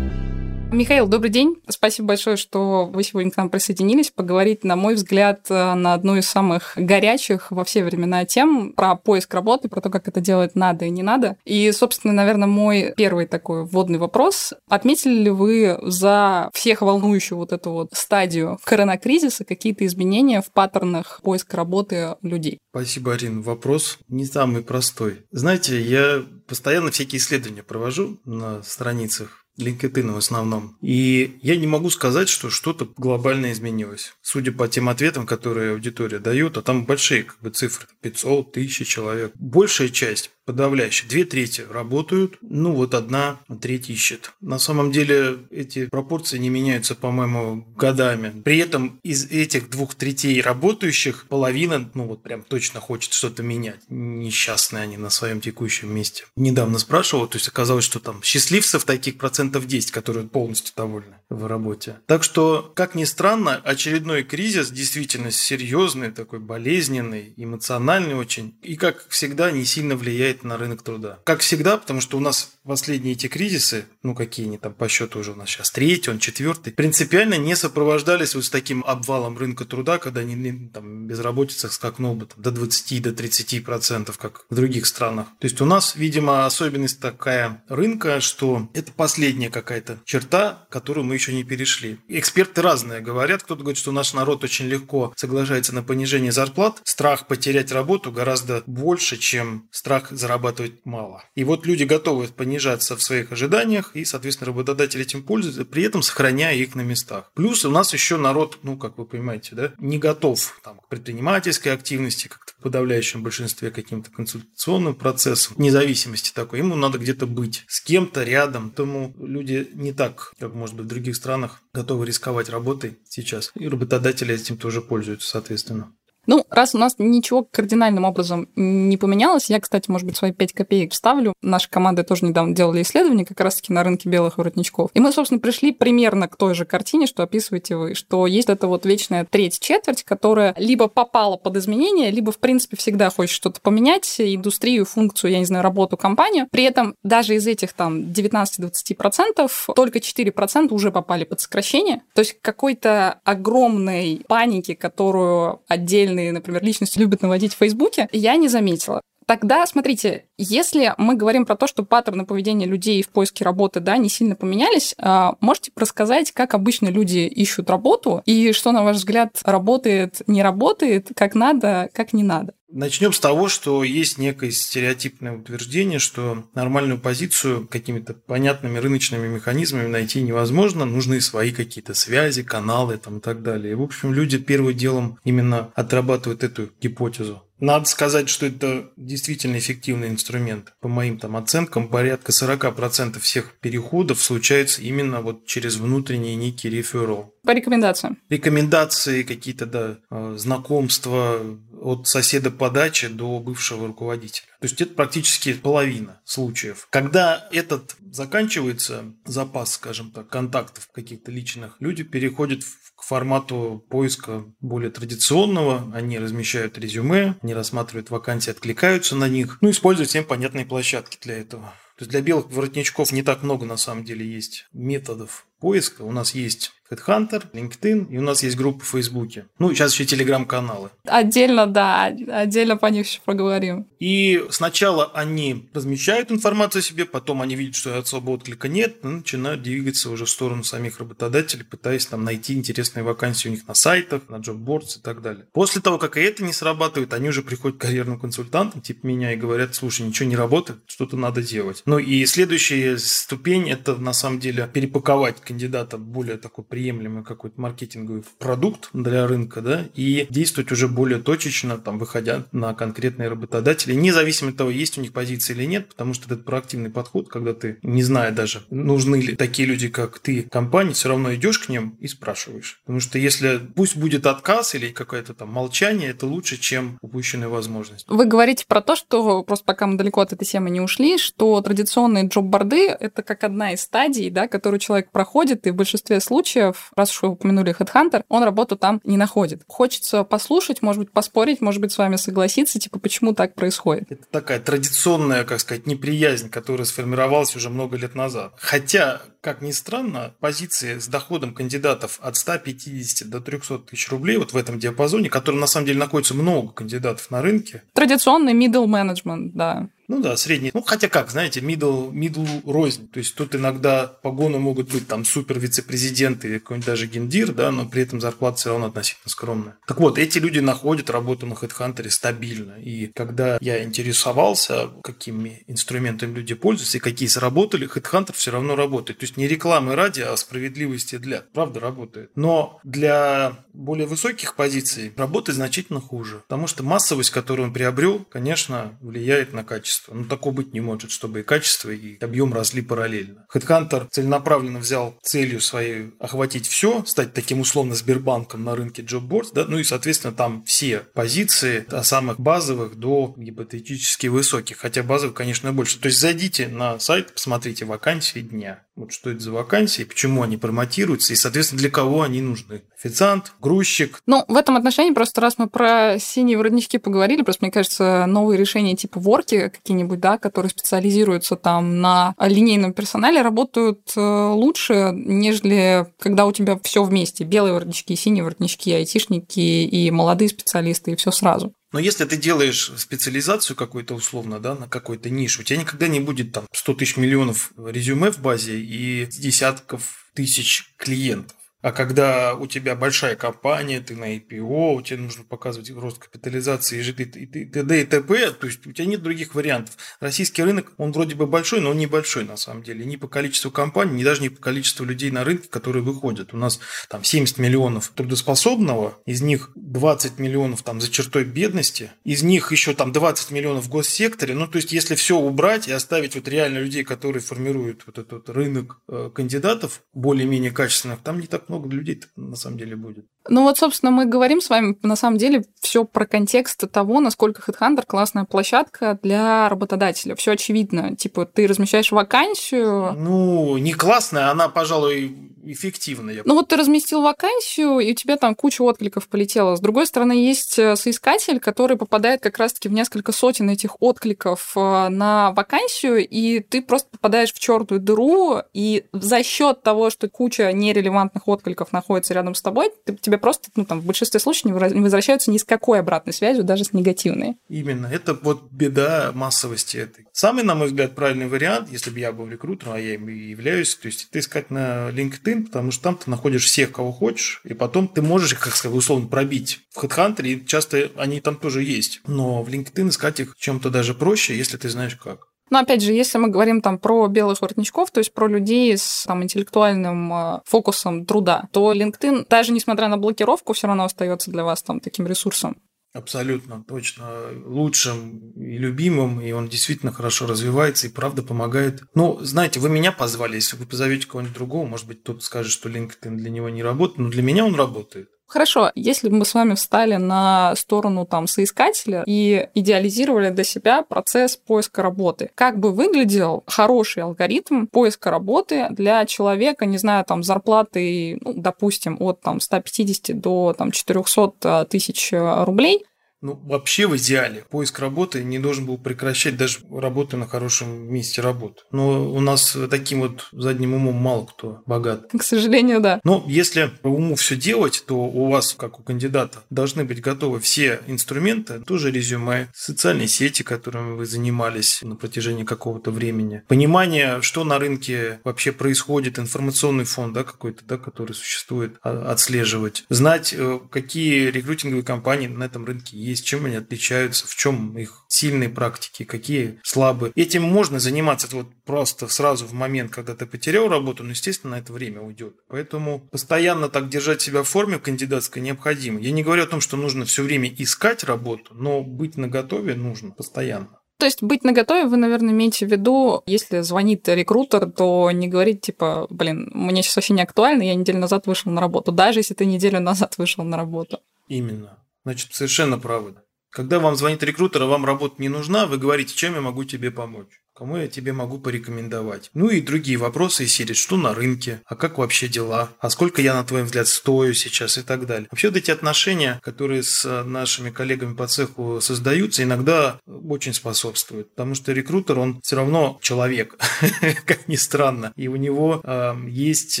Михаил, 0.74 1.06
добрый 1.06 1.30
день. 1.30 1.62
Спасибо 1.68 2.08
большое, 2.08 2.36
что 2.36 2.86
вы 2.86 3.04
сегодня 3.04 3.30
к 3.30 3.36
нам 3.36 3.48
присоединились 3.48 4.10
поговорить, 4.10 4.64
на 4.64 4.74
мой 4.74 4.96
взгляд, 4.96 5.48
на 5.48 5.94
одну 5.94 6.16
из 6.16 6.26
самых 6.26 6.72
горячих 6.74 7.52
во 7.52 7.62
все 7.62 7.84
времена 7.84 8.24
тем 8.24 8.72
про 8.72 8.96
поиск 8.96 9.32
работы, 9.32 9.68
про 9.68 9.80
то, 9.80 9.88
как 9.88 10.08
это 10.08 10.20
делать 10.20 10.56
надо 10.56 10.86
и 10.86 10.90
не 10.90 11.04
надо. 11.04 11.36
И, 11.44 11.70
собственно, 11.70 12.12
наверное, 12.12 12.48
мой 12.48 12.92
первый 12.96 13.26
такой 13.26 13.64
вводный 13.64 13.98
вопрос. 13.98 14.52
Отметили 14.68 15.14
ли 15.22 15.30
вы 15.30 15.78
за 15.80 16.50
всех 16.52 16.82
волнующую 16.82 17.38
вот 17.38 17.52
эту 17.52 17.70
вот 17.70 17.90
стадию 17.92 18.58
коронакризиса 18.64 19.44
какие-то 19.44 19.86
изменения 19.86 20.42
в 20.42 20.50
паттернах 20.50 21.20
поиска 21.22 21.56
работы 21.56 22.16
людей? 22.20 22.58
Спасибо, 22.70 23.14
Арин. 23.14 23.42
Вопрос 23.42 23.98
не 24.08 24.24
самый 24.24 24.62
простой. 24.62 25.24
Знаете, 25.30 25.80
я 25.80 26.24
постоянно 26.48 26.90
всякие 26.90 27.20
исследования 27.20 27.62
провожу 27.62 28.18
на 28.24 28.60
страницах 28.64 29.43
LinkedIn 29.58 30.12
в 30.12 30.16
основном. 30.16 30.76
И 30.80 31.38
я 31.42 31.56
не 31.56 31.66
могу 31.66 31.90
сказать, 31.90 32.28
что 32.28 32.50
что-то 32.50 32.88
глобально 32.96 33.52
изменилось. 33.52 34.14
Судя 34.22 34.52
по 34.52 34.68
тем 34.68 34.88
ответам, 34.88 35.26
которые 35.26 35.72
аудитория 35.72 36.18
дает, 36.18 36.56
а 36.56 36.62
там 36.62 36.84
большие 36.84 37.24
как 37.24 37.40
бы, 37.40 37.50
цифры, 37.50 37.86
500, 38.00 38.50
1000 38.50 38.84
человек. 38.84 39.32
Большая 39.34 39.88
часть 39.88 40.30
подавляющее. 40.44 41.08
Две 41.08 41.24
трети 41.24 41.62
работают, 41.68 42.38
ну 42.40 42.72
вот 42.72 42.94
одна 42.94 43.40
треть 43.60 43.90
ищет. 43.90 44.32
На 44.40 44.58
самом 44.58 44.92
деле 44.92 45.38
эти 45.50 45.86
пропорции 45.86 46.38
не 46.38 46.48
меняются, 46.48 46.94
по-моему, 46.94 47.66
годами. 47.76 48.42
При 48.42 48.58
этом 48.58 49.00
из 49.02 49.26
этих 49.26 49.70
двух 49.70 49.94
третей 49.94 50.40
работающих 50.40 51.26
половина, 51.28 51.90
ну 51.94 52.06
вот 52.06 52.22
прям 52.22 52.42
точно 52.42 52.80
хочет 52.80 53.12
что-то 53.12 53.42
менять. 53.42 53.80
Несчастные 53.88 54.82
они 54.82 54.96
на 54.96 55.10
своем 55.10 55.40
текущем 55.40 55.94
месте. 55.94 56.24
Недавно 56.36 56.78
спрашивал, 56.78 57.26
то 57.26 57.36
есть 57.36 57.48
оказалось, 57.48 57.84
что 57.84 58.00
там 58.00 58.22
счастливцев 58.22 58.84
таких 58.84 59.18
процентов 59.18 59.66
10, 59.66 59.90
которые 59.90 60.26
полностью 60.26 60.74
довольны 60.76 61.16
в 61.30 61.46
работе. 61.46 61.96
Так 62.06 62.22
что, 62.22 62.72
как 62.74 62.94
ни 62.94 63.04
странно, 63.04 63.56
очередной 63.56 64.22
кризис 64.22 64.70
действительно 64.70 65.30
серьезный, 65.30 66.10
такой 66.10 66.38
болезненный, 66.38 67.32
эмоциональный 67.36 68.14
очень. 68.14 68.58
И, 68.62 68.76
как 68.76 69.08
всегда, 69.08 69.50
не 69.50 69.64
сильно 69.64 69.96
влияет 69.96 70.33
на 70.42 70.56
рынок 70.56 70.82
труда. 70.82 71.18
Как 71.24 71.40
всегда, 71.40 71.76
потому 71.76 72.00
что 72.00 72.16
у 72.16 72.20
нас 72.20 72.54
последние 72.64 73.14
эти 73.14 73.28
кризисы, 73.28 73.84
ну 74.02 74.14
какие 74.14 74.46
они 74.46 74.58
там 74.58 74.74
по 74.74 74.88
счету 74.88 75.20
уже 75.20 75.32
у 75.32 75.36
нас 75.36 75.48
сейчас 75.48 75.70
третий, 75.70 76.10
он 76.10 76.18
четвертый, 76.18 76.72
принципиально 76.72 77.34
не 77.34 77.54
сопровождались 77.54 78.34
вот 78.34 78.44
с 78.44 78.50
таким 78.50 78.82
обвалом 78.86 79.38
рынка 79.38 79.64
труда, 79.64 79.98
когда 79.98 80.22
они, 80.22 80.70
там, 80.72 81.06
безработица 81.06 81.68
скакнула 81.68 82.14
бы 82.14 82.26
там, 82.26 82.42
до 82.42 82.50
20, 82.50 83.02
до 83.02 83.12
30 83.12 83.64
процентов, 83.64 84.18
как 84.18 84.46
в 84.50 84.54
других 84.54 84.86
странах. 84.86 85.26
То 85.38 85.44
есть 85.46 85.60
у 85.60 85.64
нас, 85.64 85.94
видимо, 85.96 86.46
особенность 86.46 87.00
такая 87.00 87.62
рынка, 87.68 88.20
что 88.20 88.68
это 88.74 88.92
последняя 88.92 89.50
какая-то 89.50 89.98
черта, 90.04 90.66
которую 90.70 91.04
мы 91.04 91.14
еще 91.14 91.32
не 91.32 91.44
перешли. 91.44 91.98
Эксперты 92.08 92.62
разные 92.62 93.00
говорят. 93.00 93.42
Кто-то 93.42 93.62
говорит, 93.62 93.78
что 93.78 93.92
наш 93.92 94.14
народ 94.14 94.44
очень 94.44 94.66
легко 94.66 95.12
соглашается 95.16 95.74
на 95.74 95.82
понижение 95.82 96.32
зарплат. 96.32 96.80
Страх 96.84 97.26
потерять 97.26 97.72
работу 97.72 98.10
гораздо 98.10 98.62
больше, 98.66 99.16
чем 99.16 99.68
страх 99.70 100.08
зарабатывать 100.24 100.84
мало. 100.84 101.22
И 101.34 101.44
вот 101.44 101.66
люди 101.66 101.84
готовы 101.84 102.28
понижаться 102.28 102.96
в 102.96 103.02
своих 103.02 103.30
ожиданиях, 103.30 103.90
и, 103.94 104.04
соответственно, 104.06 104.48
работодатель 104.48 105.00
этим 105.00 105.22
пользуется, 105.22 105.66
при 105.66 105.82
этом 105.82 106.02
сохраняя 106.02 106.54
их 106.54 106.74
на 106.74 106.80
местах. 106.80 107.30
Плюс 107.34 107.64
у 107.64 107.70
нас 107.70 107.92
еще 107.92 108.16
народ, 108.16 108.58
ну, 108.62 108.78
как 108.78 108.96
вы 108.96 109.04
понимаете, 109.04 109.54
да, 109.54 109.72
не 109.78 109.98
готов 109.98 110.58
там, 110.64 110.78
к 110.78 110.88
предпринимательской 110.88 111.68
активности, 111.68 112.28
как-то 112.28 112.54
в 112.58 112.62
подавляющем 112.62 113.22
большинстве 113.22 113.70
каким-то 113.70 114.10
консультационным 114.10 114.94
процессам, 114.94 115.56
независимости 115.58 116.32
такой. 116.32 116.60
Ему 116.60 116.74
надо 116.74 116.98
где-то 116.98 117.26
быть 117.26 117.64
с 117.68 117.82
кем-то 117.82 118.24
рядом. 118.24 118.70
Тому 118.70 119.14
люди 119.18 119.68
не 119.74 119.92
так, 119.92 120.32
как, 120.40 120.54
может 120.54 120.74
быть, 120.74 120.86
в 120.86 120.88
других 120.88 121.16
странах, 121.16 121.60
готовы 121.74 122.06
рисковать 122.06 122.48
работой 122.48 122.98
сейчас. 123.06 123.52
И 123.54 123.68
работодатели 123.68 124.34
этим 124.34 124.56
тоже 124.56 124.80
пользуются, 124.80 125.28
соответственно. 125.28 125.92
Ну, 126.26 126.44
раз 126.50 126.74
у 126.74 126.78
нас 126.78 126.96
ничего 126.98 127.46
кардинальным 127.50 128.04
образом 128.04 128.48
не 128.56 128.96
поменялось, 128.96 129.50
я, 129.50 129.60
кстати, 129.60 129.90
может 129.90 130.06
быть, 130.06 130.16
свои 130.16 130.32
5 130.32 130.52
копеек 130.52 130.92
вставлю. 130.92 131.34
Наша 131.42 131.68
команда 131.68 132.04
тоже 132.04 132.24
недавно 132.24 132.54
делали 132.54 132.82
исследование 132.82 133.26
как 133.26 133.40
раз-таки 133.40 133.72
на 133.72 133.84
рынке 133.84 134.08
белых 134.08 134.38
воротничков. 134.38 134.90
И 134.94 135.00
мы, 135.00 135.12
собственно, 135.12 135.40
пришли 135.40 135.72
примерно 135.72 136.28
к 136.28 136.36
той 136.36 136.54
же 136.54 136.64
картине, 136.64 137.06
что 137.06 137.22
описываете 137.22 137.76
вы, 137.76 137.94
что 137.94 138.26
есть 138.26 138.48
эта 138.48 138.66
вот 138.66 138.86
вечная 138.86 139.24
треть-четверть, 139.24 140.04
которая 140.04 140.54
либо 140.56 140.88
попала 140.88 141.36
под 141.36 141.56
изменения, 141.56 142.10
либо, 142.10 142.32
в 142.32 142.38
принципе, 142.38 142.76
всегда 142.76 143.10
хочет 143.10 143.34
что-то 143.34 143.60
поменять, 143.60 144.14
индустрию, 144.18 144.84
функцию, 144.84 145.32
я 145.32 145.38
не 145.38 145.44
знаю, 145.44 145.62
работу, 145.62 145.96
компанию. 145.96 146.46
При 146.50 146.64
этом 146.64 146.94
даже 147.02 147.34
из 147.34 147.46
этих 147.46 147.72
там 147.72 148.00
19-20% 148.00 149.50
только 149.74 149.98
4% 149.98 150.72
уже 150.72 150.90
попали 150.90 151.24
под 151.24 151.40
сокращение. 151.40 152.02
То 152.14 152.20
есть 152.20 152.36
какой-то 152.40 153.20
огромной 153.24 154.22
паники, 154.28 154.74
которую 154.74 155.60
отдельно 155.68 156.13
отдельные, 156.14 156.32
например, 156.32 156.62
личности 156.62 156.98
любят 156.98 157.22
наводить 157.22 157.54
в 157.54 157.58
Фейсбуке, 157.58 158.08
я 158.12 158.36
не 158.36 158.48
заметила. 158.48 159.00
Тогда, 159.26 159.66
смотрите, 159.66 160.26
если 160.36 160.92
мы 160.98 161.14
говорим 161.14 161.46
про 161.46 161.56
то, 161.56 161.66
что 161.66 161.82
паттерны 161.82 162.26
поведения 162.26 162.66
людей 162.66 163.02
в 163.02 163.08
поиске 163.08 163.42
работы, 163.42 163.80
да, 163.80 163.96
не 163.96 164.10
сильно 164.10 164.36
поменялись, 164.36 164.94
а, 164.98 165.36
можете 165.40 165.70
рассказать, 165.76 166.32
как 166.32 166.52
обычно 166.52 166.88
люди 166.88 167.20
ищут 167.20 167.70
работу 167.70 168.22
и 168.26 168.52
что, 168.52 168.70
на 168.72 168.84
ваш 168.84 168.96
взгляд, 168.96 169.40
работает, 169.44 170.20
не 170.26 170.42
работает, 170.42 171.08
как 171.16 171.34
надо, 171.34 171.88
как 171.94 172.12
не 172.12 172.22
надо? 172.22 172.52
Начнем 172.74 173.12
с 173.12 173.20
того, 173.20 173.48
что 173.48 173.84
есть 173.84 174.18
некое 174.18 174.50
стереотипное 174.50 175.36
утверждение, 175.36 176.00
что 176.00 176.44
нормальную 176.56 176.98
позицию 176.98 177.68
какими-то 177.68 178.14
понятными 178.14 178.78
рыночными 178.78 179.28
механизмами 179.28 179.86
найти 179.86 180.20
невозможно, 180.20 180.84
нужны 180.84 181.20
свои 181.20 181.52
какие-то 181.52 181.94
связи, 181.94 182.42
каналы 182.42 182.96
там, 182.96 183.18
и 183.18 183.20
так 183.20 183.44
далее. 183.44 183.72
И, 183.72 183.76
в 183.76 183.82
общем, 183.82 184.12
люди 184.12 184.38
первым 184.38 184.74
делом 184.74 185.20
именно 185.22 185.70
отрабатывают 185.76 186.42
эту 186.42 186.70
гипотезу. 186.80 187.44
Надо 187.60 187.86
сказать, 187.86 188.28
что 188.28 188.46
это 188.46 188.90
действительно 188.96 189.56
эффективный 189.56 190.08
инструмент. 190.08 190.72
По 190.80 190.88
моим 190.88 191.18
там 191.18 191.36
оценкам, 191.36 191.88
порядка 191.88 192.32
40% 192.32 193.20
всех 193.20 193.54
переходов 193.60 194.20
случается 194.20 194.82
именно 194.82 195.20
вот 195.20 195.46
через 195.46 195.76
внутренний 195.76 196.34
некий 196.34 196.68
реферал. 196.68 197.32
По 197.44 197.52
рекомендациям. 197.52 198.18
Рекомендации, 198.28 199.22
какие-то, 199.22 199.66
да, 199.66 199.98
э, 200.10 200.34
знакомства 200.36 201.40
от 201.84 202.08
соседа 202.08 202.50
по 202.50 202.70
даче 202.70 203.10
до 203.10 203.38
бывшего 203.40 203.86
руководителя. 203.86 204.46
То 204.58 204.64
есть 204.64 204.80
это 204.80 204.94
практически 204.94 205.52
половина 205.52 206.20
случаев. 206.24 206.88
Когда 206.90 207.46
этот 207.52 207.96
заканчивается, 208.10 209.04
запас, 209.26 209.74
скажем 209.74 210.10
так, 210.10 210.28
контактов 210.28 210.88
каких-то 210.92 211.30
личных, 211.30 211.76
люди 211.80 212.02
переходят 212.02 212.62
к 212.96 213.02
формату 213.02 213.84
поиска 213.90 214.44
более 214.60 214.90
традиционного. 214.90 215.92
Они 215.94 216.18
размещают 216.18 216.78
резюме, 216.78 217.36
они 217.42 217.52
рассматривают 217.52 218.08
вакансии, 218.08 218.50
откликаются 218.50 219.14
на 219.14 219.28
них. 219.28 219.58
Ну, 219.60 219.70
используют 219.70 220.08
всем 220.08 220.24
понятные 220.24 220.64
площадки 220.64 221.18
для 221.20 221.38
этого. 221.38 221.74
То 221.96 222.02
есть 222.02 222.10
для 222.10 222.22
белых 222.22 222.50
воротничков 222.50 223.12
не 223.12 223.22
так 223.22 223.42
много 223.42 223.66
на 223.66 223.76
самом 223.76 224.04
деле 224.04 224.26
есть 224.26 224.66
методов 224.72 225.46
поиска. 225.60 226.02
У 226.02 226.12
нас 226.12 226.34
есть 226.34 226.72
HeadHunter, 226.90 227.44
LinkedIn, 227.52 228.08
и 228.10 228.18
у 228.18 228.22
нас 228.22 228.42
есть 228.42 228.56
группа 228.56 228.84
в 228.84 228.88
Фейсбуке. 228.88 229.46
Ну, 229.58 229.72
сейчас 229.72 229.94
еще 229.94 230.04
телеграм-каналы. 230.04 230.90
Отдельно, 231.06 231.66
да, 231.66 232.04
отдельно 232.04 232.76
по 232.76 232.86
них 232.86 233.06
еще 233.06 233.20
поговорим. 233.24 233.86
И 233.98 234.44
сначала 234.50 235.10
они 235.14 235.68
размещают 235.72 236.30
информацию 236.30 236.80
о 236.80 236.82
себе, 236.82 237.04
потом 237.06 237.40
они 237.42 237.54
видят, 237.54 237.76
что 237.76 237.96
особо 237.98 238.32
отклика 238.32 238.68
нет, 238.68 238.98
и 239.02 239.06
начинают 239.06 239.62
двигаться 239.62 240.10
уже 240.10 240.26
в 240.26 240.30
сторону 240.30 240.62
самих 240.62 240.98
работодателей, 240.98 241.64
пытаясь 241.64 242.06
там 242.06 242.24
найти 242.24 242.54
интересные 242.54 243.02
вакансии 243.02 243.48
у 243.48 243.52
них 243.52 243.66
на 243.66 243.74
сайтах, 243.74 244.28
на 244.28 244.36
джоббордс 244.36 244.98
и 244.98 245.00
так 245.00 245.22
далее. 245.22 245.46
После 245.52 245.80
того, 245.80 245.98
как 245.98 246.16
и 246.16 246.20
это 246.20 246.44
не 246.44 246.52
срабатывает, 246.52 247.14
они 247.14 247.30
уже 247.30 247.42
приходят 247.42 247.78
к 247.78 247.80
карьерным 247.80 248.20
консультантам, 248.20 248.82
типа 248.82 249.06
меня, 249.06 249.32
и 249.32 249.36
говорят, 249.36 249.74
слушай, 249.74 250.02
ничего 250.02 250.28
не 250.28 250.36
работает, 250.36 250.80
что-то 250.86 251.16
надо 251.16 251.42
делать. 251.42 251.82
Ну 251.86 251.98
и 251.98 252.26
следующая 252.26 252.98
ступень– 252.98 253.70
это 253.70 253.96
на 253.96 254.12
самом 254.12 254.38
деле 254.38 254.68
перепаковать 254.72 255.40
кандидата 255.54 255.98
более 255.98 256.36
такой 256.36 256.64
приемлемый 256.64 257.22
какой-то 257.22 257.60
маркетинговый 257.60 258.24
продукт 258.38 258.90
для 258.92 259.28
рынка, 259.28 259.60
да, 259.60 259.84
и 259.94 260.26
действовать 260.30 260.72
уже 260.72 260.88
более 260.88 261.20
точечно, 261.20 261.78
там, 261.78 261.98
выходя 261.98 262.44
на 262.50 262.74
конкретные 262.74 263.28
работодатели, 263.28 263.94
независимо 263.94 264.50
от 264.50 264.56
того, 264.56 264.70
есть 264.70 264.98
у 264.98 265.00
них 265.00 265.12
позиции 265.12 265.54
или 265.54 265.64
нет, 265.64 265.88
потому 265.90 266.12
что 266.12 266.26
это 266.26 266.42
проактивный 266.42 266.90
подход, 266.90 267.28
когда 267.28 267.54
ты, 267.54 267.78
не 267.82 268.02
зная 268.02 268.32
даже, 268.32 268.64
нужны 268.70 269.16
ли 269.16 269.36
такие 269.36 269.68
люди, 269.68 269.86
как 269.88 270.18
ты, 270.18 270.42
компании, 270.42 270.92
все 270.92 271.08
равно 271.08 271.32
идешь 271.32 271.60
к 271.60 271.68
ним 271.68 271.96
и 272.00 272.08
спрашиваешь. 272.08 272.80
Потому 272.84 272.98
что 272.98 273.18
если 273.18 273.58
пусть 273.58 273.96
будет 273.96 274.26
отказ 274.26 274.74
или 274.74 274.88
какое-то 274.88 275.34
там 275.34 275.52
молчание, 275.52 276.10
это 276.10 276.26
лучше, 276.26 276.56
чем 276.56 276.98
упущенная 277.00 277.48
возможность. 277.48 278.06
Вы 278.08 278.24
говорите 278.24 278.64
про 278.66 278.82
то, 278.82 278.96
что 278.96 279.44
просто 279.44 279.64
пока 279.64 279.86
мы 279.86 279.96
далеко 279.96 280.20
от 280.20 280.32
этой 280.32 280.44
темы 280.44 280.70
не 280.70 280.80
ушли, 280.80 281.16
что 281.16 281.60
традиционные 281.60 282.26
джоб-борды— 282.26 282.88
это 283.00 283.22
как 283.22 283.44
одна 283.44 283.72
из 283.72 283.82
стадий, 283.82 284.30
да, 284.30 284.48
которую 284.48 284.80
человек 284.80 285.10
проходит, 285.10 285.33
и 285.34 285.70
в 285.70 285.74
большинстве 285.74 286.20
случаев 286.20 286.92
раз 286.96 287.10
уж 287.10 287.22
вы 287.22 287.28
упомянули 287.30 287.76
HeadHunter, 287.76 288.22
он 288.28 288.44
работу 288.44 288.76
там 288.76 289.00
не 289.04 289.16
находит. 289.16 289.62
Хочется 289.66 290.24
послушать, 290.24 290.80
может 290.80 291.00
быть, 291.00 291.10
поспорить, 291.12 291.60
может 291.60 291.80
быть, 291.80 291.92
с 291.92 291.98
вами 291.98 292.16
согласиться, 292.16 292.78
типа, 292.78 292.98
почему 292.98 293.34
так 293.34 293.54
происходит. 293.54 294.10
Это 294.10 294.24
такая 294.30 294.60
традиционная, 294.60 295.44
как 295.44 295.60
сказать, 295.60 295.86
неприязнь, 295.86 296.48
которая 296.48 296.84
сформировалась 296.84 297.56
уже 297.56 297.68
много 297.68 297.96
лет 297.96 298.14
назад. 298.14 298.52
Хотя, 298.56 299.22
как 299.40 299.60
ни 299.60 299.72
странно, 299.72 300.34
позиции 300.40 300.98
с 300.98 301.08
доходом 301.08 301.52
кандидатов 301.52 302.18
от 302.22 302.36
150 302.36 303.28
до 303.28 303.40
300 303.40 303.78
тысяч 303.78 304.08
рублей 304.10 304.36
вот 304.36 304.52
в 304.52 304.56
этом 304.56 304.78
диапазоне, 304.78 305.28
который 305.28 305.56
на 305.56 305.66
самом 305.66 305.86
деле 305.86 305.98
находится 305.98 306.34
много 306.34 306.72
кандидатов 306.72 307.30
на 307.30 307.42
рынке. 307.42 307.82
Традиционный 307.92 308.54
middle 308.54 308.86
management, 308.86 309.50
да. 309.54 309.88
Ну 310.08 310.20
да, 310.20 310.36
средний. 310.36 310.70
Ну, 310.74 310.82
хотя 310.82 311.08
как, 311.08 311.30
знаете, 311.30 311.60
middle, 311.60 312.12
middle 312.12 312.70
рознь. 312.70 313.08
То 313.08 313.18
есть 313.18 313.34
тут 313.34 313.54
иногда 313.54 314.06
погоны 314.06 314.58
могут 314.58 314.92
быть 314.92 315.08
там 315.08 315.24
супер 315.24 315.58
вице-президент 315.58 316.44
или 316.44 316.58
какой-нибудь 316.58 316.86
даже 316.86 317.06
гендир, 317.06 317.52
да, 317.52 317.70
но 317.70 317.86
при 317.86 318.02
этом 318.02 318.20
зарплата 318.20 318.58
все 318.58 318.70
равно 318.70 318.86
относительно 318.86 319.30
скромная. 319.30 319.76
Так 319.86 320.00
вот, 320.00 320.18
эти 320.18 320.38
люди 320.38 320.58
находят 320.58 321.10
работу 321.10 321.46
на 321.46 321.54
HeadHunter 321.54 322.08
стабильно. 322.10 322.74
И 322.80 323.06
когда 323.14 323.58
я 323.60 323.82
интересовался, 323.82 324.90
какими 325.02 325.64
инструментами 325.66 326.34
люди 326.34 326.54
пользуются 326.54 326.98
и 326.98 327.00
какие 327.00 327.28
сработали, 327.28 327.88
HeadHunter 327.88 328.34
все 328.34 328.50
равно 328.50 328.76
работает. 328.76 329.18
То 329.20 329.24
есть 329.24 329.36
не 329.36 329.48
рекламы 329.48 329.94
ради, 329.94 330.20
а 330.20 330.36
справедливости 330.36 331.16
для. 331.16 331.42
Правда, 331.52 331.80
работает. 331.80 332.30
Но 332.34 332.80
для 332.84 333.56
более 333.72 334.06
высоких 334.06 334.54
позиций 334.54 335.12
работает 335.16 335.56
значительно 335.56 336.00
хуже. 336.00 336.42
Потому 336.48 336.66
что 336.66 336.82
массовость, 336.82 337.30
которую 337.30 337.68
он 337.68 337.72
приобрел, 337.72 338.24
конечно, 338.30 338.98
влияет 339.00 339.52
на 339.52 339.64
качество 339.64 339.93
качество. 339.94 340.14
Ну, 340.14 340.24
такого 340.24 340.54
быть 340.54 340.72
не 340.72 340.80
может, 340.80 341.10
чтобы 341.10 341.40
и 341.40 341.42
качество, 341.42 341.90
и 341.90 342.18
объем 342.22 342.52
росли 342.52 342.82
параллельно. 342.82 343.46
HeadHunter 343.54 344.08
целенаправленно 344.10 344.78
взял 344.78 345.18
целью 345.22 345.60
своей 345.60 346.12
охватить 346.18 346.66
все, 346.66 347.04
стать 347.04 347.34
таким 347.34 347.60
условно 347.60 347.94
Сбербанком 347.94 348.64
на 348.64 348.74
рынке 348.76 349.02
JobBoard, 349.02 349.48
да, 349.54 349.64
ну 349.66 349.78
и, 349.78 349.84
соответственно, 349.84 350.32
там 350.32 350.64
все 350.64 351.00
позиции 351.14 351.84
от 351.88 352.06
самых 352.06 352.40
базовых 352.40 352.96
до 352.96 353.34
гипотетически 353.36 354.26
высоких, 354.28 354.78
хотя 354.78 355.02
базовых, 355.02 355.34
конечно, 355.34 355.72
больше. 355.72 355.98
То 355.98 356.06
есть 356.06 356.20
зайдите 356.20 356.68
на 356.68 356.98
сайт, 356.98 357.32
посмотрите 357.32 357.84
вакансии 357.84 358.40
дня. 358.40 358.82
Вот 358.96 359.12
что 359.12 359.30
это 359.30 359.40
за 359.40 359.50
вакансии, 359.50 360.04
почему 360.04 360.42
они 360.42 360.56
промотируются 360.56 361.32
и, 361.32 361.36
соответственно, 361.36 361.80
для 361.80 361.90
кого 361.90 362.22
они 362.22 362.40
нужны. 362.40 362.82
Официант, 362.96 363.52
грузчик. 363.60 364.20
Ну, 364.26 364.44
в 364.46 364.56
этом 364.56 364.76
отношении 364.76 365.12
просто 365.12 365.40
раз 365.40 365.58
мы 365.58 365.68
про 365.68 366.16
синие 366.20 366.56
воротнички 366.56 366.98
поговорили, 366.98 367.42
просто 367.42 367.64
мне 367.64 367.72
кажется, 367.72 368.24
новые 368.26 368.56
решения 368.56 368.94
типа 368.94 369.18
ворки 369.18 369.68
какие-нибудь, 369.68 370.20
да, 370.20 370.38
которые 370.38 370.70
специализируются 370.70 371.56
там 371.56 372.00
на 372.00 372.34
линейном 372.38 372.92
персонале, 372.92 373.42
работают 373.42 374.12
э, 374.16 374.20
лучше, 374.20 375.10
нежели 375.12 376.06
когда 376.20 376.46
у 376.46 376.52
тебя 376.52 376.78
все 376.82 377.02
вместе. 377.02 377.42
Белые 377.42 377.72
воротнички, 377.74 378.14
синие 378.14 378.44
воротнички, 378.44 378.92
айтишники 378.92 379.58
и 379.58 380.10
молодые 380.12 380.48
специалисты, 380.48 381.12
и 381.12 381.16
все 381.16 381.32
сразу. 381.32 381.74
Но 381.94 382.00
если 382.00 382.24
ты 382.24 382.36
делаешь 382.36 382.90
специализацию 382.96 383.76
какую-то 383.76 384.16
условно, 384.16 384.58
да, 384.58 384.74
на 384.74 384.88
какой-то 384.88 385.30
нише, 385.30 385.60
у 385.60 385.62
тебя 385.62 385.78
никогда 385.78 386.08
не 386.08 386.18
будет 386.18 386.50
там 386.50 386.66
100 386.72 386.94
тысяч 386.94 387.16
миллионов 387.16 387.70
резюме 387.76 388.32
в 388.32 388.40
базе 388.40 388.80
и 388.80 389.26
десятков 389.26 390.28
тысяч 390.34 390.92
клиентов. 390.96 391.56
А 391.84 391.92
когда 391.92 392.54
у 392.54 392.66
тебя 392.66 392.94
большая 392.94 393.36
компания, 393.36 394.00
ты 394.00 394.16
на 394.16 394.34
IPO, 394.36 394.94
у 394.94 395.02
тебя 395.02 395.18
нужно 395.18 395.44
показывать 395.44 395.90
рост 395.90 396.16
капитализации 396.16 397.04
и 397.04 397.66
т.д. 397.66 398.00
и 398.00 398.04
т.п., 398.06 398.50
то 398.52 398.66
есть 398.66 398.86
у 398.86 398.92
тебя 398.92 399.04
нет 399.04 399.22
других 399.22 399.54
вариантов. 399.54 399.94
Российский 400.18 400.62
рынок, 400.62 400.92
он 400.96 401.12
вроде 401.12 401.34
бы 401.34 401.46
большой, 401.46 401.82
но 401.82 401.90
он 401.90 401.98
небольшой 401.98 402.44
на 402.44 402.56
самом 402.56 402.84
деле. 402.84 403.04
Ни 403.04 403.16
по 403.16 403.28
количеству 403.28 403.70
компаний, 403.70 404.14
ни 404.14 404.24
даже 404.24 404.40
не 404.40 404.48
по 404.48 404.62
количеству 404.62 405.04
людей 405.04 405.30
на 405.30 405.44
рынке, 405.44 405.68
которые 405.68 406.02
выходят. 406.02 406.54
У 406.54 406.56
нас 406.56 406.80
там 407.10 407.22
70 407.22 407.58
миллионов 407.58 408.12
трудоспособного, 408.14 409.18
из 409.26 409.42
них 409.42 409.70
20 409.74 410.38
миллионов 410.38 410.82
там 410.82 411.02
за 411.02 411.10
чертой 411.10 411.44
бедности, 411.44 412.12
из 412.24 412.42
них 412.42 412.72
еще 412.72 412.94
там 412.94 413.12
20 413.12 413.50
миллионов 413.50 413.84
в 413.84 413.90
госсекторе. 413.90 414.54
Ну, 414.54 414.66
то 414.68 414.76
есть, 414.76 414.90
если 414.94 415.16
все 415.16 415.36
убрать 415.36 415.86
и 415.86 415.92
оставить 415.92 416.34
вот 416.34 416.48
реально 416.48 416.78
людей, 416.78 417.04
которые 417.04 417.42
формируют 417.42 418.04
вот 418.06 418.16
этот 418.16 418.48
рынок 418.48 419.00
э, 419.06 419.30
кандидатов 419.34 420.00
более-менее 420.14 420.70
качественных, 420.70 421.20
там 421.20 421.40
не 421.40 421.46
так 421.46 421.68
много 421.68 421.73
много 421.74 421.88
людей 421.94 422.22
на 422.36 422.56
самом 422.56 422.78
деле 422.78 422.96
будет. 422.96 423.26
Ну 423.48 423.62
вот, 423.62 423.78
собственно, 423.78 424.10
мы 424.10 424.24
говорим 424.24 424.60
с 424.60 424.70
вами 424.70 424.96
на 425.02 425.16
самом 425.16 425.36
деле 425.38 425.64
все 425.80 426.04
про 426.04 426.26
контекст 426.26 426.90
того, 426.90 427.20
насколько 427.20 427.62
HeadHunter 427.70 428.04
классная 428.06 428.44
площадка 428.44 429.18
для 429.22 429.68
работодателя. 429.68 430.34
Все 430.34 430.52
очевидно. 430.52 431.14
Типа, 431.16 431.44
ты 431.44 431.66
размещаешь 431.66 432.12
вакансию. 432.12 433.12
Ну, 433.12 433.76
не 433.78 433.92
классная, 433.92 434.50
она, 434.50 434.68
пожалуй, 434.68 435.43
эффективная. 435.64 436.42
Ну 436.44 436.54
вот 436.54 436.68
ты 436.68 436.76
разместил 436.76 437.22
вакансию, 437.22 437.98
и 437.98 438.12
у 438.12 438.14
тебя 438.14 438.36
там 438.36 438.54
куча 438.54 438.82
откликов 438.82 439.28
полетела. 439.28 439.76
С 439.76 439.80
другой 439.80 440.06
стороны, 440.06 440.32
есть 440.32 440.78
э, 440.78 440.96
соискатель, 440.96 441.60
который 441.60 441.96
попадает 441.96 442.40
как 442.40 442.58
раз-таки 442.58 442.88
в 442.88 442.92
несколько 442.92 443.32
сотен 443.32 443.70
этих 443.70 444.00
откликов 444.00 444.72
э, 444.76 445.08
на 445.08 445.52
вакансию, 445.52 446.26
и 446.26 446.60
ты 446.60 446.82
просто 446.82 447.08
попадаешь 447.10 447.52
в 447.52 447.58
черную 447.58 448.00
дыру, 448.00 448.58
и 448.72 449.04
за 449.12 449.42
счет 449.42 449.82
того, 449.82 450.10
что 450.10 450.28
куча 450.28 450.72
нерелевантных 450.72 451.48
откликов 451.48 451.92
находится 451.92 452.34
рядом 452.34 452.54
с 452.54 452.62
тобой, 452.62 452.90
ты, 453.04 453.16
тебе 453.16 453.38
просто, 453.38 453.70
ну 453.76 453.84
там, 453.84 454.00
в 454.00 454.04
большинстве 454.04 454.40
случаев 454.40 454.64
не 454.92 455.00
возвращаются 455.00 455.50
ни 455.50 455.58
с 455.58 455.64
какой 455.64 456.00
обратной 456.00 456.32
связью, 456.32 456.64
даже 456.64 456.84
с 456.84 456.92
негативной. 456.92 457.56
Именно. 457.68 458.06
Это 458.06 458.34
вот 458.34 458.70
беда 458.70 459.32
массовости 459.34 459.96
этой. 459.96 460.26
Самый, 460.32 460.64
на 460.64 460.74
мой 460.74 460.88
взгляд, 460.88 461.14
правильный 461.14 461.48
вариант, 461.48 461.90
если 461.90 462.10
бы 462.10 462.18
я 462.18 462.32
был 462.32 462.48
рекрутером, 462.48 462.94
а 462.94 462.98
я 462.98 463.14
им 463.14 463.28
и 463.28 463.34
являюсь, 463.34 463.94
то 463.94 464.06
есть 464.06 464.28
это 464.30 464.38
искать 464.38 464.70
на 464.70 465.10
LinkedIn, 465.10 465.53
потому 465.62 465.90
что 465.90 466.02
там 466.02 466.16
ты 466.16 466.30
находишь 466.30 466.64
всех, 466.64 466.92
кого 466.92 467.12
хочешь, 467.12 467.60
и 467.64 467.74
потом 467.74 468.08
ты 468.08 468.22
можешь 468.22 468.52
их, 468.52 468.60
как 468.60 468.74
сказать, 468.74 468.96
условно 468.96 469.28
пробить 469.28 469.80
в 469.90 470.02
HeadHunter, 470.02 470.42
и 470.46 470.66
часто 470.66 471.10
они 471.16 471.40
там 471.40 471.56
тоже 471.56 471.82
есть. 471.82 472.20
Но 472.26 472.62
в 472.62 472.68
LinkedIn 472.68 473.08
искать 473.08 473.40
их 473.40 473.54
чем-то 473.56 473.90
даже 473.90 474.14
проще, 474.14 474.56
если 474.56 474.76
ты 474.76 474.88
знаешь 474.88 475.16
как. 475.16 475.48
Но 475.70 475.78
опять 475.78 476.02
же, 476.02 476.12
если 476.12 476.38
мы 476.38 476.48
говорим 476.48 476.82
там 476.82 476.98
про 476.98 477.26
белых 477.26 477.60
воротничков, 477.60 478.10
то 478.10 478.18
есть 478.18 478.32
про 478.32 478.46
людей 478.46 478.96
с 478.96 479.24
там, 479.26 479.42
интеллектуальным 479.42 480.32
э, 480.32 480.60
фокусом 480.66 481.24
труда, 481.24 481.68
то 481.72 481.92
LinkedIn, 481.92 482.46
даже 482.48 482.72
несмотря 482.72 483.08
на 483.08 483.16
блокировку, 483.16 483.72
все 483.72 483.86
равно 483.86 484.04
остается 484.04 484.50
для 484.50 484.62
вас 484.62 484.82
там 484.82 485.00
таким 485.00 485.26
ресурсом. 485.26 485.76
Абсолютно, 486.14 486.84
точно. 486.84 487.48
Лучшим 487.64 488.52
и 488.52 488.78
любимым, 488.78 489.40
и 489.40 489.50
он 489.50 489.68
действительно 489.68 490.12
хорошо 490.12 490.46
развивается 490.46 491.08
и 491.08 491.10
правда 491.10 491.42
помогает. 491.42 492.04
Ну, 492.14 492.38
знаете, 492.40 492.78
вы 492.78 492.88
меня 492.88 493.10
позвали, 493.10 493.56
если 493.56 493.76
вы 493.76 493.84
позовете 493.84 494.28
кого-нибудь 494.28 494.54
другого, 494.54 494.86
может 494.86 495.08
быть, 495.08 495.22
кто-то 495.22 495.40
скажет, 495.40 495.72
что 495.72 495.88
LinkedIn 495.88 496.36
для 496.36 496.50
него 496.50 496.68
не 496.68 496.84
работает, 496.84 497.18
но 497.18 497.30
для 497.30 497.42
меня 497.42 497.66
он 497.66 497.74
работает. 497.74 498.30
Хорошо, 498.46 498.92
если 498.94 499.28
бы 499.28 499.38
мы 499.38 499.44
с 499.44 499.54
вами 499.54 499.74
встали 499.74 500.16
на 500.16 500.76
сторону 500.76 501.26
там 501.26 501.46
соискателя 501.46 502.22
и 502.26 502.68
идеализировали 502.74 503.50
для 503.50 503.64
себя 503.64 504.02
процесс 504.02 504.56
поиска 504.56 505.02
работы, 505.02 505.50
как 505.54 505.78
бы 505.78 505.92
выглядел 505.92 506.62
хороший 506.66 507.22
алгоритм 507.22 507.86
поиска 507.86 508.30
работы 508.30 508.88
для 508.90 509.24
человека, 509.24 509.86
не 509.86 509.98
знаю, 509.98 510.24
там 510.24 510.42
зарплаты, 510.42 511.38
ну, 511.40 511.54
допустим, 511.54 512.16
от 512.20 512.42
там 512.42 512.60
150 512.60 513.40
до 513.40 513.74
там 513.76 513.90
400 513.90 514.86
тысяч 514.90 515.30
рублей, 515.32 516.04
ну, 516.44 516.60
вообще 516.66 517.06
в 517.06 517.16
идеале 517.16 517.64
поиск 517.70 517.98
работы 517.98 518.44
не 518.44 518.58
должен 518.58 518.84
был 518.84 518.98
прекращать 518.98 519.56
даже 519.56 519.78
работу 519.90 520.36
на 520.36 520.46
хорошем 520.46 521.10
месте 521.12 521.40
работы. 521.40 521.82
Но 521.90 522.30
у 522.30 522.40
нас 522.40 522.76
таким 522.90 523.20
вот 523.20 523.48
задним 523.52 523.94
умом 523.94 524.16
мало 524.16 524.44
кто 524.44 524.82
богат. 524.84 525.30
К 525.36 525.42
сожалению, 525.42 526.00
да. 526.00 526.20
Но 526.22 526.44
если 526.46 526.90
по 527.00 527.08
уму 527.08 527.34
все 527.34 527.56
делать, 527.56 528.04
то 528.06 528.16
у 528.16 528.50
вас, 528.50 528.74
как 528.74 529.00
у 529.00 529.02
кандидата, 529.02 529.64
должны 529.70 530.04
быть 530.04 530.20
готовы 530.20 530.60
все 530.60 531.00
инструменты, 531.06 531.80
тоже 531.80 532.10
резюме, 532.10 532.68
социальные 532.74 533.28
сети, 533.28 533.62
которыми 533.62 534.16
вы 534.16 534.26
занимались 534.26 535.00
на 535.02 535.16
протяжении 535.16 535.64
какого-то 535.64 536.10
времени, 536.10 536.62
понимание, 536.68 537.40
что 537.40 537.64
на 537.64 537.78
рынке 537.78 538.40
вообще 538.44 538.72
происходит, 538.72 539.38
информационный 539.38 540.04
фон, 540.04 540.34
да, 540.34 540.44
какой-то, 540.44 540.84
да, 540.84 540.98
который 540.98 541.32
существует, 541.32 541.96
а, 542.02 542.30
отслеживать, 542.30 543.04
знать, 543.08 543.54
э, 543.56 543.80
какие 543.90 544.50
рекрутинговые 544.50 545.04
компании 545.04 545.46
на 545.46 545.64
этом 545.64 545.86
рынке 545.86 546.18
есть, 546.18 546.33
есть, 546.34 546.44
чем 546.44 546.66
они 546.66 546.76
отличаются, 546.76 547.46
в 547.46 547.54
чем 547.54 547.96
их 547.98 548.24
сильные 548.28 548.68
практики, 548.68 549.24
какие 549.24 549.80
слабые. 549.82 550.32
Этим 550.36 550.62
можно 550.62 551.00
заниматься 551.00 551.48
вот 551.52 551.66
просто 551.84 552.28
сразу 552.28 552.66
в 552.66 552.72
момент, 552.72 553.12
когда 553.12 553.34
ты 553.34 553.46
потерял 553.46 553.88
работу, 553.88 554.22
но, 554.22 554.30
естественно, 554.30 554.76
на 554.76 554.80
это 554.80 554.92
время 554.92 555.20
уйдет. 555.20 555.54
Поэтому 555.68 556.20
постоянно 556.30 556.88
так 556.88 557.08
держать 557.08 557.42
себя 557.42 557.62
в 557.62 557.68
форме 557.68 557.98
кандидатской 557.98 558.62
необходимо. 558.62 559.20
Я 559.20 559.30
не 559.30 559.42
говорю 559.42 559.64
о 559.64 559.66
том, 559.66 559.80
что 559.80 559.96
нужно 559.96 560.24
все 560.24 560.42
время 560.42 560.72
искать 560.76 561.24
работу, 561.24 561.74
но 561.74 562.02
быть 562.02 562.36
наготове 562.36 562.94
нужно 562.94 563.30
постоянно. 563.30 564.00
То 564.18 564.26
есть 564.26 564.42
быть 564.42 564.64
наготове, 564.64 565.06
вы, 565.06 565.16
наверное, 565.16 565.52
имеете 565.52 565.86
в 565.86 565.90
виду, 565.90 566.42
если 566.46 566.80
звонит 566.80 567.28
рекрутер, 567.28 567.90
то 567.90 568.30
не 568.30 568.48
говорить 568.48 568.80
типа, 568.80 569.26
блин, 569.28 569.70
мне 569.74 570.02
сейчас 570.02 570.16
вообще 570.16 570.34
не 570.34 570.42
актуально, 570.42 570.82
я 570.82 570.94
неделю 570.94 571.18
назад 571.18 571.46
вышел 571.46 571.70
на 571.72 571.80
работу, 571.80 572.12
даже 572.12 572.38
если 572.38 572.54
ты 572.54 572.64
неделю 572.64 573.00
назад 573.00 573.36
вышел 573.38 573.64
на 573.64 573.76
работу. 573.76 574.20
Именно. 574.48 574.98
Значит, 575.24 575.54
совершенно 575.54 575.98
правы. 575.98 576.36
Когда 576.70 576.98
вам 576.98 577.16
звонит 577.16 577.42
рекрутер, 577.42 577.82
а 577.82 577.86
вам 577.86 578.04
работа 578.04 578.36
не 578.38 578.48
нужна, 578.48 578.86
вы 578.86 578.98
говорите, 578.98 579.34
чем 579.34 579.54
я 579.54 579.60
могу 579.60 579.84
тебе 579.84 580.10
помочь. 580.10 580.63
Кому 580.76 580.96
я 580.96 581.06
тебе 581.06 581.32
могу 581.32 581.58
порекомендовать? 581.58 582.50
Ну 582.52 582.68
и 582.68 582.80
другие 582.80 583.16
вопросы 583.16 583.62
из 583.62 583.72
серии, 583.72 583.92
что 583.92 584.16
на 584.16 584.34
рынке, 584.34 584.82
а 584.86 584.96
как 584.96 585.18
вообще 585.18 585.46
дела, 585.46 585.90
а 586.00 586.10
сколько 586.10 586.42
я, 586.42 586.54
на 586.54 586.64
твой 586.64 586.82
взгляд, 586.82 587.06
стою 587.06 587.54
сейчас 587.54 587.96
и 587.96 588.02
так 588.02 588.26
далее. 588.26 588.48
Вообще 588.50 588.70
вот 588.70 588.76
эти 588.76 588.90
отношения, 588.90 589.60
которые 589.62 590.02
с 590.02 590.42
нашими 590.44 590.90
коллегами 590.90 591.34
по 591.34 591.46
цеху 591.46 592.00
создаются, 592.00 592.64
иногда 592.64 593.20
очень 593.24 593.72
способствуют, 593.72 594.50
потому 594.50 594.74
что 594.74 594.90
рекрутер, 594.90 595.38
он 595.38 595.60
все 595.62 595.76
равно 595.76 596.18
человек, 596.20 596.76
как 597.46 597.68
ни 597.68 597.76
странно, 597.76 598.32
и 598.34 598.48
у 598.48 598.56
него 598.56 599.00
э, 599.04 599.34
есть 599.46 600.00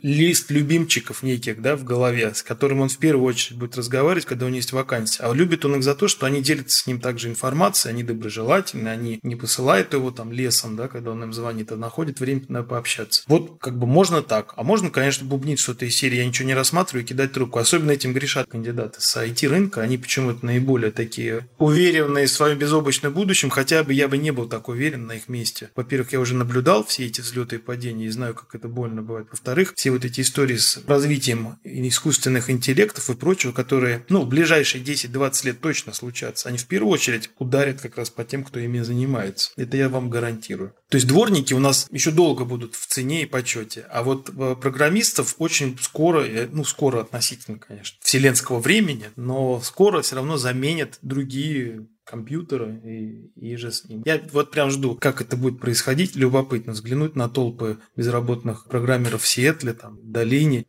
лист 0.00 0.50
любимчиков 0.50 1.22
неких, 1.22 1.60
да, 1.60 1.76
в 1.76 1.84
голове, 1.84 2.32
с 2.32 2.42
которым 2.42 2.80
он 2.80 2.88
в 2.88 2.96
первую 2.96 3.26
очередь 3.26 3.58
будет 3.58 3.76
разговаривать, 3.76 4.24
когда 4.24 4.46
у 4.46 4.48
него 4.48 4.56
есть 4.56 4.72
вакансия. 4.72 5.22
А 5.22 5.34
любит 5.34 5.66
он 5.66 5.76
их 5.76 5.82
за 5.82 5.94
то, 5.94 6.08
что 6.08 6.24
они 6.24 6.40
делятся 6.40 6.78
с 6.78 6.86
ним 6.86 6.98
также 6.98 7.28
информацией, 7.28 7.92
они 7.92 8.04
доброжелательны, 8.04 8.88
они 8.88 9.20
не 9.22 9.36
посылают 9.36 9.92
его 9.92 10.10
там 10.10 10.29
лесом, 10.32 10.76
да, 10.76 10.88
когда 10.88 11.12
он 11.12 11.22
им 11.22 11.32
звонит, 11.32 11.72
а 11.72 11.76
находит 11.76 12.20
время 12.20 12.42
на 12.48 12.62
пообщаться. 12.62 13.22
Вот 13.26 13.58
как 13.60 13.78
бы 13.78 13.86
можно 13.86 14.22
так. 14.22 14.54
А 14.56 14.62
можно, 14.62 14.90
конечно, 14.90 15.26
бубнить 15.26 15.58
что-то 15.58 15.84
из 15.84 15.96
серии 15.96 16.16
«я 16.16 16.26
ничего 16.26 16.46
не 16.46 16.54
рассматриваю» 16.54 17.04
и 17.04 17.06
кидать 17.06 17.32
трубку. 17.32 17.58
Особенно 17.58 17.90
этим 17.90 18.12
грешат 18.12 18.48
кандидаты 18.48 19.00
с 19.00 19.16
IT-рынка. 19.16 19.80
Они 19.82 19.98
почему-то 19.98 20.44
наиболее 20.44 20.90
такие 20.90 21.48
уверенные 21.58 22.26
в 22.26 22.30
своем 22.30 22.58
безоблачном 22.58 23.12
будущем, 23.12 23.50
хотя 23.50 23.82
бы 23.82 23.92
я 23.92 24.08
бы 24.08 24.18
не 24.18 24.30
был 24.30 24.48
так 24.48 24.68
уверен 24.68 25.06
на 25.06 25.12
их 25.12 25.28
месте. 25.28 25.70
Во-первых, 25.74 26.12
я 26.12 26.20
уже 26.20 26.34
наблюдал 26.34 26.84
все 26.84 27.06
эти 27.06 27.20
взлеты 27.20 27.56
и 27.56 27.58
падения 27.58 28.06
и 28.06 28.10
знаю, 28.10 28.34
как 28.34 28.54
это 28.54 28.68
больно 28.68 29.02
бывает. 29.02 29.28
Во-вторых, 29.30 29.72
все 29.76 29.90
вот 29.90 30.04
эти 30.04 30.20
истории 30.20 30.56
с 30.56 30.80
развитием 30.86 31.58
искусственных 31.64 32.50
интеллектов 32.50 33.10
и 33.10 33.14
прочего, 33.14 33.52
которые, 33.52 34.04
ну, 34.08 34.22
в 34.22 34.28
ближайшие 34.28 34.82
10-20 34.82 35.46
лет 35.46 35.60
точно 35.60 35.92
случатся, 35.92 36.48
они 36.48 36.58
в 36.58 36.66
первую 36.66 36.92
очередь 36.92 37.30
ударят 37.38 37.80
как 37.80 37.96
раз 37.96 38.10
по 38.10 38.24
тем, 38.24 38.44
кто 38.44 38.58
ими 38.60 38.80
занимается. 38.80 39.50
Это 39.56 39.76
я 39.76 39.88
вам 39.88 40.10
гарантирую. 40.10 40.19
То 40.88 40.96
есть 40.96 41.06
дворники 41.06 41.54
у 41.54 41.58
нас 41.58 41.86
еще 41.90 42.10
долго 42.10 42.44
будут 42.44 42.74
в 42.74 42.86
цене 42.86 43.22
и 43.22 43.26
почете, 43.26 43.86
а 43.90 44.02
вот 44.02 44.30
э, 44.30 44.56
программистов 44.60 45.36
очень 45.38 45.78
скоро, 45.80 46.20
э, 46.20 46.48
ну, 46.50 46.64
скоро 46.64 47.00
относительно, 47.00 47.58
конечно, 47.58 47.98
вселенского 48.00 48.60
времени, 48.60 49.06
но 49.16 49.60
скоро 49.60 50.02
все 50.02 50.16
равно 50.16 50.36
заменят 50.36 50.98
другие 51.02 51.86
компьютера 52.10 52.74
и, 52.84 53.30
и 53.36 53.56
же 53.56 53.70
с 53.70 53.84
ним. 53.84 54.02
Я 54.04 54.20
вот 54.32 54.50
прям 54.50 54.70
жду, 54.70 54.96
как 54.96 55.20
это 55.20 55.36
будет 55.36 55.60
происходить. 55.60 56.16
Любопытно 56.16 56.72
взглянуть 56.72 57.14
на 57.14 57.28
толпы 57.28 57.78
безработных 57.96 58.66
программеров 58.66 59.22
в 59.22 59.28
Сиэтле, 59.28 59.74
там, 59.74 59.96
в 59.96 60.10
Долине. 60.10 60.66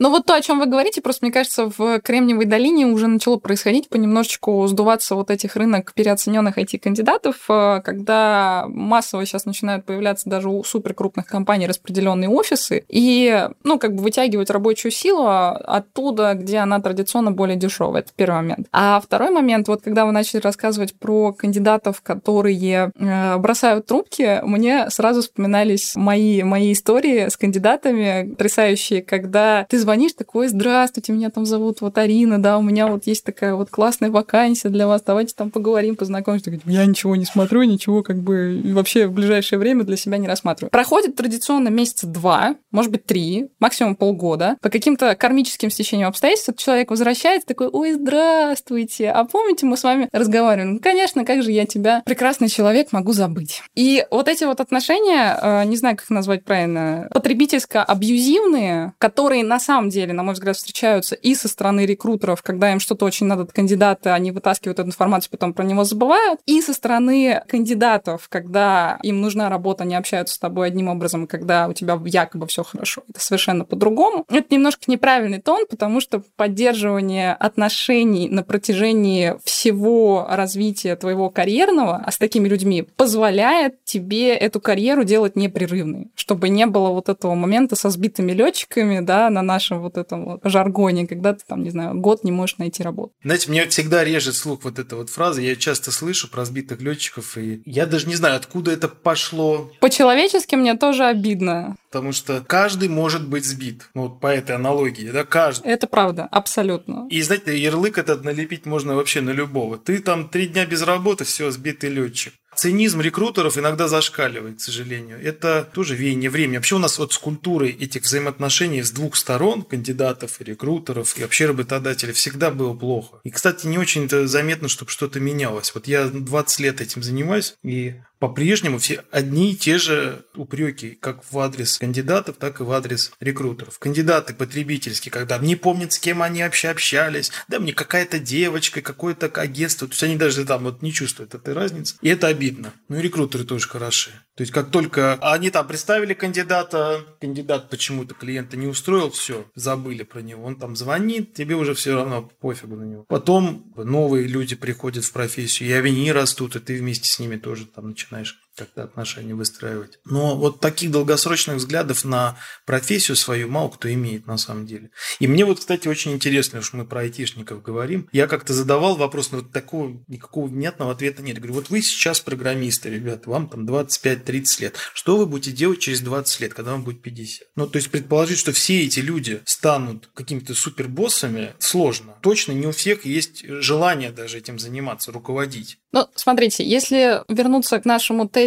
Ну 0.00 0.10
вот 0.10 0.26
то, 0.26 0.34
о 0.34 0.40
чем 0.40 0.58
вы 0.58 0.66
говорите, 0.66 1.00
просто 1.00 1.24
мне 1.24 1.32
кажется, 1.32 1.70
в 1.76 2.00
Кремниевой 2.00 2.46
долине 2.46 2.86
уже 2.86 3.06
начало 3.06 3.36
происходить 3.36 3.88
понемножечку 3.88 4.66
сдуваться 4.66 5.14
вот 5.14 5.30
этих 5.30 5.54
рынок 5.54 5.92
переоцененных 5.94 6.58
IT-кандидатов, 6.58 7.36
э, 7.48 7.80
когда 7.84 8.64
массово 8.68 9.24
сейчас 9.24 9.44
начинают 9.44 9.84
появляться 9.84 10.28
даже 10.28 10.48
у 10.48 10.64
суперкрупных 10.64 11.26
компаний 11.26 11.68
распределенные 11.68 12.28
офисы 12.28 12.84
и, 12.88 13.48
ну, 13.62 13.78
как 13.78 13.94
бы 13.94 14.02
вытягивать 14.02 14.50
рабочую 14.50 14.90
силу 14.90 15.28
оттуда, 15.28 16.34
где 16.34 16.58
она 16.58 16.80
традиционно 16.80 17.30
более 17.30 17.56
дешевая. 17.56 18.02
Это 18.02 18.10
первый 18.16 18.36
момент. 18.36 18.66
А 18.72 19.00
второй 19.00 19.30
момент, 19.30 19.68
вот 19.68 19.82
когда 19.82 20.06
вы 20.06 20.12
начали 20.12 20.40
рассказывать 20.40 20.98
про 20.98 21.32
кандидатов, 21.32 22.00
которые 22.02 22.90
э, 22.98 23.36
бросают 23.36 23.86
трубки, 23.86 24.40
мне 24.42 24.90
сразу 24.90 25.22
вспоминались 25.22 25.94
мои, 25.94 26.42
мои 26.42 26.72
истории 26.72 27.28
с 27.28 27.36
кандидатами, 27.36 28.30
потрясающие, 28.30 29.00
когда 29.00 29.66
ты 29.68 29.83
звонишь 29.84 30.14
такой, 30.14 30.48
здравствуйте, 30.48 31.12
меня 31.12 31.28
там 31.28 31.44
зовут 31.44 31.82
вот 31.82 31.98
Арина, 31.98 32.42
да, 32.42 32.56
у 32.56 32.62
меня 32.62 32.86
вот 32.86 33.06
есть 33.06 33.22
такая 33.22 33.54
вот 33.54 33.68
классная 33.68 34.10
вакансия 34.10 34.70
для 34.70 34.88
вас, 34.88 35.02
давайте 35.02 35.34
там 35.34 35.50
поговорим, 35.50 35.94
познакомимся. 35.94 36.50
Я 36.64 36.86
ничего 36.86 37.16
не 37.16 37.26
смотрю, 37.26 37.62
ничего 37.64 38.02
как 38.02 38.22
бы 38.22 38.62
вообще 38.64 39.06
в 39.06 39.12
ближайшее 39.12 39.58
время 39.58 39.84
для 39.84 39.96
себя 39.96 40.16
не 40.16 40.26
рассматриваю. 40.26 40.70
Проходит 40.70 41.16
традиционно 41.16 41.68
месяца 41.68 42.06
два, 42.06 42.56
может 42.70 42.90
быть, 42.90 43.04
три, 43.04 43.50
максимум 43.60 43.94
полгода. 43.94 44.56
По 44.62 44.70
каким-то 44.70 45.14
кармическим 45.16 45.70
стечениям 45.70 46.08
обстоятельств 46.08 46.48
этот 46.48 46.60
человек 46.62 46.90
возвращается 46.90 47.46
такой, 47.46 47.68
ой, 47.68 47.92
здравствуйте, 47.92 49.10
а 49.10 49.24
помните, 49.24 49.66
мы 49.66 49.76
с 49.76 49.84
вами 49.84 50.08
разговаривали? 50.12 50.68
Ну, 50.68 50.80
конечно, 50.80 51.26
как 51.26 51.42
же 51.42 51.52
я 51.52 51.66
тебя, 51.66 52.02
прекрасный 52.06 52.48
человек, 52.48 52.92
могу 52.92 53.12
забыть. 53.12 53.62
И 53.74 54.06
вот 54.10 54.28
эти 54.28 54.44
вот 54.44 54.60
отношения, 54.60 55.38
э, 55.40 55.64
не 55.66 55.76
знаю, 55.76 55.98
как 55.98 56.08
назвать 56.08 56.42
правильно, 56.44 57.06
потребительско-абьюзивные, 57.12 58.92
которые 58.96 59.44
на 59.44 59.60
самом 59.60 59.73
самом 59.74 59.90
деле, 59.90 60.12
на 60.12 60.22
мой 60.22 60.34
взгляд, 60.34 60.56
встречаются 60.56 61.16
и 61.16 61.34
со 61.34 61.48
стороны 61.48 61.84
рекрутеров, 61.84 62.42
когда 62.42 62.70
им 62.70 62.78
что-то 62.78 63.04
очень 63.04 63.26
надо 63.26 63.42
от 63.42 63.52
кандидата, 63.52 64.14
они 64.14 64.30
вытаскивают 64.30 64.78
эту 64.78 64.88
информацию, 64.88 65.32
потом 65.32 65.52
про 65.52 65.64
него 65.64 65.82
забывают, 65.82 66.40
и 66.46 66.62
со 66.62 66.72
стороны 66.72 67.42
кандидатов, 67.48 68.28
когда 68.28 68.98
им 69.02 69.20
нужна 69.20 69.48
работа, 69.48 69.82
они 69.82 69.96
общаются 69.96 70.36
с 70.36 70.38
тобой 70.38 70.68
одним 70.68 70.88
образом, 70.88 71.26
когда 71.26 71.66
у 71.66 71.72
тебя 71.72 72.00
якобы 72.04 72.46
все 72.46 72.62
хорошо. 72.62 73.02
Это 73.08 73.20
совершенно 73.20 73.64
по-другому. 73.64 74.24
Это 74.30 74.54
немножко 74.54 74.84
неправильный 74.86 75.40
тон, 75.40 75.66
потому 75.68 76.00
что 76.00 76.22
поддерживание 76.36 77.32
отношений 77.32 78.28
на 78.28 78.44
протяжении 78.44 79.34
всего 79.42 80.26
развития 80.30 80.94
твоего 80.94 81.30
карьерного, 81.30 81.96
а 82.06 82.12
с 82.12 82.18
такими 82.18 82.48
людьми, 82.48 82.82
позволяет 82.96 83.84
тебе 83.84 84.34
эту 84.34 84.60
карьеру 84.60 85.02
делать 85.02 85.34
непрерывной, 85.34 86.12
чтобы 86.14 86.48
не 86.48 86.66
было 86.66 86.90
вот 86.90 87.08
этого 87.08 87.34
момента 87.34 87.74
со 87.74 87.90
сбитыми 87.90 88.30
летчиками, 88.30 89.00
да, 89.00 89.30
на 89.30 89.42
наш 89.42 89.63
нашем 89.64 89.80
вот 89.80 89.96
этом 89.96 90.24
вот 90.24 90.40
жаргоне, 90.44 91.06
когда 91.06 91.32
ты 91.32 91.44
там, 91.46 91.62
не 91.62 91.70
знаю, 91.70 91.94
год 91.94 92.24
не 92.24 92.32
можешь 92.32 92.58
найти 92.58 92.82
работу. 92.82 93.12
Знаете, 93.22 93.50
мне 93.50 93.66
всегда 93.66 94.04
режет 94.04 94.34
слух 94.34 94.64
вот 94.64 94.78
эта 94.78 94.96
вот 94.96 95.10
фраза. 95.10 95.40
Я 95.40 95.56
часто 95.56 95.90
слышу 95.90 96.30
про 96.30 96.44
сбитых 96.44 96.80
летчиков, 96.80 97.38
и 97.38 97.62
я 97.64 97.86
даже 97.86 98.06
не 98.06 98.14
знаю, 98.14 98.36
откуда 98.36 98.72
это 98.72 98.88
пошло. 98.88 99.70
По-человечески 99.80 100.54
мне 100.54 100.74
тоже 100.76 101.04
обидно. 101.04 101.76
Потому 101.90 102.12
что 102.12 102.44
каждый 102.46 102.88
может 102.88 103.28
быть 103.28 103.44
сбит. 103.44 103.88
Ну, 103.94 104.02
вот 104.02 104.20
по 104.20 104.26
этой 104.26 104.56
аналогии, 104.56 105.10
да, 105.10 105.24
каждый. 105.24 105.68
Это 105.68 105.86
правда, 105.86 106.28
абсолютно. 106.30 107.06
И, 107.08 107.22
знаете, 107.22 107.56
ярлык 107.56 107.98
этот 107.98 108.24
налепить 108.24 108.66
можно 108.66 108.96
вообще 108.96 109.20
на 109.20 109.30
любого. 109.30 109.78
Ты 109.78 110.00
там 110.00 110.28
три 110.28 110.48
дня 110.48 110.66
без 110.66 110.82
работы, 110.82 111.24
все, 111.24 111.50
сбитый 111.50 111.90
летчик. 111.90 112.34
Цинизм 112.56 113.00
рекрутеров 113.00 113.58
иногда 113.58 113.88
зашкаливает, 113.88 114.58
к 114.58 114.60
сожалению. 114.60 115.22
Это 115.22 115.68
тоже 115.72 115.94
веяние 115.94 116.30
времени. 116.30 116.56
Вообще 116.56 116.76
у 116.76 116.78
нас 116.78 116.98
вот 116.98 117.12
с 117.12 117.18
культурой 117.18 117.70
этих 117.70 118.02
взаимоотношений 118.02 118.82
с 118.82 118.90
двух 118.90 119.16
сторон, 119.16 119.62
кандидатов 119.62 120.40
и 120.40 120.44
рекрутеров, 120.44 121.16
и 121.18 121.22
вообще 121.22 121.46
работодателей, 121.46 122.12
всегда 122.12 122.50
было 122.50 122.74
плохо. 122.74 123.18
И, 123.24 123.30
кстати, 123.30 123.66
не 123.66 123.78
очень-то 123.78 124.26
заметно, 124.26 124.68
чтобы 124.68 124.90
что-то 124.90 125.20
менялось. 125.20 125.74
Вот 125.74 125.86
я 125.86 126.06
20 126.06 126.60
лет 126.60 126.80
этим 126.80 127.02
занимаюсь, 127.02 127.56
и 127.62 127.94
по-прежнему 128.18 128.78
все 128.78 129.04
одни 129.10 129.52
и 129.52 129.56
те 129.56 129.78
же 129.78 130.24
упреки, 130.34 130.96
как 131.00 131.30
в 131.30 131.38
адрес 131.38 131.78
кандидатов, 131.78 132.36
так 132.38 132.60
и 132.60 132.62
в 132.62 132.72
адрес 132.72 133.12
рекрутеров. 133.20 133.78
Кандидаты 133.78 134.34
потребительские, 134.34 135.12
когда 135.12 135.38
не 135.38 135.56
помнят, 135.56 135.92
с 135.92 135.98
кем 135.98 136.22
они 136.22 136.42
вообще 136.42 136.68
общались, 136.68 137.30
да, 137.48 137.58
мне 137.58 137.72
какая-то 137.72 138.18
девочка, 138.18 138.80
какое-то 138.80 139.26
агентство, 139.26 139.88
то 139.88 139.92
есть 139.92 140.02
они 140.02 140.16
даже 140.16 140.44
там 140.44 140.64
вот 140.64 140.82
не 140.82 140.92
чувствуют 140.92 141.34
этой 141.34 141.54
разницы. 141.54 141.96
И 142.00 142.08
это 142.08 142.28
обидно. 142.28 142.72
Ну 142.88 142.98
и 142.98 143.02
рекрутеры 143.02 143.44
тоже 143.44 143.68
хороши. 143.68 144.10
То 144.36 144.42
есть 144.42 144.52
как 144.52 144.70
только 144.70 145.14
они 145.20 145.50
там 145.50 145.66
представили 145.66 146.14
кандидата, 146.14 147.04
кандидат 147.20 147.70
почему-то 147.70 148.14
клиента 148.14 148.56
не 148.56 148.66
устроил, 148.66 149.10
все, 149.10 149.46
забыли 149.54 150.02
про 150.02 150.20
него. 150.20 150.44
Он 150.44 150.56
там 150.56 150.76
звонит, 150.76 151.34
тебе 151.34 151.54
уже 151.54 151.74
все 151.74 151.94
равно 151.94 152.22
пофигу 152.40 152.76
на 152.76 152.84
него. 152.84 153.04
Потом 153.08 153.72
новые 153.76 154.26
люди 154.26 154.56
приходят 154.56 155.04
в 155.04 155.12
профессию, 155.12 155.68
и 155.68 155.72
они 155.72 156.10
растут, 156.10 156.56
и 156.56 156.60
ты 156.60 156.78
вместе 156.78 157.08
с 157.08 157.18
ними 157.18 157.36
тоже 157.36 157.66
там 157.66 157.88
начинаешь 157.88 158.03
начинаешь 158.10 158.43
как-то 158.56 158.84
отношения 158.84 159.34
выстраивать. 159.34 159.98
Но 160.04 160.36
вот 160.36 160.60
таких 160.60 160.90
долгосрочных 160.90 161.56
взглядов 161.56 162.04
на 162.04 162.38
профессию 162.66 163.16
свою 163.16 163.48
мало 163.48 163.70
кто 163.70 163.92
имеет 163.92 164.26
на 164.26 164.36
самом 164.36 164.66
деле. 164.66 164.90
И 165.18 165.26
мне 165.26 165.44
вот, 165.44 165.60
кстати, 165.60 165.88
очень 165.88 166.12
интересно, 166.12 166.62
что 166.62 166.76
мы 166.76 166.84
про 166.84 167.00
айтишников 167.00 167.62
говорим. 167.62 168.08
Я 168.12 168.26
как-то 168.26 168.54
задавал 168.54 168.96
вопрос, 168.96 169.32
но 169.32 169.38
вот 169.38 169.52
такого 169.52 170.02
никакого 170.08 170.46
внятного 170.46 170.92
ответа 170.92 171.22
нет. 171.22 171.38
Говорю, 171.38 171.54
вот 171.54 171.70
вы 171.70 171.82
сейчас 171.82 172.20
программисты, 172.20 172.90
ребята, 172.90 173.30
вам 173.30 173.48
там 173.48 173.66
25-30 173.66 174.60
лет. 174.60 174.76
Что 174.94 175.16
вы 175.16 175.26
будете 175.26 175.52
делать 175.52 175.80
через 175.80 176.00
20 176.00 176.40
лет, 176.40 176.54
когда 176.54 176.72
вам 176.72 176.84
будет 176.84 177.02
50? 177.02 177.48
Ну, 177.56 177.66
то 177.66 177.76
есть 177.76 177.90
предположить, 177.90 178.38
что 178.38 178.52
все 178.52 178.84
эти 178.84 179.00
люди 179.00 179.40
станут 179.44 180.08
какими-то 180.14 180.54
супербоссами, 180.54 181.54
сложно. 181.58 182.16
Точно 182.22 182.52
не 182.52 182.66
у 182.66 182.72
всех 182.72 183.04
есть 183.04 183.44
желание 183.46 184.10
даже 184.10 184.38
этим 184.38 184.58
заниматься, 184.58 185.12
руководить. 185.12 185.78
Ну, 185.92 186.08
смотрите, 186.16 186.66
если 186.66 187.22
вернуться 187.28 187.78
к 187.78 187.84
нашему 187.84 188.28
тезису 188.28 188.43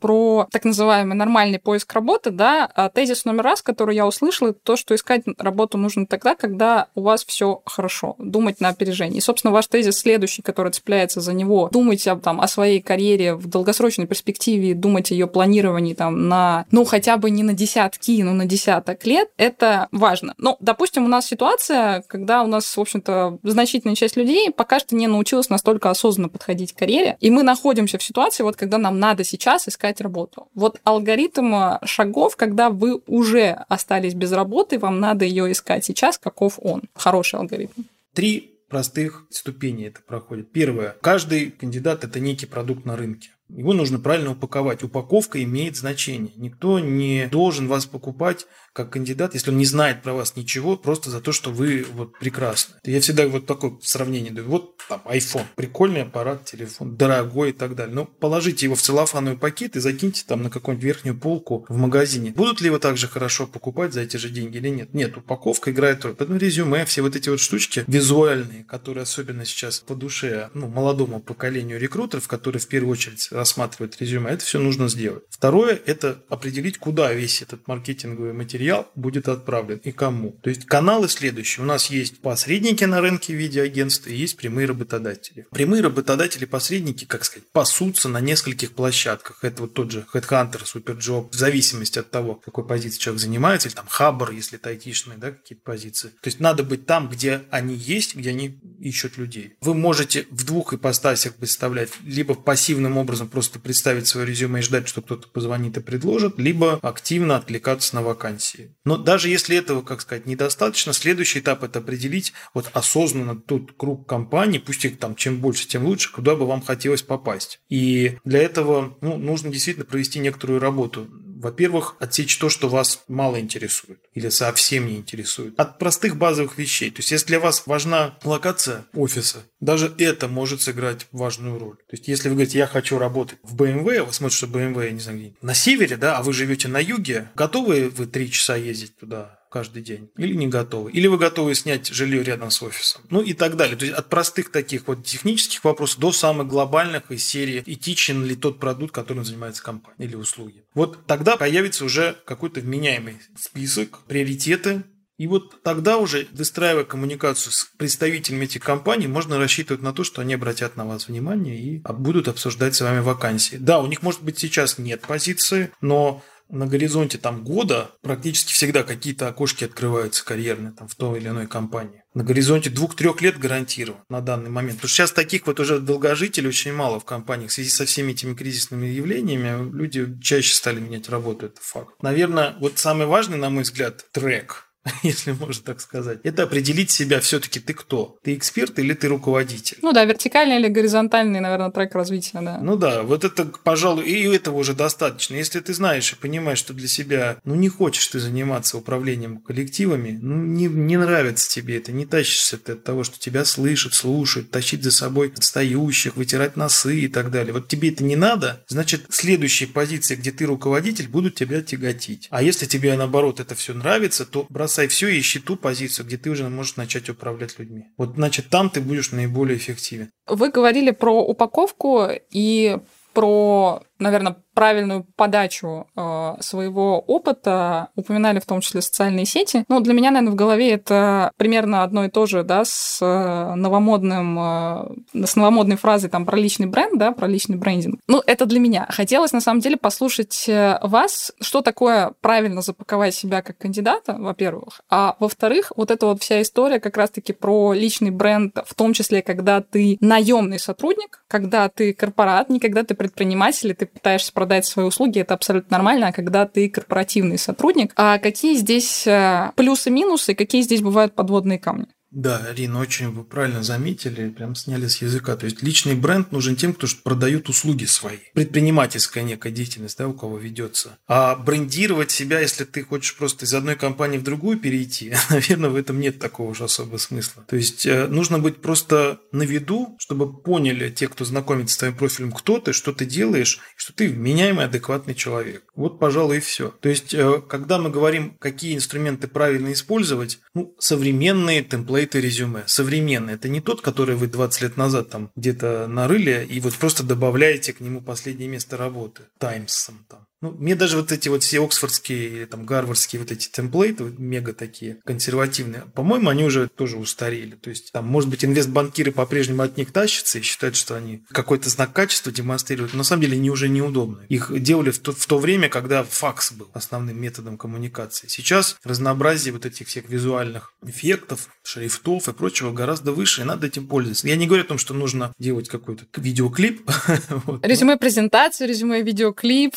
про 0.00 0.46
так 0.50 0.64
называемый 0.64 1.16
нормальный 1.16 1.58
поиск 1.58 1.92
работы, 1.92 2.30
да, 2.30 2.70
а 2.74 2.88
тезис 2.88 3.24
номер 3.24 3.44
раз, 3.44 3.62
который 3.62 3.94
я 3.96 4.06
услышала, 4.06 4.52
то, 4.52 4.76
что 4.76 4.94
искать 4.94 5.22
работу 5.38 5.78
нужно 5.78 6.06
тогда, 6.06 6.34
когда 6.34 6.88
у 6.94 7.02
вас 7.02 7.24
все 7.24 7.62
хорошо, 7.64 8.14
думать 8.18 8.60
на 8.60 8.68
опережение. 8.68 9.18
И, 9.18 9.20
собственно, 9.20 9.52
ваш 9.52 9.66
тезис 9.66 9.98
следующий, 9.98 10.42
который 10.42 10.72
цепляется 10.72 11.20
за 11.20 11.32
него, 11.32 11.68
думать 11.72 12.06
об, 12.08 12.20
там, 12.20 12.40
о 12.40 12.48
своей 12.48 12.80
карьере 12.80 13.34
в 13.34 13.48
долгосрочной 13.48 14.06
перспективе, 14.06 14.74
думать 14.74 15.10
о 15.10 15.14
ее 15.14 15.26
планировании 15.26 15.94
там 15.94 16.28
на, 16.28 16.66
ну, 16.70 16.84
хотя 16.84 17.16
бы 17.16 17.30
не 17.30 17.42
на 17.42 17.52
десятки, 17.52 18.22
но 18.22 18.32
на 18.32 18.46
десяток 18.46 19.04
лет, 19.06 19.28
это 19.36 19.88
важно. 19.92 20.34
Ну, 20.38 20.56
допустим, 20.60 21.04
у 21.04 21.08
нас 21.08 21.26
ситуация, 21.26 22.02
когда 22.06 22.42
у 22.42 22.46
нас, 22.46 22.76
в 22.76 22.80
общем-то, 22.80 23.38
значительная 23.42 23.96
часть 23.96 24.16
людей 24.16 24.50
пока 24.50 24.78
что 24.78 24.96
не 24.96 25.06
научилась 25.06 25.50
настолько 25.50 25.90
осознанно 25.90 26.28
подходить 26.28 26.72
к 26.72 26.78
карьере, 26.78 27.16
и 27.20 27.30
мы 27.30 27.42
находимся 27.42 27.98
в 27.98 28.02
ситуации, 28.02 28.42
вот 28.42 28.56
когда 28.56 28.78
нам 28.78 28.98
надо 28.98 29.24
сейчас 29.24 29.39
искать 29.68 30.00
работу. 30.00 30.48
Вот 30.54 30.80
алгоритм 30.84 31.78
шагов, 31.84 32.36
когда 32.36 32.70
вы 32.70 33.00
уже 33.06 33.64
остались 33.68 34.14
без 34.14 34.32
работы, 34.32 34.78
вам 34.78 35.00
надо 35.00 35.24
ее 35.24 35.50
искать 35.50 35.84
сейчас, 35.84 36.18
каков 36.18 36.58
он? 36.62 36.82
Хороший 36.94 37.40
алгоритм. 37.40 37.82
Три 38.14 38.60
простых 38.68 39.26
ступени 39.30 39.86
это 39.86 40.00
проходит. 40.00 40.52
Первое. 40.52 40.96
Каждый 41.00 41.50
кандидат– 41.50 42.04
это 42.04 42.20
некий 42.20 42.46
продукт 42.46 42.84
на 42.84 42.96
рынке. 42.96 43.30
Его 43.56 43.72
нужно 43.72 43.98
правильно 43.98 44.32
упаковать. 44.32 44.82
Упаковка 44.82 45.42
имеет 45.42 45.76
значение. 45.76 46.32
Никто 46.36 46.78
не 46.78 47.28
должен 47.30 47.68
вас 47.68 47.86
покупать 47.86 48.46
как 48.72 48.90
кандидат, 48.90 49.34
если 49.34 49.50
он 49.50 49.58
не 49.58 49.64
знает 49.64 50.02
про 50.02 50.12
вас 50.12 50.36
ничего, 50.36 50.76
просто 50.76 51.10
за 51.10 51.20
то, 51.20 51.32
что 51.32 51.50
вы 51.50 51.84
вот 51.92 52.16
прекрасны. 52.18 52.76
Я 52.84 53.00
всегда 53.00 53.26
вот 53.26 53.46
такое 53.46 53.72
сравнение 53.82 54.30
даю. 54.30 54.48
Вот 54.48 54.76
там 54.88 55.02
iPhone, 55.06 55.44
прикольный 55.56 56.02
аппарат, 56.02 56.44
телефон, 56.44 56.96
дорогой 56.96 57.50
и 57.50 57.52
так 57.52 57.74
далее. 57.74 57.94
Но 57.94 58.04
положите 58.04 58.66
его 58.66 58.76
в 58.76 58.82
целлофановый 58.82 59.38
пакет 59.38 59.76
и 59.76 59.80
закиньте 59.80 60.22
там 60.26 60.42
на 60.44 60.50
какую-нибудь 60.50 60.84
верхнюю 60.84 61.18
полку 61.18 61.66
в 61.68 61.76
магазине. 61.76 62.30
Будут 62.30 62.60
ли 62.60 62.66
его 62.66 62.78
также 62.78 63.08
хорошо 63.08 63.46
покупать 63.48 63.92
за 63.92 64.02
эти 64.02 64.16
же 64.16 64.30
деньги 64.30 64.58
или 64.58 64.68
нет? 64.68 64.94
Нет, 64.94 65.16
упаковка 65.16 65.72
играет 65.72 66.04
роль. 66.04 66.14
Поэтому 66.14 66.38
резюме, 66.38 66.84
все 66.84 67.02
вот 67.02 67.16
эти 67.16 67.28
вот 67.28 67.40
штучки 67.40 67.84
визуальные, 67.88 68.64
которые 68.64 69.02
особенно 69.02 69.44
сейчас 69.44 69.80
по 69.80 69.96
душе 69.96 70.50
ну, 70.54 70.68
молодому 70.68 71.20
поколению 71.20 71.80
рекрутеров, 71.80 72.28
которые 72.28 72.60
в 72.60 72.68
первую 72.68 72.92
очередь 72.92 73.28
рассматривают 73.40 74.00
резюме, 74.00 74.30
это 74.30 74.44
все 74.44 74.58
нужно 74.58 74.88
сделать. 74.88 75.24
Второе– 75.30 75.80
это 75.86 76.22
определить, 76.28 76.78
куда 76.78 77.12
весь 77.12 77.42
этот 77.42 77.66
маркетинговый 77.66 78.32
материал 78.32 78.88
будет 78.94 79.28
отправлен 79.28 79.80
и 79.82 79.90
кому. 79.90 80.38
То 80.42 80.50
есть 80.50 80.66
каналы 80.66 81.08
следующие. 81.08 81.64
У 81.64 81.66
нас 81.66 81.86
есть 81.90 82.20
посредники 82.20 82.84
на 82.84 83.00
рынке 83.00 83.32
в 83.32 83.36
виде 83.36 83.62
агентств 83.62 84.06
и 84.06 84.14
есть 84.14 84.36
прямые 84.36 84.66
работодатели. 84.66 85.46
Прямые 85.50 85.82
работодатели, 85.82 86.44
посредники, 86.44 87.06
как 87.06 87.24
сказать, 87.24 87.48
пасутся 87.52 88.08
на 88.10 88.20
нескольких 88.20 88.72
площадках. 88.72 89.38
Это 89.42 89.62
вот 89.62 89.72
тот 89.72 89.90
же 89.90 90.04
Headhunter, 90.12 90.62
Superjob, 90.64 91.30
в 91.32 91.34
зависимости 91.34 91.98
от 91.98 92.10
того, 92.10 92.34
какой 92.34 92.66
позиции 92.66 92.98
человек 92.98 93.22
занимается, 93.22 93.68
или 93.68 93.74
там 93.74 93.86
Хабр, 93.88 94.32
если 94.32 94.58
это 94.58 94.68
айтишные, 94.68 95.16
да, 95.16 95.30
какие-то 95.30 95.64
позиции. 95.64 96.08
То 96.08 96.28
есть 96.28 96.40
надо 96.40 96.64
быть 96.64 96.84
там, 96.84 97.08
где 97.08 97.42
они 97.50 97.74
есть, 97.74 98.14
где 98.14 98.30
они 98.30 98.60
ищут 98.78 99.16
людей. 99.16 99.54
Вы 99.62 99.72
можете 99.72 100.26
в 100.30 100.44
двух 100.44 100.74
ипостасях 100.74 101.36
представлять, 101.36 101.90
либо 102.04 102.34
пассивным 102.34 102.98
образом 102.98 103.28
просто 103.30 103.58
представить 103.58 104.06
свое 104.06 104.26
резюме 104.26 104.60
и 104.60 104.62
ждать, 104.62 104.88
что 104.88 105.02
кто-то 105.02 105.28
позвонит 105.28 105.76
и 105.76 105.80
предложит, 105.80 106.38
либо 106.38 106.78
активно 106.82 107.36
откликаться 107.36 107.94
на 107.94 108.02
вакансии. 108.02 108.76
Но 108.84 108.96
даже 108.96 109.28
если 109.28 109.56
этого, 109.56 109.82
как 109.82 110.00
сказать, 110.00 110.26
недостаточно, 110.26 110.92
следующий 110.92 111.40
этап– 111.40 111.62
это 111.64 111.78
определить 111.78 112.32
вот 112.54 112.70
осознанно 112.72 113.36
тот 113.36 113.72
круг 113.76 114.08
компаний, 114.08 114.58
пусть 114.58 114.84
их 114.84 114.98
там 114.98 115.14
чем 115.14 115.38
больше, 115.38 115.66
тем 115.66 115.86
лучше, 115.86 116.12
куда 116.12 116.36
бы 116.36 116.46
вам 116.46 116.62
хотелось 116.62 117.02
попасть. 117.02 117.60
И 117.68 118.18
для 118.24 118.40
этого 118.40 118.96
ну, 119.00 119.16
нужно 119.16 119.50
действительно 119.50 119.86
провести 119.86 120.18
некоторую 120.18 120.60
работу. 120.60 121.08
Во-первых, 121.40 121.96
отсечь 122.00 122.36
то, 122.36 122.50
что 122.50 122.68
вас 122.68 123.02
мало 123.08 123.40
интересует 123.40 123.98
или 124.12 124.28
совсем 124.28 124.86
не 124.86 124.96
интересует. 124.96 125.58
От 125.58 125.78
простых 125.78 126.16
базовых 126.16 126.58
вещей. 126.58 126.90
То 126.90 126.98
есть, 126.98 127.10
если 127.12 127.28
для 127.28 127.40
вас 127.40 127.62
важна 127.64 128.18
локация 128.24 128.84
офиса, 128.92 129.44
даже 129.58 129.90
это 129.96 130.28
может 130.28 130.60
сыграть 130.60 131.06
важную 131.12 131.58
роль. 131.58 131.76
То 131.76 131.92
есть, 131.92 132.08
если 132.08 132.28
вы 132.28 132.34
говорите, 132.34 132.58
я 132.58 132.66
хочу 132.66 132.98
работать 132.98 133.38
в 133.42 133.56
BMW, 133.56 134.02
вы 134.02 134.12
смотрите, 134.12 134.36
что 134.36 134.58
BMW, 134.58 134.84
я 134.84 134.90
не 134.90 135.00
знаю, 135.00 135.18
где 135.18 135.34
на 135.40 135.54
севере, 135.54 135.96
да, 135.96 136.18
а 136.18 136.22
вы 136.22 136.34
живете 136.34 136.68
на 136.68 136.78
юге, 136.78 137.30
готовы 137.34 137.88
вы 137.88 138.06
три 138.06 138.30
часа 138.30 138.56
ездить 138.56 138.98
туда 138.98 139.39
каждый 139.50 139.82
день? 139.82 140.10
Или 140.16 140.34
не 140.34 140.46
готовы? 140.46 140.90
Или 140.92 141.06
вы 141.06 141.18
готовы 141.18 141.54
снять 141.54 141.88
жилье 141.88 142.22
рядом 142.22 142.50
с 142.50 142.62
офисом? 142.62 143.02
Ну 143.10 143.20
и 143.20 143.34
так 143.34 143.56
далее. 143.56 143.76
То 143.76 143.84
есть 143.84 143.96
от 143.96 144.08
простых 144.08 144.50
таких 144.50 144.86
вот 144.86 145.04
технических 145.04 145.62
вопросов 145.64 145.98
до 145.98 146.12
самых 146.12 146.48
глобальных 146.48 147.10
из 147.10 147.26
серии 147.26 147.62
этичен 147.66 148.24
ли 148.24 148.36
тот 148.36 148.58
продукт, 148.58 148.94
которым 148.94 149.24
занимается 149.24 149.62
компания 149.62 150.06
или 150.06 150.16
услуги. 150.16 150.64
Вот 150.74 151.06
тогда 151.06 151.36
появится 151.36 151.84
уже 151.84 152.16
какой-то 152.24 152.60
вменяемый 152.60 153.18
список, 153.36 154.00
приоритеты, 154.06 154.84
и 155.20 155.26
вот 155.26 155.62
тогда 155.62 155.98
уже, 155.98 156.28
выстраивая 156.32 156.84
коммуникацию 156.84 157.52
с 157.52 157.70
представителями 157.76 158.46
этих 158.46 158.62
компаний, 158.62 159.06
можно 159.06 159.36
рассчитывать 159.36 159.82
на 159.82 159.92
то, 159.92 160.02
что 160.02 160.22
они 160.22 160.32
обратят 160.32 160.76
на 160.76 160.86
вас 160.86 161.08
внимание 161.08 161.60
и 161.60 161.82
будут 161.92 162.26
обсуждать 162.26 162.74
с 162.74 162.80
вами 162.80 163.00
вакансии. 163.00 163.56
Да, 163.56 163.80
у 163.80 163.86
них, 163.86 164.02
может 164.02 164.22
быть, 164.22 164.38
сейчас 164.38 164.78
нет 164.78 165.02
позиции, 165.02 165.72
но 165.82 166.24
на 166.50 166.66
горизонте 166.66 167.18
там 167.18 167.44
года 167.44 167.92
практически 168.02 168.52
всегда 168.52 168.82
какие-то 168.82 169.28
окошки 169.28 169.64
открываются 169.64 170.24
карьерные 170.24 170.72
там 170.72 170.88
в 170.88 170.94
той 170.94 171.18
или 171.18 171.28
иной 171.28 171.46
компании. 171.46 172.02
На 172.12 172.24
горизонте 172.24 172.70
двух-трех 172.70 173.20
лет 173.22 173.38
гарантирован 173.38 174.00
на 174.08 174.20
данный 174.20 174.50
момент. 174.50 174.78
Потому 174.78 174.88
что 174.88 174.96
сейчас 174.96 175.12
таких 175.12 175.46
вот 175.46 175.60
уже 175.60 175.78
долгожителей 175.78 176.48
очень 176.48 176.72
мало 176.72 176.98
в 176.98 177.04
компаниях. 177.04 177.50
В 177.50 177.54
связи 177.54 177.70
со 177.70 177.84
всеми 177.84 178.12
этими 178.12 178.34
кризисными 178.34 178.86
явлениями 178.86 179.70
люди 179.72 180.18
чаще 180.20 180.54
стали 180.54 180.80
менять 180.80 181.08
работу, 181.08 181.46
это 181.46 181.60
факт. 181.60 181.94
Наверное, 182.02 182.56
вот 182.58 182.78
самый 182.78 183.06
важный, 183.06 183.38
на 183.38 183.50
мой 183.50 183.62
взгляд, 183.62 184.06
трек– 184.12 184.66
если 185.02 185.32
можно 185.32 185.62
так 185.62 185.80
сказать, 185.80 186.20
это 186.24 186.44
определить 186.44 186.90
себя 186.90 187.20
все-таки 187.20 187.60
ты 187.60 187.74
кто? 187.74 188.18
Ты 188.22 188.34
эксперт 188.34 188.78
или 188.78 188.94
ты 188.94 189.08
руководитель? 189.08 189.78
Ну 189.82 189.92
да, 189.92 190.04
вертикальный 190.04 190.58
или 190.58 190.68
горизонтальный, 190.68 191.40
наверное, 191.40 191.70
трек 191.70 191.94
развития, 191.94 192.40
да. 192.40 192.58
Ну 192.62 192.76
да, 192.76 193.02
вот 193.02 193.24
это, 193.24 193.44
пожалуй, 193.44 194.04
и 194.06 194.26
этого 194.34 194.56
уже 194.56 194.74
достаточно. 194.74 195.34
Если 195.34 195.60
ты 195.60 195.74
знаешь 195.74 196.12
и 196.12 196.16
понимаешь, 196.16 196.58
что 196.58 196.72
для 196.72 196.88
себя, 196.88 197.38
ну 197.44 197.54
не 197.54 197.68
хочешь 197.68 198.06
ты 198.06 198.20
заниматься 198.20 198.78
управлением 198.78 199.38
коллективами, 199.38 200.18
ну 200.20 200.36
не, 200.36 200.66
не 200.66 200.96
нравится 200.96 201.50
тебе 201.50 201.76
это, 201.76 201.92
не 201.92 202.06
тащишься 202.06 202.56
ты 202.56 202.72
от 202.72 202.84
того, 202.84 203.04
что 203.04 203.18
тебя 203.18 203.44
слышат, 203.44 203.92
слушают, 203.94 204.50
тащить 204.50 204.82
за 204.82 204.92
собой 204.92 205.32
отстающих, 205.36 206.16
вытирать 206.16 206.56
носы 206.56 207.00
и 207.00 207.08
так 207.08 207.30
далее. 207.30 207.52
Вот 207.52 207.68
тебе 207.68 207.90
это 207.90 208.02
не 208.02 208.16
надо, 208.16 208.64
значит, 208.68 209.06
следующие 209.10 209.68
позиции, 209.68 210.14
где 210.14 210.32
ты 210.32 210.46
руководитель, 210.46 211.08
будут 211.08 211.34
тебя 211.34 211.60
тяготить. 211.60 212.28
А 212.30 212.42
если 212.42 212.64
тебе, 212.64 212.96
наоборот, 212.96 213.40
это 213.40 213.54
все 213.54 213.74
нравится, 213.74 214.24
то 214.24 214.46
бросай 214.48 214.69
бросай 214.70 214.86
все 214.86 215.08
и 215.08 215.18
ищи 215.18 215.40
ту 215.40 215.56
позицию, 215.56 216.06
где 216.06 216.16
ты 216.16 216.30
уже 216.30 216.48
можешь 216.48 216.76
начать 216.76 217.08
управлять 217.08 217.58
людьми. 217.58 217.86
Вот, 217.96 218.14
значит, 218.14 218.48
там 218.50 218.70
ты 218.70 218.80
будешь 218.80 219.10
наиболее 219.10 219.56
эффективен. 219.56 220.10
Вы 220.28 220.50
говорили 220.50 220.92
про 220.92 221.24
упаковку 221.24 222.08
и 222.30 222.78
про, 223.12 223.82
наверное, 224.00 224.36
правильную 224.54 225.06
подачу 225.16 225.86
э, 225.96 226.34
своего 226.40 227.00
опыта, 227.00 227.88
упоминали 227.96 228.40
в 228.40 228.46
том 228.46 228.60
числе 228.60 228.82
социальные 228.82 229.26
сети. 229.26 229.64
Ну, 229.68 229.80
для 229.80 229.94
меня, 229.94 230.10
наверное, 230.10 230.32
в 230.32 230.36
голове 230.36 230.72
это 230.72 231.30
примерно 231.36 231.82
одно 231.82 232.04
и 232.04 232.10
то 232.10 232.26
же, 232.26 232.42
да, 232.42 232.64
с 232.64 232.98
э, 233.00 233.54
новомодным, 233.54 234.38
э, 234.38 235.26
с 235.26 235.36
новомодной 235.36 235.76
фразой 235.76 236.10
там 236.10 236.26
про 236.26 236.36
личный 236.36 236.66
бренд, 236.66 236.98
да, 236.98 237.12
про 237.12 237.26
личный 237.26 237.56
брендинг. 237.56 238.00
Ну, 238.06 238.22
это 238.26 238.46
для 238.46 238.60
меня. 238.60 238.86
Хотелось, 238.90 239.32
на 239.32 239.40
самом 239.40 239.60
деле, 239.60 239.76
послушать 239.76 240.48
э, 240.48 240.78
вас, 240.82 241.32
что 241.40 241.62
такое 241.62 242.12
правильно 242.20 242.62
запаковать 242.62 243.14
себя 243.14 243.42
как 243.42 243.58
кандидата, 243.58 244.16
во-первых, 244.18 244.80
а 244.90 245.16
во-вторых, 245.20 245.72
вот 245.76 245.90
эта 245.90 246.06
вот 246.06 246.22
вся 246.22 246.42
история 246.42 246.80
как 246.80 246.96
раз-таки 246.96 247.32
про 247.32 247.72
личный 247.72 248.10
бренд, 248.10 248.58
в 248.66 248.74
том 248.74 248.92
числе, 248.92 249.22
когда 249.22 249.60
ты 249.60 249.96
наемный 250.00 250.58
сотрудник, 250.58 251.22
когда 251.28 251.68
ты 251.68 251.92
корпорат, 251.92 252.50
не 252.50 252.60
когда 252.60 252.82
ты 252.82 252.94
предприниматель, 252.94 253.74
ты 253.74 253.86
пытаешься 253.92 254.32
продать 254.32 254.66
свои 254.66 254.86
услуги, 254.86 255.20
это 255.20 255.34
абсолютно 255.34 255.76
нормально, 255.76 256.08
а 256.08 256.12
когда 256.12 256.46
ты 256.46 256.68
корпоративный 256.68 257.38
сотрудник, 257.38 257.92
а 257.96 258.18
какие 258.18 258.54
здесь 258.54 259.06
э, 259.06 259.52
плюсы-минусы, 259.56 260.34
какие 260.34 260.62
здесь 260.62 260.82
бывают 260.82 261.14
подводные 261.14 261.58
камни? 261.58 261.86
Да, 262.10 262.52
Рина, 262.56 262.80
очень 262.80 263.10
вы 263.10 263.22
правильно 263.22 263.62
заметили, 263.62 264.30
прям 264.30 264.56
сняли 264.56 264.88
с 264.88 265.00
языка. 265.00 265.36
То 265.36 265.44
есть 265.44 265.62
личный 265.62 265.94
бренд 265.94 266.32
нужен 266.32 266.56
тем, 266.56 266.74
кто 266.74 266.88
продает 267.04 267.48
услуги 267.48 267.84
свои. 267.84 268.18
Предпринимательская 268.34 269.22
некая 269.22 269.52
деятельность, 269.52 269.96
да, 269.96 270.08
у 270.08 270.12
кого 270.12 270.36
ведется. 270.36 270.98
А 271.06 271.36
брендировать 271.36 272.10
себя, 272.10 272.40
если 272.40 272.64
ты 272.64 272.82
хочешь 272.82 273.16
просто 273.16 273.44
из 273.44 273.54
одной 273.54 273.76
компании 273.76 274.18
в 274.18 274.24
другую 274.24 274.58
перейти, 274.58 275.14
наверное, 275.30 275.70
в 275.70 275.76
этом 275.76 276.00
нет 276.00 276.18
такого 276.18 276.50
уж 276.50 276.60
особого 276.60 276.96
смысла. 276.96 277.44
То 277.48 277.54
есть 277.54 277.86
э, 277.86 278.08
нужно 278.08 278.40
быть 278.40 278.60
просто 278.60 279.20
на 279.30 279.44
виду, 279.44 279.94
чтобы 280.00 280.36
поняли 280.36 280.90
те, 280.90 281.06
кто 281.06 281.24
знакомится 281.24 281.76
с 281.76 281.78
твоим 281.78 281.94
профилем, 281.94 282.32
кто 282.32 282.58
ты, 282.58 282.72
что 282.72 282.92
ты 282.92 283.06
делаешь, 283.06 283.60
что 283.76 283.92
ты 283.92 284.08
вменяемый, 284.08 284.64
адекватный 284.64 285.14
человек. 285.14 285.62
Вот, 285.76 286.00
пожалуй, 286.00 286.38
и 286.38 286.40
все. 286.40 286.74
То 286.80 286.88
есть, 286.88 287.14
э, 287.14 287.40
когда 287.48 287.78
мы 287.78 287.90
говорим, 287.90 288.36
какие 288.40 288.74
инструменты 288.74 289.28
правильно 289.28 289.72
использовать, 289.72 290.40
ну, 290.54 290.74
современные 290.80 291.62
темплейты 291.62 291.99
темплейты 292.00 292.20
резюме. 292.20 292.64
Современный. 292.66 293.34
Это 293.34 293.48
не 293.48 293.60
тот, 293.60 293.80
который 293.80 294.16
вы 294.16 294.26
20 294.26 294.62
лет 294.62 294.76
назад 294.76 295.10
там 295.10 295.30
где-то 295.36 295.86
нарыли 295.86 296.46
и 296.48 296.60
вот 296.60 296.74
просто 296.74 297.02
добавляете 297.02 297.72
к 297.72 297.80
нему 297.80 298.00
последнее 298.00 298.48
место 298.48 298.76
работы. 298.76 299.22
Таймсом 299.38 300.06
там. 300.08 300.26
Ну, 300.42 300.52
мне 300.52 300.74
даже 300.74 300.96
вот 300.96 301.12
эти 301.12 301.28
вот 301.28 301.42
все 301.42 301.62
оксфордские 301.62 302.28
или 302.28 302.44
там 302.46 302.64
гарвардские 302.64 303.20
вот 303.20 303.30
эти 303.30 303.48
темплейты, 303.48 304.04
мега 304.16 304.54
такие 304.54 304.98
консервативные, 305.04 305.84
по-моему, 305.94 306.30
они 306.30 306.44
уже 306.44 306.68
тоже 306.68 306.96
устарели. 306.96 307.56
То 307.56 307.68
есть 307.68 307.92
там, 307.92 308.06
может 308.06 308.30
быть, 308.30 308.44
инвестбанкиры 308.44 309.12
по-прежнему 309.12 309.62
от 309.62 309.76
них 309.76 309.92
тащатся 309.92 310.38
и 310.38 310.42
считают, 310.42 310.76
что 310.76 310.94
они 310.94 311.24
какой-то 311.30 311.68
знак 311.68 311.92
качества 311.92 312.32
демонстрируют. 312.32 312.94
Но 312.94 312.98
на 312.98 313.04
самом 313.04 313.22
деле 313.22 313.36
они 313.36 313.50
уже 313.50 313.68
неудобны. 313.68 314.24
Их 314.28 314.50
делали 314.62 314.90
в 314.90 314.98
то, 314.98 315.12
в 315.12 315.26
то 315.26 315.38
время, 315.38 315.68
когда 315.68 316.04
факс 316.04 316.52
был 316.52 316.70
основным 316.72 317.20
методом 317.20 317.58
коммуникации. 317.58 318.28
Сейчас 318.28 318.76
разнообразие 318.82 319.52
вот 319.52 319.66
этих 319.66 319.88
всех 319.88 320.08
визуальных 320.08 320.72
эффектов, 320.86 321.48
шрифтов 321.62 322.28
и 322.28 322.32
прочего 322.32 322.72
гораздо 322.72 323.12
выше, 323.12 323.42
и 323.42 323.44
надо 323.44 323.66
этим 323.66 323.86
пользоваться. 323.86 324.26
Я 324.26 324.36
не 324.36 324.46
говорю 324.46 324.64
о 324.64 324.66
том, 324.68 324.78
что 324.78 324.94
нужно 324.94 325.34
делать 325.38 325.68
какой-то 325.68 326.04
видеоклип. 326.16 326.88
Резюме 327.62 327.98
презентацию, 327.98 328.68
резюме 328.68 329.02
видеоклип, 329.02 329.74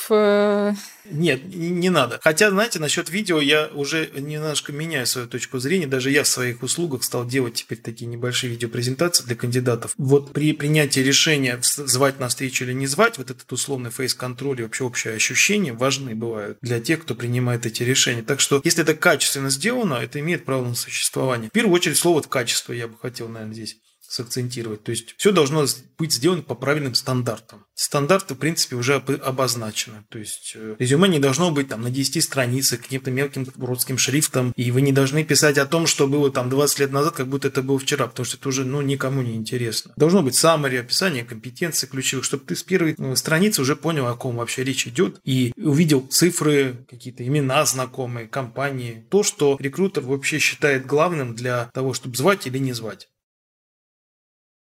Нет, 1.05 1.43
не 1.53 1.89
надо. 1.89 2.19
Хотя, 2.23 2.49
знаете, 2.49 2.79
насчет 2.79 3.09
видео 3.09 3.41
я 3.41 3.67
уже 3.73 4.09
немножко 4.15 4.71
меняю 4.71 5.05
свою 5.05 5.27
точку 5.27 5.59
зрения. 5.59 5.87
Даже 5.87 6.11
я 6.11 6.23
в 6.23 6.27
своих 6.27 6.63
услугах 6.63 7.03
стал 7.03 7.25
делать 7.25 7.55
теперь 7.55 7.77
такие 7.77 8.05
небольшие 8.05 8.51
видеопрезентации 8.51 9.25
для 9.25 9.35
кандидатов. 9.35 9.93
Вот 9.97 10.33
при 10.33 10.53
принятии 10.53 11.01
решения 11.01 11.59
звать 11.61 12.19
на 12.19 12.29
встречу 12.29 12.63
или 12.63 12.73
не 12.73 12.87
звать, 12.87 13.17
вот 13.17 13.31
этот 13.31 13.51
условный 13.51 13.91
фейс-контроль 13.91 14.61
и 14.61 14.63
вообще 14.63 14.83
общее 14.85 15.13
ощущение 15.13 15.73
важны 15.73 16.15
бывают 16.15 16.57
для 16.61 16.79
тех, 16.79 17.01
кто 17.01 17.15
принимает 17.15 17.65
эти 17.65 17.83
решения. 17.83 18.23
Так 18.23 18.39
что, 18.39 18.61
если 18.63 18.83
это 18.83 18.95
качественно 18.95 19.49
сделано, 19.49 19.95
это 19.95 20.19
имеет 20.19 20.45
право 20.45 20.65
на 20.65 20.75
существование. 20.75 21.49
В 21.49 21.53
первую 21.53 21.75
очередь, 21.75 21.97
слово 21.97 22.21
«качество» 22.21 22.73
я 22.73 22.87
бы 22.87 22.97
хотел, 22.97 23.27
наверное, 23.27 23.53
здесь 23.53 23.77
сакцентировать. 24.13 24.83
То 24.83 24.91
есть 24.91 25.15
все 25.17 25.31
должно 25.31 25.65
быть 25.97 26.13
сделано 26.13 26.43
по 26.43 26.53
правильным 26.53 26.93
стандартам. 26.93 27.65
Стандарты, 27.73 28.35
в 28.35 28.37
принципе, 28.37 28.75
уже 28.75 28.95
обозначены. 28.95 30.05
То 30.09 30.19
есть 30.19 30.53
э, 30.55 30.75
резюме 30.77 31.07
не 31.07 31.17
должно 31.17 31.49
быть 31.49 31.69
там 31.69 31.81
на 31.81 31.89
10 31.89 32.23
страницах 32.23 32.81
каким-то 32.81 33.09
мелким 33.09 33.47
уродским 33.57 33.97
шрифтом, 33.97 34.53
и 34.55 34.69
вы 34.69 34.81
не 34.81 34.91
должны 34.91 35.23
писать 35.23 35.57
о 35.57 35.65
том, 35.65 35.87
что 35.87 36.07
было 36.07 36.31
там 36.31 36.49
20 36.49 36.79
лет 36.79 36.91
назад, 36.91 37.15
как 37.15 37.27
будто 37.27 37.47
это 37.47 37.63
было 37.63 37.79
вчера, 37.79 38.05
потому 38.05 38.25
что 38.25 38.37
это 38.37 38.49
уже 38.49 38.63
ну, 38.63 38.81
никому 38.81 39.23
не 39.23 39.33
интересно. 39.33 39.93
Должно 39.95 40.21
быть 40.21 40.35
summary, 40.35 40.79
описание 40.79 41.25
компетенций 41.25 41.89
ключевых, 41.89 42.23
чтобы 42.23 42.45
ты 42.45 42.55
с 42.55 42.61
первой 42.61 42.93
ну, 42.99 43.15
страницы 43.15 43.63
уже 43.63 43.75
понял, 43.75 44.05
о 44.05 44.13
ком 44.13 44.35
вообще 44.35 44.63
речь 44.63 44.85
идет, 44.85 45.19
и 45.23 45.53
увидел 45.57 46.01
цифры, 46.01 46.85
какие-то 46.87 47.25
имена 47.25 47.65
знакомые, 47.65 48.27
компании, 48.27 49.07
то, 49.09 49.23
что 49.23 49.57
рекрутер 49.59 50.03
вообще 50.03 50.37
считает 50.37 50.85
главным 50.85 51.33
для 51.33 51.71
того, 51.73 51.93
чтобы 51.93 52.15
звать 52.15 52.45
или 52.45 52.59
не 52.59 52.73
звать. 52.73 53.09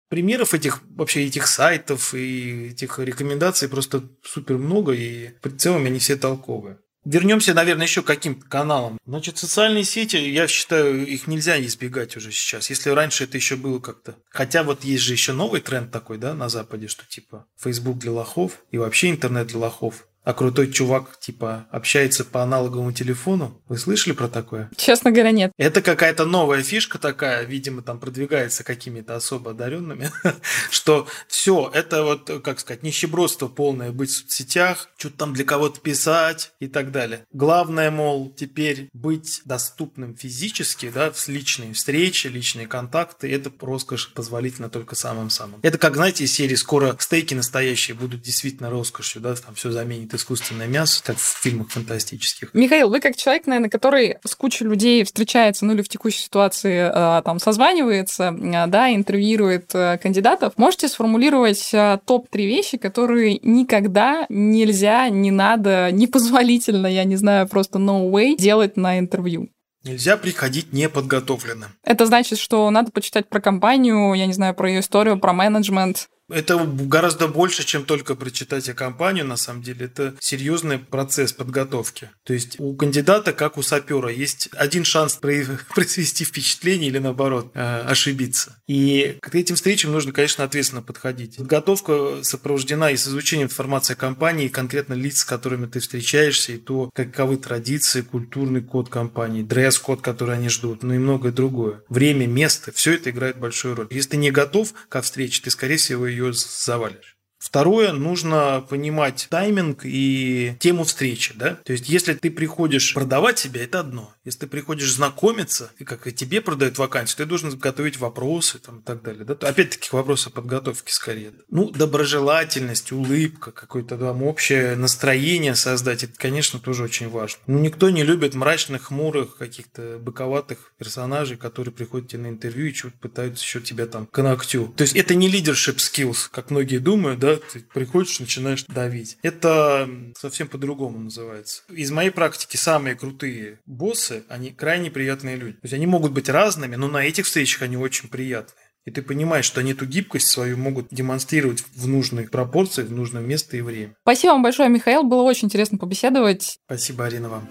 Примеров 0.09 0.53
этих 0.53 0.81
вообще 0.95 1.25
этих 1.25 1.47
сайтов 1.47 2.13
и 2.13 2.69
этих 2.69 2.99
рекомендаций 2.99 3.69
просто 3.69 4.03
супер 4.23 4.57
много, 4.57 4.91
и 4.93 5.29
в 5.41 5.55
целом 5.57 5.85
они 5.85 5.99
все 5.99 6.15
толковые. 6.15 6.77
Вернемся, 7.05 7.53
наверное, 7.53 7.85
еще 7.85 8.01
к 8.01 8.07
каким-то 8.07 8.45
каналам. 8.47 8.99
Значит, 9.05 9.37
социальные 9.37 9.85
сети, 9.85 10.17
я 10.17 10.47
считаю, 10.47 11.07
их 11.07 11.27
нельзя 11.27 11.59
избегать 11.61 12.17
уже 12.17 12.31
сейчас. 12.31 12.69
Если 12.69 12.89
раньше 12.89 13.23
это 13.23 13.37
еще 13.37 13.55
было 13.55 13.79
как-то... 13.79 14.15
Хотя 14.29 14.63
вот 14.63 14.83
есть 14.83 15.03
же 15.03 15.13
еще 15.13 15.31
новый 15.31 15.61
тренд 15.61 15.91
такой, 15.91 16.17
да, 16.17 16.33
на 16.33 16.49
Западе, 16.49 16.87
что 16.87 17.05
типа 17.07 17.45
Facebook 17.57 17.99
для 17.99 18.11
лохов 18.11 18.63
и 18.71 18.77
вообще 18.77 19.11
интернет 19.11 19.47
для 19.47 19.59
лохов 19.59 20.07
а 20.29 20.33
крутой 20.35 20.71
чувак, 20.71 21.17
типа, 21.19 21.65
общается 21.71 22.23
по 22.23 22.43
аналоговому 22.43 22.91
телефону. 22.91 23.59
Вы 23.67 23.79
слышали 23.79 24.13
про 24.13 24.27
такое? 24.27 24.69
Честно 24.77 25.09
говоря, 25.09 25.31
нет. 25.31 25.51
Это 25.57 25.81
какая-то 25.81 26.25
новая 26.25 26.61
фишка 26.61 26.99
такая, 26.99 27.45
видимо, 27.45 27.81
там 27.81 27.99
продвигается 27.99 28.63
какими-то 28.63 29.15
особо 29.15 29.51
одаренными, 29.51 30.11
что 30.69 31.07
все, 31.27 31.71
это 31.73 32.03
вот, 32.03 32.29
как 32.43 32.59
сказать, 32.59 32.83
нищебродство 32.83 33.47
полное 33.47 33.91
быть 33.91 34.11
в 34.11 34.17
соцсетях, 34.17 34.89
что-то 34.97 35.17
там 35.17 35.33
для 35.33 35.45
кого-то 35.45 35.79
писать 35.79 36.51
и 36.59 36.67
так 36.67 36.91
далее. 36.91 37.25
Главное, 37.33 37.89
мол, 37.89 38.31
теперь 38.31 38.89
быть 38.93 39.41
доступным 39.45 40.15
физически, 40.15 40.91
да, 40.93 41.09
в 41.09 41.27
личные 41.27 41.73
встречи, 41.73 42.27
личные 42.27 42.67
контакты, 42.67 43.33
это 43.33 43.51
роскошь 43.59 44.13
позволительно 44.13 44.69
только 44.69 44.93
самым-самым. 44.93 45.59
Это 45.63 45.79
как, 45.79 45.95
знаете, 45.95 46.25
из 46.25 46.33
серии 46.33 46.53
«Скоро 46.53 46.95
стейки 46.99 47.33
настоящие 47.33 47.97
будут 47.97 48.21
действительно 48.21 48.69
роскошью», 48.69 49.23
да, 49.23 49.33
там 49.33 49.55
все 49.55 49.71
заменит 49.71 50.13
искусственное 50.19 50.67
мясо, 50.67 51.01
как 51.03 51.17
в 51.17 51.41
фильмах 51.41 51.69
фантастических. 51.69 52.53
Михаил, 52.53 52.89
вы 52.89 52.99
как 52.99 53.15
человек, 53.15 53.47
наверное, 53.47 53.69
который 53.69 54.17
с 54.23 54.35
кучей 54.35 54.65
людей 54.65 55.03
встречается, 55.03 55.65
ну 55.65 55.73
или 55.73 55.81
в 55.81 55.89
текущей 55.89 56.21
ситуации 56.23 56.91
э, 56.91 57.21
там 57.23 57.39
созванивается, 57.39 58.25
э, 58.25 58.67
да, 58.67 58.93
интервьюирует 58.93 59.73
э, 59.73 59.97
кандидатов, 59.97 60.53
можете 60.57 60.87
сформулировать 60.87 61.71
топ-3 61.71 62.37
вещи, 62.45 62.77
которые 62.77 63.39
никогда 63.41 64.25
нельзя, 64.29 65.09
не 65.09 65.31
надо, 65.31 65.89
непозволительно, 65.91 66.87
я 66.87 67.03
не 67.03 67.15
знаю, 67.15 67.47
просто 67.47 67.79
no 67.79 68.11
way 68.11 68.35
делать 68.37 68.77
на 68.77 68.99
интервью? 68.99 69.49
Нельзя 69.83 70.17
приходить 70.17 70.73
неподготовленным. 70.73 71.69
Это 71.83 72.05
значит, 72.05 72.37
что 72.37 72.69
надо 72.69 72.91
почитать 72.91 73.29
про 73.29 73.39
компанию, 73.39 74.13
я 74.13 74.25
не 74.25 74.33
знаю, 74.33 74.53
про 74.53 74.69
ее 74.69 74.81
историю, 74.81 75.17
про 75.17 75.31
менеджмент. 75.31 76.09
Это 76.29 76.57
гораздо 76.57 77.27
больше, 77.27 77.65
чем 77.65 77.85
только 77.85 78.15
прочитать 78.15 78.69
о 78.69 78.73
компанию, 78.73 79.25
на 79.25 79.37
самом 79.37 79.61
деле. 79.61 79.85
Это 79.85 80.15
серьезный 80.19 80.79
процесс 80.79 81.33
подготовки. 81.33 82.09
То 82.23 82.33
есть 82.33 82.59
у 82.59 82.75
кандидата, 82.75 83.33
как 83.33 83.57
у 83.57 83.61
сапера, 83.61 84.09
есть 84.09 84.49
один 84.53 84.83
шанс 84.83 85.15
произвести 85.21 86.25
впечатление 86.25 86.89
или, 86.89 86.99
наоборот, 86.99 87.51
э, 87.53 87.81
ошибиться. 87.81 88.61
И 88.67 89.17
к 89.21 89.35
этим 89.35 89.55
встречам 89.55 89.91
нужно, 89.91 90.11
конечно, 90.11 90.43
ответственно 90.43 90.81
подходить. 90.81 91.37
Подготовка 91.37 92.19
сопровождена 92.23 92.91
и 92.91 92.97
с 92.97 93.07
изучением 93.07 93.47
информации 93.47 93.93
о 93.93 93.97
компании, 93.97 94.47
конкретно 94.47 94.93
лиц, 94.93 95.19
с 95.19 95.25
которыми 95.25 95.65
ты 95.65 95.79
встречаешься, 95.79 96.53
и 96.53 96.57
то, 96.57 96.89
каковы 96.93 97.37
традиции, 97.37 98.01
культурный 98.01 98.61
код 98.61 98.89
компании, 98.89 99.43
дресс-код, 99.43 100.01
который 100.01 100.35
они 100.35 100.49
ждут, 100.49 100.83
ну 100.83 100.93
и 100.93 100.97
многое 100.97 101.31
другое. 101.31 101.81
Время, 101.89 102.27
место, 102.27 102.71
все 102.71 102.93
это 102.93 103.09
играет 103.09 103.37
большую 103.37 103.75
роль. 103.75 103.87
Если 103.89 104.11
ты 104.11 104.17
не 104.17 104.31
готов 104.31 104.73
ко 104.89 105.01
встрече, 105.01 105.41
ты, 105.43 105.49
скорее 105.49 105.77
всего, 105.77 106.05
ее 106.07 106.18
ее 106.19 106.33
завалишь. 106.33 107.18
Второе, 107.39 107.93
нужно 107.93 108.65
понимать 108.69 109.27
тайминг 109.29 109.81
и 109.85 110.55
тему 110.59 110.83
встречи, 110.83 111.33
да. 111.35 111.55
То 111.63 111.71
есть, 111.71 111.87
если 111.87 112.13
ты 112.13 112.29
приходишь 112.29 112.93
продавать 112.93 113.39
себя, 113.39 113.63
это 113.63 113.79
одно. 113.79 114.13
Если 114.25 114.39
ты 114.39 114.47
приходишь 114.47 114.93
знакомиться, 114.93 115.71
и 115.79 115.85
как 115.85 116.05
и 116.05 116.11
тебе 116.11 116.41
продают 116.41 116.77
вакансию, 116.77 117.17
ты 117.17 117.25
должен 117.25 117.49
готовить 117.57 117.97
вопросы 117.97 118.59
там, 118.59 118.79
и 118.79 118.81
так 118.83 119.01
далее. 119.01 119.23
Да? 119.23 119.35
Опять-таки, 119.47 119.87
вопросы 119.93 120.29
подготовки 120.29 120.91
скорее. 120.91 121.31
Ну, 121.49 121.71
доброжелательность, 121.71 122.91
улыбка, 122.91 123.51
какое-то 123.51 123.97
там 123.97 124.21
общее 124.23 124.75
настроение 124.75 125.55
создать, 125.55 126.03
это, 126.03 126.13
конечно, 126.17 126.59
тоже 126.59 126.83
очень 126.83 127.09
важно. 127.09 127.39
Но 127.47 127.59
никто 127.59 127.89
не 127.89 128.03
любит 128.03 128.35
мрачных, 128.35 128.83
хмурых, 128.83 129.37
каких-то 129.37 129.97
быковатых 129.99 130.73
персонажей, 130.77 131.37
которые 131.37 131.73
приходят 131.73 132.09
тебе 132.09 132.23
на 132.23 132.27
интервью 132.27 132.67
и 132.67 132.73
чего-то 132.73 132.97
пытаются 132.97 133.45
еще 133.45 133.61
тебя 133.61 133.85
там 133.85 134.07
к 134.07 134.21
ногтю. 134.21 134.73
То 134.75 134.81
есть, 134.81 134.95
это 134.95 135.15
не 135.15 135.31
leadership 135.31 135.77
skills, 135.77 136.27
как 136.29 136.51
многие 136.51 136.79
думают, 136.79 137.19
да, 137.19 137.28
да, 137.35 137.41
ты 137.53 137.59
приходишь, 137.59 138.19
начинаешь 138.19 138.63
давить. 138.65 139.17
Это 139.21 139.89
совсем 140.17 140.47
по-другому 140.47 140.99
называется. 140.99 141.63
Из 141.69 141.91
моей 141.91 142.09
практики 142.09 142.57
самые 142.57 142.95
крутые 142.95 143.59
боссы, 143.65 144.23
они 144.29 144.51
крайне 144.51 144.91
приятные 144.91 145.35
люди. 145.35 145.53
То 145.53 145.65
есть 145.65 145.73
они 145.73 145.87
могут 145.87 146.11
быть 146.11 146.29
разными, 146.29 146.75
но 146.75 146.87
на 146.87 147.05
этих 147.05 147.25
встречах 147.25 147.63
они 147.63 147.77
очень 147.77 148.09
приятные. 148.09 148.55
И 148.85 148.91
ты 148.91 149.01
понимаешь, 149.01 149.45
что 149.45 149.59
они 149.59 149.73
эту 149.73 149.85
гибкость 149.85 150.27
свою 150.27 150.57
могут 150.57 150.87
демонстрировать 150.89 151.63
в 151.75 151.87
нужных 151.87 152.31
пропорциях, 152.31 152.87
в 152.87 152.91
нужное 152.91 153.21
место 153.21 153.57
и 153.57 153.61
время. 153.61 153.93
Спасибо 154.01 154.31
вам 154.31 154.43
большое, 154.43 154.69
Михаил. 154.69 155.03
Было 155.03 155.21
очень 155.21 155.45
интересно 155.45 155.77
побеседовать. 155.77 156.59
Спасибо, 156.65 157.05
Арина, 157.05 157.29
вам. 157.29 157.49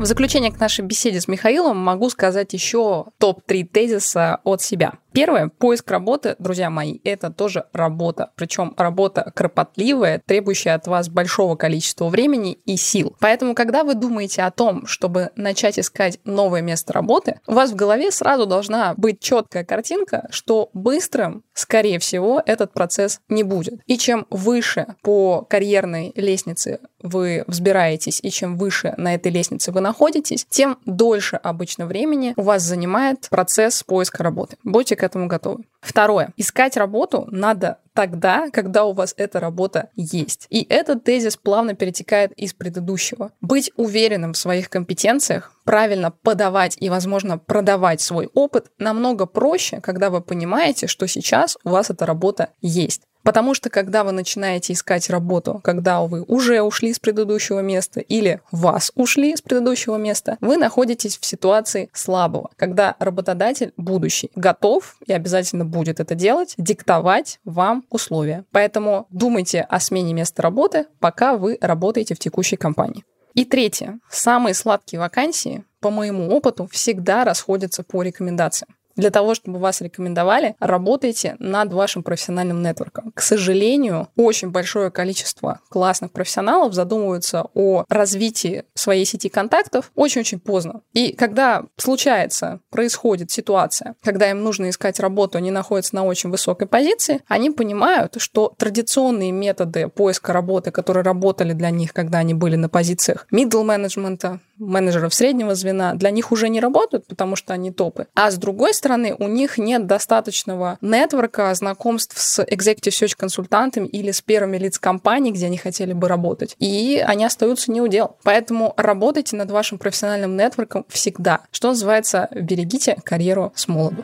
В 0.00 0.04
заключение 0.04 0.50
к 0.50 0.58
нашей 0.58 0.84
беседе 0.84 1.20
с 1.20 1.28
Михаилом 1.28 1.76
могу 1.76 2.10
сказать 2.10 2.52
еще 2.54 3.04
топ-3 3.18 3.64
тезиса 3.66 4.40
от 4.42 4.60
себя. 4.60 4.94
Первое, 5.12 5.48
поиск 5.48 5.90
работы, 5.90 6.36
друзья 6.38 6.70
мои, 6.70 6.98
это 7.04 7.30
тоже 7.30 7.66
работа. 7.72 8.30
Причем 8.34 8.74
работа 8.76 9.30
кропотливая, 9.34 10.22
требующая 10.24 10.74
от 10.74 10.86
вас 10.86 11.08
большого 11.08 11.54
количества 11.56 12.08
времени 12.08 12.52
и 12.64 12.76
сил. 12.76 13.14
Поэтому, 13.20 13.54
когда 13.54 13.84
вы 13.84 13.94
думаете 13.94 14.42
о 14.42 14.50
том, 14.50 14.86
чтобы 14.86 15.30
начать 15.36 15.78
искать 15.78 16.18
новое 16.24 16.62
место 16.62 16.92
работы, 16.92 17.40
у 17.46 17.52
вас 17.52 17.72
в 17.72 17.76
голове 17.76 18.10
сразу 18.10 18.46
должна 18.46 18.94
быть 18.96 19.20
четкая 19.20 19.64
картинка, 19.64 20.28
что 20.30 20.70
быстрым, 20.72 21.44
скорее 21.52 21.98
всего, 21.98 22.42
этот 22.44 22.72
процесс 22.72 23.20
не 23.28 23.42
будет. 23.42 23.80
И 23.86 23.98
чем 23.98 24.26
выше 24.30 24.86
по 25.02 25.42
карьерной 25.42 26.12
лестнице 26.16 26.80
вы 27.02 27.44
взбираетесь, 27.46 28.20
и 28.22 28.30
чем 28.30 28.56
выше 28.56 28.94
на 28.96 29.14
этой 29.14 29.30
лестнице 29.32 29.72
вы 29.72 29.80
находитесь, 29.80 30.46
тем 30.48 30.78
дольше 30.86 31.36
обычно 31.36 31.86
времени 31.86 32.32
у 32.36 32.42
вас 32.42 32.62
занимает 32.62 33.28
процесс 33.28 33.82
поиска 33.82 34.22
работы. 34.22 34.56
Будьте 34.62 34.96
к 35.02 35.04
этому 35.04 35.26
готовы. 35.26 35.64
Второе. 35.80 36.32
Искать 36.36 36.76
работу 36.76 37.26
надо 37.32 37.78
тогда, 37.92 38.50
когда 38.50 38.84
у 38.84 38.92
вас 38.92 39.14
эта 39.16 39.40
работа 39.40 39.90
есть. 39.96 40.46
И 40.48 40.64
этот 40.68 41.02
тезис 41.02 41.36
плавно 41.36 41.74
перетекает 41.74 42.30
из 42.34 42.54
предыдущего. 42.54 43.32
Быть 43.40 43.72
уверенным 43.76 44.32
в 44.32 44.38
своих 44.38 44.70
компетенциях, 44.70 45.52
правильно 45.64 46.12
подавать 46.12 46.76
и, 46.78 46.88
возможно, 46.88 47.36
продавать 47.36 48.00
свой 48.00 48.30
опыт 48.32 48.70
намного 48.78 49.26
проще, 49.26 49.80
когда 49.80 50.08
вы 50.08 50.20
понимаете, 50.20 50.86
что 50.86 51.08
сейчас 51.08 51.58
у 51.64 51.70
вас 51.70 51.90
эта 51.90 52.06
работа 52.06 52.50
есть. 52.60 53.02
Потому 53.22 53.54
что 53.54 53.70
когда 53.70 54.04
вы 54.04 54.12
начинаете 54.12 54.72
искать 54.72 55.08
работу, 55.10 55.60
когда 55.62 56.00
вы 56.02 56.22
уже 56.22 56.62
ушли 56.62 56.92
с 56.92 56.98
предыдущего 56.98 57.60
места 57.60 58.00
или 58.00 58.40
вас 58.50 58.92
ушли 58.94 59.36
с 59.36 59.40
предыдущего 59.40 59.96
места, 59.96 60.38
вы 60.40 60.56
находитесь 60.56 61.18
в 61.18 61.24
ситуации 61.24 61.88
слабого, 61.92 62.50
когда 62.56 62.96
работодатель 62.98 63.72
будущий 63.76 64.30
готов 64.34 64.96
и 65.06 65.12
обязательно 65.12 65.64
будет 65.64 66.00
это 66.00 66.14
делать, 66.14 66.54
диктовать 66.58 67.38
вам 67.44 67.84
условия. 67.90 68.44
Поэтому 68.50 69.06
думайте 69.10 69.60
о 69.60 69.80
смене 69.80 70.14
места 70.14 70.42
работы, 70.42 70.86
пока 70.98 71.36
вы 71.36 71.58
работаете 71.60 72.14
в 72.14 72.18
текущей 72.18 72.56
компании. 72.56 73.04
И 73.34 73.44
третье. 73.44 73.98
Самые 74.10 74.54
сладкие 74.54 75.00
вакансии, 75.00 75.64
по 75.80 75.90
моему 75.90 76.28
опыту, 76.28 76.68
всегда 76.70 77.24
расходятся 77.24 77.82
по 77.82 78.02
рекомендациям. 78.02 78.74
Для 78.96 79.10
того, 79.10 79.34
чтобы 79.34 79.58
вас 79.58 79.80
рекомендовали, 79.80 80.56
работайте 80.60 81.36
над 81.38 81.72
вашим 81.72 82.02
профессиональным 82.02 82.62
нетворком. 82.62 83.12
К 83.12 83.22
сожалению, 83.22 84.08
очень 84.16 84.50
большое 84.50 84.90
количество 84.90 85.60
классных 85.68 86.12
профессионалов 86.12 86.74
задумываются 86.74 87.46
о 87.54 87.84
развитии 87.88 88.64
своей 88.74 89.04
сети 89.04 89.28
контактов 89.28 89.90
очень-очень 89.94 90.40
поздно. 90.40 90.82
И 90.92 91.12
когда 91.12 91.64
случается, 91.76 92.60
происходит 92.70 93.30
ситуация, 93.30 93.94
когда 94.02 94.30
им 94.30 94.42
нужно 94.42 94.70
искать 94.70 95.00
работу, 95.00 95.38
они 95.38 95.50
находятся 95.50 95.94
на 95.94 96.04
очень 96.04 96.30
высокой 96.30 96.66
позиции, 96.66 97.20
они 97.28 97.50
понимают, 97.50 98.14
что 98.18 98.52
традиционные 98.56 99.32
методы 99.32 99.88
поиска 99.88 100.32
работы, 100.32 100.70
которые 100.70 101.04
работали 101.04 101.52
для 101.52 101.70
них, 101.70 101.92
когда 101.92 102.18
они 102.18 102.34
были 102.34 102.56
на 102.56 102.68
позициях 102.68 103.26
middle 103.32 103.64
менеджмента, 103.64 104.40
менеджеров 104.58 105.14
среднего 105.14 105.54
звена, 105.54 105.94
для 105.94 106.10
них 106.10 106.32
уже 106.32 106.48
не 106.48 106.60
работают, 106.60 107.06
потому 107.06 107.36
что 107.36 107.52
они 107.52 107.70
топы. 107.70 108.06
А 108.14 108.30
с 108.30 108.36
другой 108.36 108.74
стороны, 108.82 109.14
у 109.16 109.28
них 109.28 109.58
нет 109.58 109.86
достаточного 109.86 110.76
нетворка, 110.80 111.54
знакомств 111.54 112.20
с 112.20 112.42
executive 112.42 112.90
search 112.90 113.14
консультантами 113.16 113.86
или 113.86 114.10
с 114.10 114.20
первыми 114.20 114.56
лиц 114.56 114.80
компаний, 114.80 115.30
где 115.30 115.46
они 115.46 115.56
хотели 115.56 115.92
бы 115.92 116.08
работать. 116.08 116.56
И 116.58 117.02
они 117.06 117.24
остаются 117.24 117.70
не 117.70 117.80
у 117.80 117.86
дел. 117.86 118.16
Поэтому 118.24 118.74
работайте 118.76 119.36
над 119.36 119.52
вашим 119.52 119.78
профессиональным 119.78 120.36
нетворком 120.36 120.84
всегда. 120.88 121.42
Что 121.52 121.68
называется, 121.68 122.28
берегите 122.32 122.96
карьеру 123.04 123.52
с 123.54 123.68
молоду. 123.68 124.02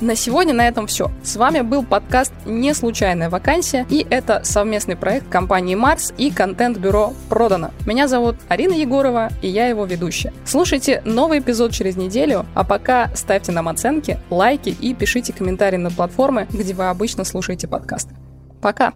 На 0.00 0.16
сегодня 0.16 0.54
на 0.54 0.66
этом 0.66 0.86
все. 0.86 1.10
С 1.22 1.36
вами 1.36 1.60
был 1.60 1.82
подкаст 1.82 2.32
«Не 2.46 2.72
случайная 2.72 3.28
вакансия» 3.28 3.86
и 3.90 4.06
это 4.08 4.40
совместный 4.44 4.96
проект 4.96 5.28
компании 5.28 5.74
«Марс» 5.74 6.14
и 6.16 6.30
контент-бюро 6.30 7.12
«Продано». 7.28 7.70
Меня 7.84 8.08
зовут 8.08 8.36
Арина 8.48 8.72
Егорова 8.72 9.28
и 9.42 9.48
я 9.48 9.66
его 9.66 9.84
ведущая. 9.84 10.32
Слушайте 10.46 11.02
новый 11.04 11.40
эпизод 11.40 11.72
через 11.72 11.96
неделю, 11.96 12.46
а 12.54 12.64
пока 12.64 13.10
ставьте 13.14 13.52
нам 13.52 13.68
оценки, 13.68 14.18
лайки 14.30 14.70
и 14.70 14.94
пишите 14.94 15.34
комментарии 15.34 15.76
на 15.76 15.90
платформы, 15.90 16.46
где 16.50 16.72
вы 16.72 16.88
обычно 16.88 17.24
слушаете 17.24 17.68
подкасты. 17.68 18.14
Пока! 18.62 18.94